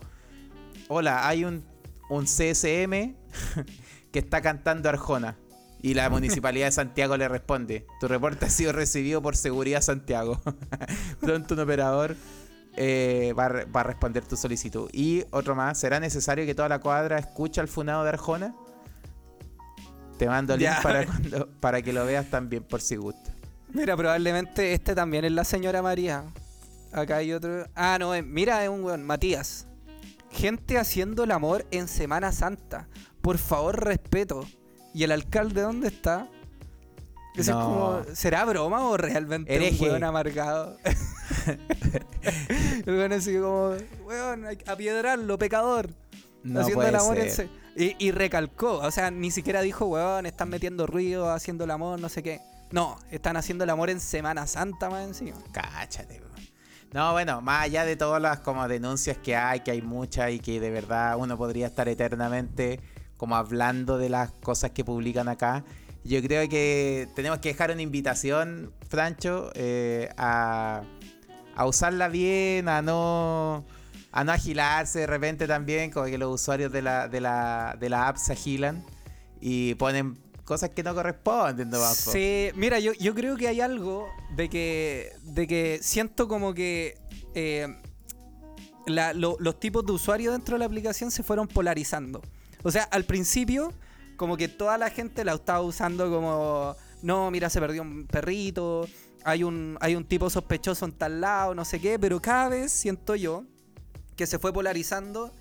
hola, 0.87 1.27
hay 1.27 1.43
un, 1.43 1.65
un 2.11 2.25
CSM 2.25 3.15
que 4.11 4.19
está 4.19 4.41
cantando 4.41 4.89
Arjona. 4.89 5.37
Y 5.81 5.93
la 5.95 6.09
municipalidad 6.11 6.67
de 6.67 6.71
Santiago 6.71 7.17
le 7.17 7.27
responde: 7.27 7.85
Tu 7.99 8.07
reporte 8.07 8.45
ha 8.45 8.49
sido 8.49 8.71
recibido 8.71 9.21
por 9.21 9.35
Seguridad 9.35 9.81
Santiago. 9.81 10.39
Pronto 11.21 11.53
un 11.55 11.59
operador 11.61 12.15
eh, 12.77 13.33
va, 13.37 13.45
a 13.45 13.65
va 13.65 13.81
a 13.81 13.83
responder 13.83 14.23
tu 14.25 14.35
solicitud. 14.37 14.89
Y 14.93 15.23
otro 15.31 15.55
más: 15.55 15.79
¿será 15.79 15.99
necesario 15.99 16.45
que 16.45 16.53
toda 16.53 16.69
la 16.69 16.79
cuadra 16.79 17.17
escuche 17.17 17.59
al 17.61 17.67
funado 17.67 18.03
de 18.03 18.09
Arjona? 18.09 18.53
Te 20.19 20.27
mando 20.27 20.53
el 20.53 20.59
link 20.59 20.81
para, 20.83 21.05
cuando- 21.05 21.49
para 21.59 21.81
que 21.81 21.93
lo 21.93 22.05
veas 22.05 22.29
también 22.29 22.63
por 22.63 22.81
si 22.81 22.95
gusta. 22.95 23.31
Mira, 23.73 23.95
probablemente 23.97 24.73
este 24.73 24.93
también 24.93 25.25
es 25.25 25.31
la 25.31 25.43
señora 25.45 25.81
María. 25.81 26.25
Acá 26.91 27.17
hay 27.17 27.33
otro. 27.33 27.65
Ah, 27.73 27.97
no, 27.99 28.13
es- 28.13 28.23
mira, 28.25 28.63
es 28.63 28.69
un 28.69 28.83
weón, 28.83 29.03
Matías. 29.03 29.65
Gente 30.31 30.77
haciendo 30.77 31.23
el 31.23 31.31
amor 31.31 31.65
en 31.71 31.87
Semana 31.87 32.31
Santa. 32.31 32.87
Por 33.21 33.37
favor, 33.37 33.83
respeto. 33.83 34.45
¿Y 34.93 35.03
el 35.03 35.11
alcalde 35.11 35.61
dónde 35.61 35.87
está? 35.89 36.27
Eso 37.35 37.51
No. 37.53 37.59
es 37.59 37.65
como. 38.05 38.15
¿Será 38.15 38.45
broma 38.45 38.85
o 38.89 38.97
realmente 38.97 39.53
Hereje. 39.53 39.85
un 39.85 39.89
weón 39.91 40.03
amargado? 40.03 40.77
el 42.85 42.97
weón 42.97 43.13
así 43.13 43.33
como. 43.35 43.75
Weón, 44.05 44.45
hay 44.45 44.57
que 44.57 44.69
apiedrarlo, 44.69 45.37
pecador. 45.37 45.89
No 46.43 46.61
haciendo 46.61 46.87
el 46.87 46.95
amor 46.95 47.19
en 47.19 47.49
y, 47.75 47.95
y 48.05 48.11
recalcó, 48.11 48.79
o 48.79 48.91
sea, 48.91 49.11
ni 49.11 49.31
siquiera 49.31 49.61
dijo, 49.61 49.85
weón, 49.85 50.25
están 50.25 50.49
metiendo 50.49 50.87
ruido, 50.87 51.31
haciendo 51.31 51.63
el 51.63 51.71
amor, 51.71 51.99
no 51.99 52.09
sé 52.09 52.21
qué. 52.21 52.41
No, 52.71 52.97
están 53.11 53.37
haciendo 53.37 53.63
el 53.63 53.69
amor 53.69 53.89
en 53.89 53.99
Semana 54.01 54.45
Santa 54.47 54.89
más 54.89 55.05
encima. 55.05 55.37
Cáchate, 55.53 56.19
weón. 56.19 56.30
No, 56.93 57.13
bueno, 57.13 57.41
más 57.41 57.63
allá 57.63 57.85
de 57.85 57.95
todas 57.95 58.21
las 58.21 58.39
como 58.39 58.67
denuncias 58.67 59.17
que 59.17 59.35
hay, 59.35 59.61
que 59.61 59.71
hay 59.71 59.81
muchas 59.81 60.31
y 60.31 60.39
que 60.39 60.59
de 60.59 60.71
verdad 60.71 61.15
uno 61.17 61.37
podría 61.37 61.67
estar 61.67 61.87
eternamente 61.87 62.81
como 63.15 63.37
hablando 63.37 63.97
de 63.97 64.09
las 64.09 64.31
cosas 64.33 64.71
que 64.71 64.83
publican 64.83 65.29
acá. 65.29 65.63
Yo 66.03 66.21
creo 66.21 66.49
que 66.49 67.07
tenemos 67.15 67.39
que 67.39 67.49
dejar 67.49 67.71
una 67.71 67.81
invitación, 67.81 68.73
Francho, 68.89 69.51
eh, 69.53 70.09
a, 70.17 70.81
a 71.55 71.65
usarla 71.65 72.09
bien, 72.09 72.67
a 72.67 72.81
no 72.81 73.65
a 74.11 74.23
no 74.25 74.33
agilarse 74.33 74.99
de 74.99 75.07
repente 75.07 75.47
también, 75.47 75.91
como 75.91 76.07
que 76.07 76.17
los 76.17 76.41
usuarios 76.41 76.71
de 76.71 76.81
la, 76.81 77.07
de 77.07 77.21
la, 77.21 77.77
de 77.79 77.89
la 77.89 78.09
app 78.09 78.17
se 78.17 78.33
agilan 78.33 78.83
y 79.39 79.75
ponen 79.75 80.17
cosas 80.51 80.71
que 80.71 80.83
no 80.83 80.93
corresponden, 80.93 81.69
¿no, 81.69 81.79
Bafo? 81.79 82.11
Sí, 82.11 82.49
mira, 82.55 82.77
yo, 82.77 82.91
yo 82.91 83.15
creo 83.15 83.37
que 83.37 83.47
hay 83.47 83.61
algo 83.61 84.09
de 84.35 84.49
que, 84.49 85.13
de 85.23 85.47
que 85.47 85.79
siento 85.81 86.27
como 86.27 86.53
que 86.53 86.97
eh, 87.35 87.73
los 88.85 89.59
tipos 89.61 89.85
de 89.85 89.93
usuarios 89.93 90.33
dentro 90.33 90.55
de 90.55 90.59
la 90.59 90.65
aplicación 90.65 91.09
se 91.09 91.23
fueron 91.23 91.47
polarizando. 91.47 92.21
O 92.63 92.69
sea, 92.69 92.83
al 92.83 93.05
principio, 93.05 93.71
como 94.17 94.35
que 94.35 94.49
toda 94.49 94.77
la 94.77 94.89
gente 94.89 95.23
la 95.23 95.35
estaba 95.35 95.61
usando 95.61 96.11
como, 96.11 96.75
no, 97.01 97.31
mira, 97.31 97.49
se 97.49 97.61
perdió 97.61 97.81
un 97.81 98.05
perrito, 98.05 98.85
hay 99.23 99.45
un, 99.45 99.77
hay 99.79 99.95
un 99.95 100.03
tipo 100.03 100.29
sospechoso 100.29 100.83
en 100.83 100.91
tal 100.91 101.21
lado, 101.21 101.55
no 101.55 101.63
sé 101.63 101.79
qué, 101.79 101.97
pero 101.97 102.21
cada 102.21 102.49
vez 102.49 102.73
siento 102.73 103.15
yo 103.15 103.45
que 104.17 104.27
se 104.27 104.37
fue 104.37 104.51
polarizando 104.51 105.33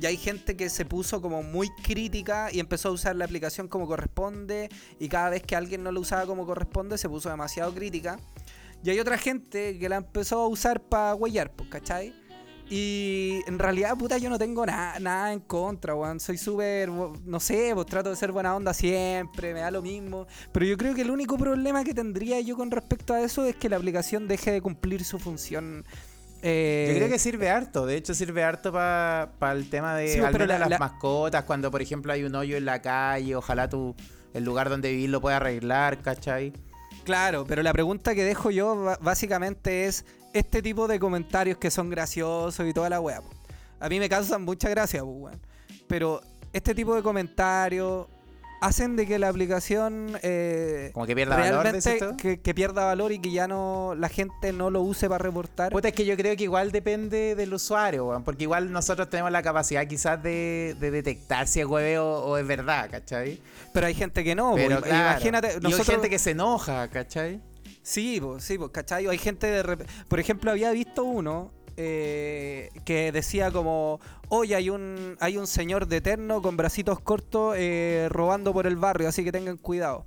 y 0.00 0.06
hay 0.06 0.16
gente 0.16 0.56
que 0.56 0.68
se 0.68 0.84
puso 0.84 1.20
como 1.20 1.42
muy 1.42 1.70
crítica 1.82 2.50
y 2.52 2.60
empezó 2.60 2.88
a 2.88 2.92
usar 2.92 3.16
la 3.16 3.24
aplicación 3.24 3.68
como 3.68 3.86
corresponde 3.86 4.68
y 4.98 5.08
cada 5.08 5.30
vez 5.30 5.42
que 5.42 5.56
alguien 5.56 5.82
no 5.82 5.92
lo 5.92 6.00
usaba 6.00 6.26
como 6.26 6.46
corresponde 6.46 6.98
se 6.98 7.08
puso 7.08 7.28
demasiado 7.30 7.74
crítica. 7.74 8.18
Y 8.84 8.90
hay 8.90 9.00
otra 9.00 9.18
gente 9.18 9.78
que 9.78 9.88
la 9.88 9.96
empezó 9.96 10.40
a 10.40 10.46
usar 10.46 10.80
para 10.80 11.14
huellar, 11.14 11.50
pues, 11.50 11.68
¿cachai? 11.68 12.14
Y 12.70 13.40
en 13.46 13.58
realidad, 13.58 13.96
puta, 13.96 14.18
yo 14.18 14.28
no 14.28 14.38
tengo 14.38 14.66
nada 14.66 15.00
nada 15.00 15.32
en 15.32 15.40
contra, 15.40 15.94
weón. 15.94 16.20
Soy 16.20 16.36
súper, 16.36 16.90
no 16.90 17.40
sé, 17.40 17.70
pues 17.74 17.86
trato 17.86 18.10
de 18.10 18.16
ser 18.16 18.30
buena 18.30 18.54
onda 18.54 18.74
siempre, 18.74 19.54
me 19.54 19.60
da 19.60 19.70
lo 19.70 19.80
mismo. 19.80 20.26
Pero 20.52 20.66
yo 20.66 20.76
creo 20.76 20.94
que 20.94 21.00
el 21.00 21.10
único 21.10 21.38
problema 21.38 21.82
que 21.82 21.94
tendría 21.94 22.40
yo 22.40 22.56
con 22.56 22.70
respecto 22.70 23.14
a 23.14 23.22
eso 23.22 23.44
es 23.46 23.56
que 23.56 23.70
la 23.70 23.76
aplicación 23.76 24.28
deje 24.28 24.52
de 24.52 24.60
cumplir 24.60 25.02
su 25.04 25.18
función. 25.18 25.84
Eh, 26.42 26.88
Yo 26.90 26.96
creo 26.96 27.08
que 27.08 27.18
sirve 27.18 27.50
harto, 27.50 27.84
de 27.86 27.96
hecho 27.96 28.14
sirve 28.14 28.44
harto 28.44 28.72
para 28.72 29.52
el 29.52 29.68
tema 29.70 29.96
de 29.96 30.08
Sí, 30.14 30.18
al 30.20 30.32
menos 30.32 30.48
la- 30.48 30.58
las 30.58 30.70
la- 30.70 30.78
mascotas, 30.78 31.44
cuando 31.44 31.70
por 31.70 31.82
ejemplo 31.82 32.12
hay 32.12 32.24
un 32.24 32.34
hoyo 32.34 32.56
en 32.56 32.64
la 32.64 32.80
calle, 32.82 33.34
ojalá 33.36 33.68
tú 33.68 33.94
el 34.34 34.44
lugar 34.44 34.68
donde 34.68 34.90
vivís 34.90 35.10
lo 35.10 35.20
puedas 35.20 35.40
arreglar, 35.40 36.00
¿cachai? 36.02 36.52
Claro, 37.04 37.44
pero 37.46 37.62
la 37.62 37.72
pregunta 37.72 38.14
que 38.14 38.24
dejo 38.24 38.50
yo 38.50 38.96
básicamente 39.00 39.86
es 39.86 40.04
este 40.34 40.60
tipo 40.62 40.86
de 40.88 41.00
comentarios 41.00 41.56
que 41.58 41.70
son 41.70 41.88
graciosos 41.90 42.66
y 42.66 42.72
toda 42.74 42.90
la 42.90 43.00
wea. 43.00 43.20
po. 43.22 43.30
A 43.80 43.88
mí 43.88 43.98
me 43.98 44.08
causan 44.08 44.42
mucha 44.44 44.68
gracia. 44.68 45.02
Pero 45.86 46.20
este 46.52 46.74
tipo 46.74 46.94
de 46.94 47.02
comentarios 47.02 48.06
hacen 48.60 48.96
de 48.96 49.06
que 49.06 49.18
la 49.18 49.28
aplicación 49.28 50.18
eh, 50.22 50.90
Como 50.92 51.06
que 51.06 51.14
pierda 51.14 51.36
valor, 51.36 51.62
realmente 51.62 51.90
decís 51.90 52.08
tú. 52.08 52.16
que, 52.16 52.40
que 52.40 52.54
pierda 52.54 52.84
valor 52.84 53.12
y 53.12 53.18
que 53.20 53.30
ya 53.30 53.46
no 53.46 53.94
la 53.96 54.08
gente 54.08 54.52
no 54.52 54.70
lo 54.70 54.82
use 54.82 55.08
para 55.08 55.18
reportar. 55.22 55.70
Puta, 55.72 55.88
es 55.88 55.94
que 55.94 56.04
yo 56.04 56.16
creo 56.16 56.36
que 56.36 56.44
igual 56.44 56.72
depende 56.72 57.34
del 57.34 57.54
usuario, 57.54 58.20
porque 58.24 58.44
igual 58.44 58.72
nosotros 58.72 59.08
tenemos 59.10 59.30
la 59.32 59.42
capacidad 59.42 59.86
quizás 59.86 60.22
de, 60.22 60.76
de 60.80 60.90
detectar 60.90 61.46
si 61.46 61.60
es 61.60 61.66
hueveo 61.66 62.04
o 62.06 62.36
es 62.36 62.46
verdad, 62.46 62.88
¿cachai? 62.90 63.40
Pero 63.72 63.86
hay 63.86 63.94
gente 63.94 64.24
que 64.24 64.34
no. 64.34 64.54
Pero 64.54 64.80
claro, 64.80 65.10
Imagínate, 65.10 65.48
y 65.48 65.50
hay 65.54 65.60
nosotros 65.60 65.86
gente 65.88 66.10
que 66.10 66.18
se 66.18 66.30
enoja, 66.32 66.88
¿cachai? 66.88 67.40
Sí, 67.82 68.20
pues, 68.20 68.44
sí, 68.44 68.58
pues, 68.58 68.70
¿cachai? 68.70 69.06
Hay 69.06 69.18
gente 69.18 69.46
de... 69.46 69.62
rep- 69.62 69.86
Por 70.08 70.20
ejemplo, 70.20 70.50
había 70.50 70.70
visto 70.72 71.04
uno 71.04 71.52
eh, 71.80 72.70
que 72.84 73.12
decía 73.12 73.50
como, 73.50 74.00
hoy 74.28 74.52
hay 74.54 74.68
un, 74.68 75.16
hay 75.20 75.36
un 75.38 75.46
señor 75.46 75.86
de 75.86 76.00
terno 76.00 76.42
con 76.42 76.56
bracitos 76.56 77.00
cortos 77.00 77.54
eh, 77.56 78.08
robando 78.10 78.52
por 78.52 78.66
el 78.66 78.76
barrio, 78.76 79.08
así 79.08 79.22
que 79.24 79.32
tengan 79.32 79.56
cuidado. 79.56 80.04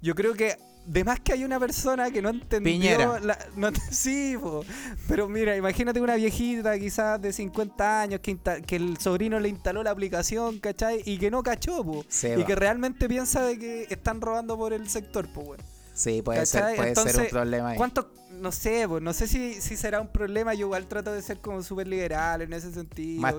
Yo 0.00 0.14
creo 0.14 0.32
que... 0.34 0.56
De 0.86 1.04
más 1.04 1.20
que 1.20 1.34
hay 1.34 1.44
una 1.44 1.60
persona 1.60 2.10
que 2.10 2.22
no 2.22 2.30
entendió... 2.30 2.72
Piñera. 2.72 3.20
la- 3.20 3.38
no- 3.56 3.68
sí, 3.90 4.36
po. 4.40 4.64
pero 5.06 5.28
mira, 5.28 5.54
imagínate 5.54 6.00
una 6.00 6.14
viejita 6.14 6.78
quizás 6.78 7.20
de 7.20 7.30
50 7.30 8.00
años 8.00 8.20
que, 8.20 8.30
insta- 8.34 8.64
que 8.64 8.76
el 8.76 8.96
sobrino 8.96 9.38
le 9.38 9.50
instaló 9.50 9.82
la 9.82 9.90
aplicación, 9.90 10.60
¿cachai? 10.60 11.02
Y 11.04 11.18
que 11.18 11.30
no 11.30 11.42
cachó, 11.42 11.84
po. 11.84 12.06
Y 12.38 12.42
que 12.44 12.54
realmente 12.54 13.06
piensa 13.06 13.42
de 13.44 13.58
que 13.58 13.86
están 13.90 14.22
robando 14.22 14.56
por 14.56 14.72
el 14.72 14.88
sector, 14.88 15.28
pues, 15.34 15.46
bueno. 15.46 15.64
Sí, 15.92 16.22
puede 16.22 16.46
ser, 16.46 16.74
puede 16.76 16.94
ser 16.94 17.20
un 17.20 17.26
problema 17.28 17.68
ahí. 17.70 17.76
¿Cuántos, 17.76 18.06
no 18.40 18.52
sé, 18.52 18.86
pues, 18.88 19.02
no 19.02 19.12
sé 19.12 19.26
si, 19.26 19.60
si 19.60 19.76
será 19.76 20.00
un 20.00 20.08
problema. 20.08 20.54
Yo 20.54 20.66
igual 20.66 20.86
trato 20.88 21.12
de 21.12 21.20
ser 21.22 21.40
como 21.40 21.62
súper 21.62 21.86
liberal 21.88 22.42
en 22.42 22.52
ese 22.52 22.72
sentido. 22.72 23.20
Más. 23.20 23.34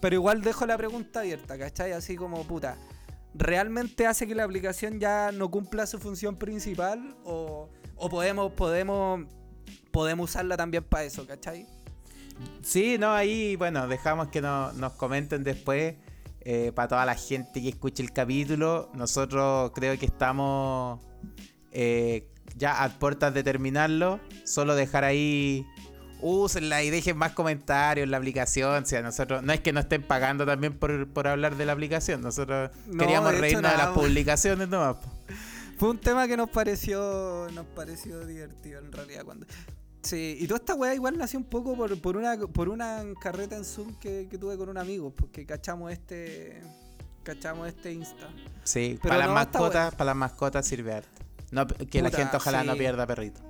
Pero 0.00 0.14
igual 0.14 0.42
dejo 0.42 0.66
la 0.66 0.76
pregunta 0.76 1.20
abierta, 1.20 1.58
¿cachai? 1.58 1.92
Así 1.92 2.16
como, 2.16 2.42
puta, 2.44 2.76
¿realmente 3.34 4.06
hace 4.06 4.26
que 4.26 4.34
la 4.34 4.44
aplicación 4.44 4.98
ya 4.98 5.30
no 5.32 5.50
cumpla 5.50 5.86
su 5.86 5.98
función 5.98 6.36
principal? 6.36 7.16
¿O, 7.24 7.68
o 7.96 8.08
podemos, 8.08 8.52
podemos, 8.52 9.24
podemos 9.90 10.30
usarla 10.30 10.56
también 10.56 10.84
para 10.84 11.04
eso, 11.04 11.26
¿cachai? 11.26 11.66
Sí, 12.62 12.98
no, 12.98 13.12
ahí, 13.12 13.56
bueno, 13.56 13.88
dejamos 13.88 14.28
que 14.28 14.40
no- 14.42 14.72
nos 14.72 14.92
comenten 14.94 15.42
después. 15.44 15.94
eh, 16.48 16.70
para 16.72 16.86
toda 16.86 17.04
la 17.04 17.16
gente 17.16 17.60
que 17.60 17.70
escuche 17.70 18.04
el 18.04 18.12
capítulo, 18.12 18.88
nosotros 18.94 19.72
creo 19.74 19.98
que 19.98 20.06
estamos 20.06 21.00
eh, 21.72 22.28
ya 22.56 22.82
a 22.82 22.88
puertas 22.98 23.32
de 23.34 23.42
terminarlo. 23.42 24.20
Solo 24.44 24.74
dejar 24.74 25.04
ahí, 25.04 25.66
úsenla 26.20 26.82
y 26.82 26.90
dejen 26.90 27.16
más 27.16 27.32
comentarios 27.32 28.04
en 28.04 28.10
la 28.10 28.16
aplicación. 28.16 28.82
O 28.82 28.86
sea, 28.86 29.02
nosotros, 29.02 29.42
no 29.42 29.52
es 29.52 29.60
que 29.60 29.72
nos 29.72 29.84
estén 29.84 30.02
pagando 30.02 30.46
también 30.46 30.78
por, 30.78 31.08
por 31.08 31.28
hablar 31.28 31.56
de 31.56 31.66
la 31.66 31.72
aplicación. 31.72 32.22
Nosotros 32.22 32.70
No, 32.86 32.98
queríamos 32.98 33.32
de 33.32 33.38
reírnos 33.38 33.70
de 33.70 33.78
las 33.78 33.88
publicaciones 33.88 34.68
nomás. 34.68 34.96
Fue 35.78 35.90
un 35.90 35.98
tema 35.98 36.26
que 36.26 36.36
nos 36.36 36.48
pareció, 36.48 37.48
nos 37.52 37.66
pareció 37.66 38.26
divertido 38.26 38.80
en 38.80 38.90
realidad 38.90 39.24
cuando. 39.24 39.46
Sí, 40.02 40.38
y 40.40 40.46
toda 40.46 40.58
esta 40.58 40.74
weá 40.74 40.94
igual 40.94 41.18
nació 41.18 41.38
un 41.38 41.44
poco 41.44 41.76
por, 41.76 42.00
por 42.00 42.16
una 42.16 42.38
por 42.38 42.68
una 42.68 43.02
carreta 43.20 43.56
en 43.56 43.64
Zoom 43.64 43.94
que, 43.98 44.28
que 44.30 44.38
tuve 44.38 44.56
con 44.56 44.68
un 44.68 44.78
amigo, 44.78 45.10
porque 45.10 45.44
cachamos 45.44 45.92
este 45.92 46.62
cachamos 47.24 47.66
este 47.66 47.92
Insta. 47.92 48.28
Sí, 48.62 48.98
Pero 49.02 49.14
para 49.14 49.26
no, 49.26 49.34
las 49.34 49.46
mascotas, 49.46 49.94
para 49.96 50.04
las 50.06 50.16
mascotas 50.16 50.66
sirve 50.66 50.94
harto. 50.94 51.22
No, 51.50 51.66
que 51.66 52.02
la 52.02 52.10
gente 52.10 52.36
ojalá 52.36 52.64
no 52.64 52.74
pierda 52.76 53.06
perrito. 53.06 53.40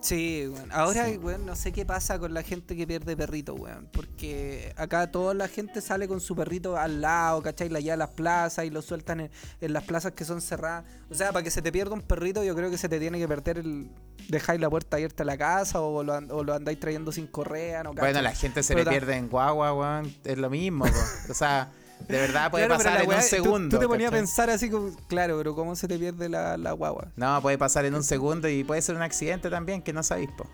Sí, 0.00 0.48
weón. 0.52 0.72
Ahora, 0.72 1.06
Sí. 1.06 1.16
weón, 1.16 1.46
no 1.46 1.54
sé 1.54 1.70
qué 1.70 1.86
pasa 1.86 2.18
con 2.18 2.34
la 2.34 2.42
gente 2.42 2.74
que 2.74 2.88
pierde 2.88 3.16
perrito, 3.16 3.54
weón. 3.54 3.88
Porque 3.92 4.72
acá 4.76 5.12
toda 5.12 5.32
la 5.32 5.46
gente 5.46 5.80
sale 5.80 6.08
con 6.08 6.20
su 6.20 6.34
perrito 6.34 6.76
al 6.76 7.00
lado, 7.00 7.40
¿cachai? 7.40 7.68
La 7.68 7.78
lleva 7.78 7.94
a 7.94 7.98
las 7.98 8.08
plazas 8.10 8.64
y 8.64 8.70
lo 8.70 8.82
sueltan 8.82 9.20
en, 9.20 9.30
en 9.60 9.72
las 9.72 9.84
plazas 9.84 10.10
que 10.12 10.24
son 10.24 10.40
cerradas. 10.40 10.84
O 11.08 11.14
sea, 11.14 11.30
para 11.32 11.44
que 11.44 11.52
se 11.52 11.62
te 11.62 11.70
pierda 11.70 11.94
un 11.94 12.02
perrito, 12.02 12.42
yo 12.42 12.56
creo 12.56 12.68
que 12.68 12.78
se 12.78 12.88
te 12.88 12.98
tiene 12.98 13.20
que 13.20 13.28
perder 13.28 13.58
el. 13.58 13.90
Dejáis 14.28 14.60
la 14.60 14.68
puerta 14.68 14.96
abierta 14.96 15.22
a 15.22 15.26
la 15.26 15.38
casa 15.38 15.80
o 15.80 16.02
lo, 16.02 16.14
an- 16.14 16.28
o 16.32 16.42
lo 16.42 16.52
andáis 16.54 16.80
trayendo 16.80 17.12
sin 17.12 17.28
correa, 17.28 17.84
¿no? 17.84 17.90
Bueno, 17.92 18.06
¿cachai? 18.08 18.22
la 18.24 18.32
gente 18.34 18.62
se 18.64 18.74
Pero 18.74 18.90
le 18.90 18.98
pierde 18.98 19.16
en 19.16 19.28
guagua, 19.28 19.72
weón. 19.72 20.12
Es 20.24 20.36
lo 20.38 20.50
mismo, 20.50 20.84
po. 20.84 21.30
O 21.30 21.34
sea, 21.34 21.70
de 22.08 22.18
verdad 22.18 22.50
puede 22.50 22.66
Claro, 22.66 22.82
pasar 22.82 23.02
en 23.02 23.08
weá- 23.08 23.16
un 23.16 23.22
segundo. 23.22 23.76
Tú, 23.76 23.80
te 23.80 23.88
ponías 23.88 24.08
a 24.12 24.14
pensar 24.14 24.50
así 24.50 24.68
como, 24.70 24.90
claro, 25.08 25.36
pero 25.38 25.54
¿cómo 25.54 25.74
se 25.76 25.88
te 25.88 25.98
pierde 25.98 26.28
la, 26.28 26.56
la 26.56 26.72
guagua? 26.72 27.08
No, 27.16 27.40
puede 27.42 27.58
pasar 27.58 27.84
en 27.84 27.94
un 27.94 28.04
segundo 28.04 28.48
y 28.48 28.64
puede 28.64 28.82
ser 28.82 28.96
un 28.96 29.02
accidente 29.02 29.50
también 29.50 29.82
que 29.82 29.92
no 29.92 30.02
sabéis, 30.02 30.30
po. 30.36 30.46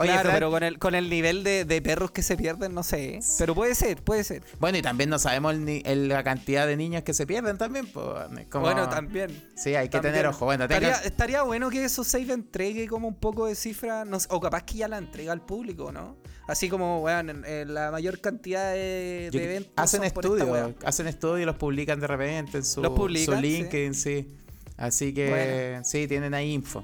Oye, 0.00 0.12
claro, 0.12 0.30
pero 0.32 0.50
con 0.52 0.62
el, 0.62 0.78
con 0.78 0.94
el 0.94 1.10
nivel 1.10 1.42
de, 1.42 1.64
de 1.64 1.82
perros 1.82 2.12
que 2.12 2.22
se 2.22 2.36
pierden, 2.36 2.72
no 2.72 2.84
sé. 2.84 3.16
¿eh? 3.16 3.20
Pero 3.36 3.52
puede 3.56 3.74
ser, 3.74 4.00
puede 4.00 4.22
ser. 4.22 4.44
bueno, 4.60 4.78
y 4.78 4.82
también 4.82 5.10
no 5.10 5.18
sabemos 5.18 5.56
el 5.56 6.08
la 6.08 6.22
cantidad 6.22 6.68
de 6.68 6.76
niños 6.76 7.02
que 7.02 7.12
se 7.14 7.26
pierden 7.26 7.58
también, 7.58 7.84
po. 7.88 8.14
Como- 8.48 8.64
Bueno, 8.64 8.88
también. 8.88 9.30
Sí, 9.56 9.74
hay 9.74 9.88
que 9.88 9.94
También. 9.94 10.14
tener 10.14 10.26
ojo. 10.28 10.44
Bueno, 10.44 10.68
tengan- 10.68 10.84
estaría, 10.92 11.08
estaría 11.08 11.42
bueno 11.42 11.68
que 11.68 11.84
eso 11.84 12.04
save 12.04 12.32
entregue 12.32 12.86
como 12.86 13.08
un 13.08 13.16
poco 13.18 13.46
de 13.46 13.56
cifra, 13.56 14.04
no 14.04 14.20
sé, 14.20 14.28
o 14.30 14.40
capaz 14.40 14.62
que 14.62 14.74
ya 14.76 14.86
la 14.86 14.98
entrega 14.98 15.32
al 15.32 15.40
público, 15.44 15.90
¿no? 15.90 16.16
Así 16.48 16.68
como, 16.68 17.00
weón, 17.02 17.30
en- 17.30 17.44
en 17.44 17.74
la 17.74 17.92
mayor 17.92 18.20
cantidad 18.20 18.72
de, 18.72 19.28
de 19.30 19.44
eventos. 19.44 19.72
hacen 19.76 20.02
estudios, 20.02 20.74
hacen 20.84 21.06
estudios 21.06 21.40
y 21.42 21.44
los 21.44 21.54
publican 21.56 22.00
de 22.00 22.06
repente 22.08 22.58
en 22.58 22.64
su, 22.64 22.82
publican, 22.94 23.36
su 23.36 23.40
sí. 23.40 23.46
LinkedIn, 23.48 23.94
sí. 23.94 24.28
Así 24.76 25.12
que 25.14 25.28
Bueno. 25.28 25.84
sí, 25.84 26.08
tienen 26.08 26.34
ahí 26.34 26.52
info. 26.52 26.82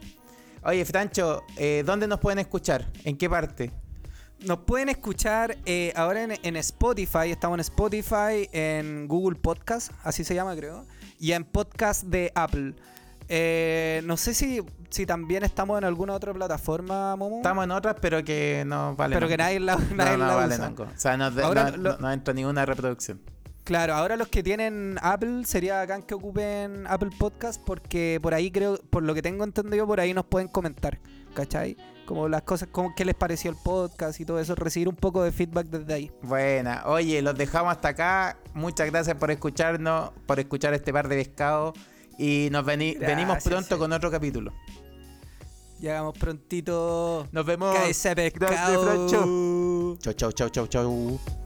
Oye, 0.65 0.85
Francho, 0.85 1.43
eh, 1.57 1.83
¿dónde 1.85 2.07
nos 2.07 2.21
pueden 2.21 2.39
escuchar? 2.39 2.87
¿En 3.05 3.17
qué 3.17 3.29
parte? 3.29 3.71
Nos 4.41 4.59
pueden 4.61 4.89
escuchar 4.91 5.57
eh, 5.65 5.93
ahora 5.97 6.25
en, 6.25 6.33
en 6.43 6.57
Spotify, 6.57 7.31
estamos 7.31 7.57
en 7.57 7.61
Spotify, 7.61 8.49
en 8.53 9.09
Google 9.09 9.39
Podcast, 9.39 9.93
así 10.03 10.25
se 10.25 10.35
llama 10.35 10.55
creo, 10.57 10.85
y 11.19 11.33
en 11.33 11.45
podcast 11.45 12.05
de 12.05 12.31
Apple. 12.35 12.75
Eh, 13.29 14.03
no 14.05 14.17
sé 14.19 14.35
si, 14.35 14.61
si 14.95 15.07
también 15.07 15.43
estamos 15.45 15.77
en 15.79 15.85
alguna 15.85 16.15
otra 16.15 16.33
plataforma, 16.33 17.17
Momo. 17.17 17.37
Estamos 17.37 17.65
en 17.65 17.71
otras, 17.73 17.97
pero 18.01 18.25
que 18.25 18.65
no 18.67 18.95
valen. 18.97 19.17
pero 19.17 19.29
que 19.29 19.37
nadie 19.37 19.61
la, 19.61 19.77
no, 19.77 19.95
nadie 19.97 20.17
no 20.17 20.27
la 20.27 20.35
valen 20.37 20.61
usa. 20.73 20.85
O 20.85 20.99
sea, 20.99 21.17
no, 21.17 21.25
Ahora 21.43 21.71
no- 21.73 21.77
lo- 21.77 21.93
no- 21.93 21.99
no 21.99 22.13
entra 22.13 22.33
ninguna 22.33 22.65
reproducción. 22.65 23.21
Claro, 23.65 23.95
ahora 23.95 24.17
los 24.17 24.29
que 24.29 24.43
tienen 24.43 24.99
Apple 25.01 25.45
sería 25.47 25.77
bacán 25.79 26.03
que 26.03 26.13
ocupen 26.15 26.85
Apple 26.87 27.09
Podcast 27.19 27.63
porque 27.65 28.19
por 28.23 28.35
ahí 28.35 28.51
creo, 28.51 28.77
por 28.91 29.03
lo 29.03 29.15
que 29.15 29.23
tengo 29.23 29.43
entendido, 29.43 29.87
por 29.87 30.01
ahí 30.01 30.13
nos 30.13 30.27
pueden 30.27 30.49
comentar, 30.49 30.99
¿cachai? 31.35 31.75
Como 32.05 32.29
las 32.29 32.43
cosas, 32.43 32.69
como 32.71 32.95
qué 32.95 33.07
les 33.07 33.15
pareció 33.15 33.51
el 33.51 33.57
podcast 33.65 34.21
y 34.21 34.27
todo 34.27 34.39
eso, 34.39 34.55
recibir 34.55 34.87
un 34.87 34.97
poco 34.97 35.23
de 35.23 35.33
feedback 35.33 35.69
desde 35.69 35.95
ahí. 35.95 36.13
Buena. 36.23 36.83
Oye, 36.85 37.23
los 37.23 37.35
dejamos 37.39 37.73
hasta 37.73 37.89
acá. 37.89 38.37
Muchas 38.53 38.91
gracias 38.91 39.17
por 39.17 39.31
escucharnos, 39.31 40.11
por 40.27 40.39
escuchar 40.39 40.75
este 40.75 40.93
par 40.93 41.09
de 41.09 41.17
pescados. 41.25 41.73
Y 42.19 42.49
nos 42.53 42.67
veni- 42.67 42.97
venimos 42.99 43.43
pronto 43.43 43.77
sí. 43.77 43.79
con 43.79 43.91
otro 43.95 44.11
capítulo. 44.11 44.53
Llegamos 45.85 46.17
prontito. 46.17 47.29
Nos 47.31 47.45
vemos. 47.45 47.77
Cáese 47.77 48.15
Gracias, 48.15 48.41
pescado. 48.41 49.99
Chau, 49.99 50.15
chau, 50.15 50.33
chau, 50.33 50.49
chau, 50.49 50.67
chau. 50.67 51.44